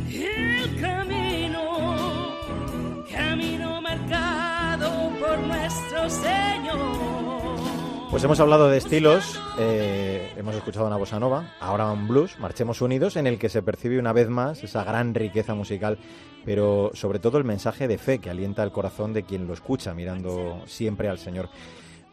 el 0.09 0.81
camino, 0.81 2.35
camino 3.09 3.81
marcado. 3.81 5.09
nuestro 5.47 6.09
Señor. 6.09 6.79
Pues 8.09 8.21
hemos 8.25 8.41
hablado 8.41 8.69
de 8.69 8.77
estilos, 8.77 9.39
eh, 9.57 10.33
hemos 10.35 10.53
escuchado 10.53 10.85
una 10.85 10.97
bossa 10.97 11.17
nova, 11.17 11.53
ahora 11.61 11.89
un 11.89 12.09
blues, 12.09 12.37
Marchemos 12.39 12.81
Unidos, 12.81 13.15
en 13.15 13.25
el 13.25 13.39
que 13.39 13.47
se 13.47 13.61
percibe 13.61 13.99
una 13.99 14.11
vez 14.11 14.27
más 14.27 14.65
esa 14.65 14.83
gran 14.83 15.13
riqueza 15.13 15.55
musical, 15.55 15.97
pero 16.43 16.91
sobre 16.93 17.19
todo 17.19 17.37
el 17.37 17.45
mensaje 17.45 17.87
de 17.87 17.97
fe 17.97 18.19
que 18.19 18.29
alienta 18.29 18.63
el 18.63 18.73
corazón 18.73 19.13
de 19.13 19.23
quien 19.23 19.47
lo 19.47 19.53
escucha, 19.53 19.93
mirando 19.93 20.61
siempre 20.65 21.07
al 21.07 21.19
Señor. 21.19 21.47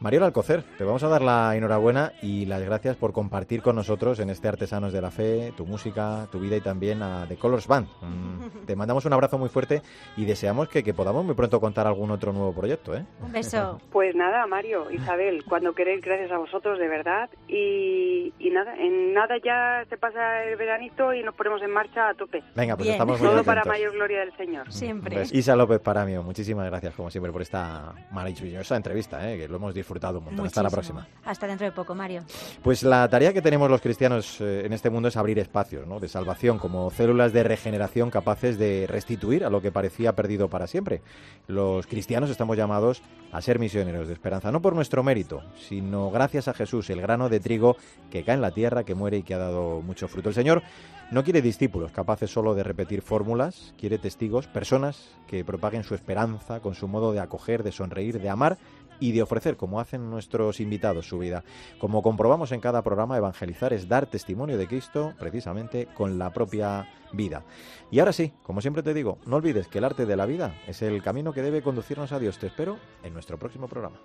Mariola 0.01 0.27
Alcocer, 0.27 0.63
te 0.63 0.85
vamos 0.85 1.03
a 1.03 1.09
dar 1.09 1.23
la 1.23 1.57
enhorabuena 1.57 2.13
y 2.23 2.47
las 2.47 2.63
gracias 2.63 2.95
por 2.95 3.13
compartir 3.13 3.63
con 3.63 3.75
nosotros 3.75 4.21
en 4.21 4.31
este 4.31 4.47
Artesanos 4.47 4.93
de 4.93 5.03
la 5.03 5.11
Fe 5.11 5.53
tu 5.57 5.67
música, 5.67 6.29
tu 6.31 6.39
vida 6.39 6.55
y 6.57 6.61
también 6.61 7.03
a 7.03 7.27
The 7.27 7.35
Colors 7.35 7.67
Band. 7.67 7.89
Mm, 8.03 8.65
te 8.65 8.77
mandamos 8.77 9.07
un 9.07 9.13
abrazo 9.13 9.39
muy 9.39 9.49
fuerte 9.49 9.83
y 10.17 10.25
deseamos 10.25 10.69
que, 10.69 10.85
que 10.85 10.95
podamos 10.95 11.25
muy 11.25 11.35
pronto 11.35 11.61
contar 11.61 11.89
algún 11.89 12.13
otro 12.13 12.33
nuevo 12.33 12.53
proyecto. 12.53 12.97
¿eh? 12.97 13.05
Un 13.21 13.33
beso. 13.33 13.81
Pues 13.91 14.15
nada, 14.15 14.47
Mario, 14.47 14.89
Isabel, 14.89 15.43
cuando 15.49 15.73
queréis, 15.73 16.01
gracias 16.01 16.31
a 16.31 16.39
vosotros, 16.39 16.79
de 16.79 16.87
verdad. 16.87 17.29
Y, 17.49 18.33
y 18.39 18.51
nada, 18.51 18.77
en 18.77 19.13
nada 19.15 19.35
ya 19.45 19.85
se 19.91 19.97
pasa 19.97 20.45
el 20.45 20.55
veranito 20.55 21.13
y 21.13 21.25
nos 21.25 21.35
ponemos 21.35 21.61
en 21.61 21.73
marcha 21.73 22.11
a 22.11 22.15
tope. 22.15 22.45
Venga, 22.55 22.77
pues 22.77 22.85
Bien. 22.85 22.95
estamos 22.95 23.21
muy 23.21 23.31
Todo 23.31 23.43
para 23.43 23.65
mayor 23.65 23.91
gloria 23.95 24.21
del 24.21 24.37
Señor. 24.37 24.73
Siempre. 24.73 25.17
Pues 25.17 25.35
Isa 25.35 25.57
López 25.57 25.81
Paramio, 25.81 26.23
muchísimas 26.23 26.67
gracias 26.67 26.95
como 26.95 27.11
siempre 27.11 27.33
por 27.33 27.43
esta 27.43 27.95
maravillosa 28.13 28.77
entrevista, 28.77 29.29
¿eh? 29.29 29.37
que 29.37 29.49
lo 29.49 29.57
hemos 29.57 29.75
disfrutado 29.75 29.88
un 29.91 30.25
montón. 30.25 30.47
Hasta 30.47 30.63
la 30.63 30.71
próxima. 30.71 31.07
Hasta 31.25 31.47
dentro 31.47 31.67
de 31.67 31.73
poco, 31.73 31.95
Mario. 31.95 32.23
Pues 32.63 32.83
la 32.83 33.09
tarea 33.09 33.33
que 33.33 33.43
tenemos 33.43 33.71
los 33.71 33.81
cristianos 33.81 34.41
eh, 34.41 34.63
en 34.65 34.73
este 34.73 34.91
mundo 34.91 35.09
es 35.09 35.17
abrir 35.17 35.39
espacios 35.39 35.87
¿no? 35.87 36.01
de 36.01 36.09
salvación, 36.09 36.59
como 36.59 36.91
células 36.91 37.33
de 37.33 37.43
regeneración 37.43 38.11
capaces 38.11 38.59
de 38.59 38.87
restituir 38.89 39.45
a 39.45 39.51
lo 39.51 39.61
que 39.61 39.73
parecía 39.73 40.15
perdido 40.15 40.49
para 40.49 40.67
siempre. 40.67 41.03
Los 41.47 41.87
cristianos 41.87 42.31
estamos 42.31 42.57
llamados 42.57 43.03
a 43.33 43.41
ser 43.41 43.59
misioneros 43.59 44.09
de 44.09 44.15
esperanza, 44.15 44.51
no 44.53 44.63
por 44.63 44.75
nuestro 44.75 45.03
mérito, 45.03 45.43
sino 45.57 46.11
gracias 46.11 46.49
a 46.49 46.55
Jesús, 46.55 46.89
el 46.91 47.01
grano 47.01 47.29
de 47.29 47.41
trigo 47.41 47.77
que 48.11 48.25
cae 48.25 48.35
en 48.35 48.41
la 48.41 48.53
tierra, 48.53 48.85
que 48.85 48.95
muere 48.95 49.19
y 49.19 49.23
que 49.23 49.35
ha 49.35 49.39
dado 49.39 49.81
mucho 49.83 50.09
fruto. 50.09 50.29
El 50.29 50.35
Señor 50.35 50.63
no 51.11 51.25
quiere 51.25 51.41
discípulos 51.41 51.91
capaces 51.93 52.31
solo 52.31 52.55
de 52.55 52.63
repetir 52.63 53.01
fórmulas, 53.01 53.75
quiere 53.79 53.99
testigos, 53.99 54.47
personas 54.47 55.17
que 55.27 55.45
propaguen 55.45 55.83
su 55.83 55.95
esperanza 55.95 56.61
con 56.61 56.75
su 56.75 56.87
modo 56.87 57.13
de 57.13 57.21
acoger, 57.21 57.63
de 57.63 57.73
sonreír, 57.73 58.21
de 58.21 58.29
amar 58.29 58.59
y 59.01 59.13
de 59.13 59.23
ofrecer, 59.23 59.57
como 59.57 59.81
hacen 59.81 60.11
nuestros 60.11 60.61
invitados, 60.61 61.09
su 61.09 61.19
vida. 61.19 61.45
Como 61.79 62.03
comprobamos 62.03 62.53
en 62.53 62.61
cada 62.61 62.83
programa, 62.83 63.17
evangelizar 63.17 63.73
es 63.73 63.89
dar 63.89 64.07
testimonio 64.07 64.59
de 64.59 64.67
Cristo 64.67 65.15
precisamente 65.19 65.89
con 65.95 66.19
la 66.19 66.33
propia 66.33 66.89
vida. 67.13 67.45
Y 67.91 68.01
ahora 68.01 68.13
sí, 68.13 68.33
como 68.43 68.61
siempre 68.61 68.83
te 68.83 68.95
digo, 68.95 69.19
no 69.27 69.37
olvides 69.37 69.69
que 69.69 69.79
el 69.79 69.85
arte 69.85 70.07
de 70.07 70.17
la 70.17 70.27
vida 70.27 70.55
es 70.67 70.83
el 70.83 71.03
camino 71.03 71.33
que 71.33 71.43
debe 71.43 71.63
conducirnos 71.63 72.13
a 72.13 72.19
Dios. 72.19 72.39
Te 72.39 72.49
espero 72.49 72.79
en 73.03 73.15
nuestro 73.15 73.39
próximo 73.39 73.69
programa. 73.69 73.99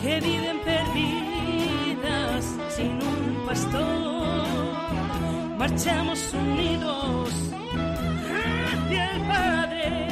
que 0.00 0.20
viven 0.20 0.60
perdidas 0.64 2.44
sin 2.68 2.92
un 2.92 3.46
pastor. 3.46 4.20
Marchamos 5.58 6.32
unidos 6.32 7.30
hacia 8.32 9.12
el 9.12 9.20
Padre, 9.26 10.08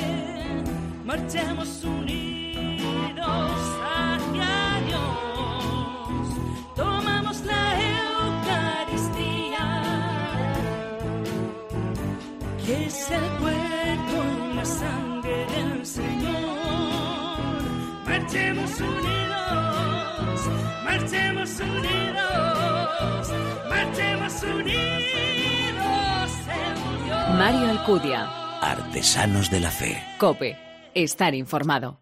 marchamos 1.06 1.84
unidos 1.84 3.67
es 13.08 13.22
el 13.22 13.30
cuerpo 13.38 14.24
y 14.50 14.54
la 14.54 14.64
sangre 14.64 15.46
del 15.46 15.86
Señor. 15.86 16.58
Marchemos 18.04 18.80
unidos, 18.80 20.40
marchemos 20.84 21.60
unidos, 21.60 23.32
marchemos 23.68 24.42
unidos 24.42 25.04
en 25.14 25.36
Dios. 25.76 26.32
Mario 27.38 27.70
Alcudia. 27.70 28.28
Artesanos 28.60 29.50
de 29.50 29.60
la 29.60 29.70
Fe. 29.70 30.02
Cope. 30.18 30.56
Estar 30.94 31.34
informado. 31.34 32.00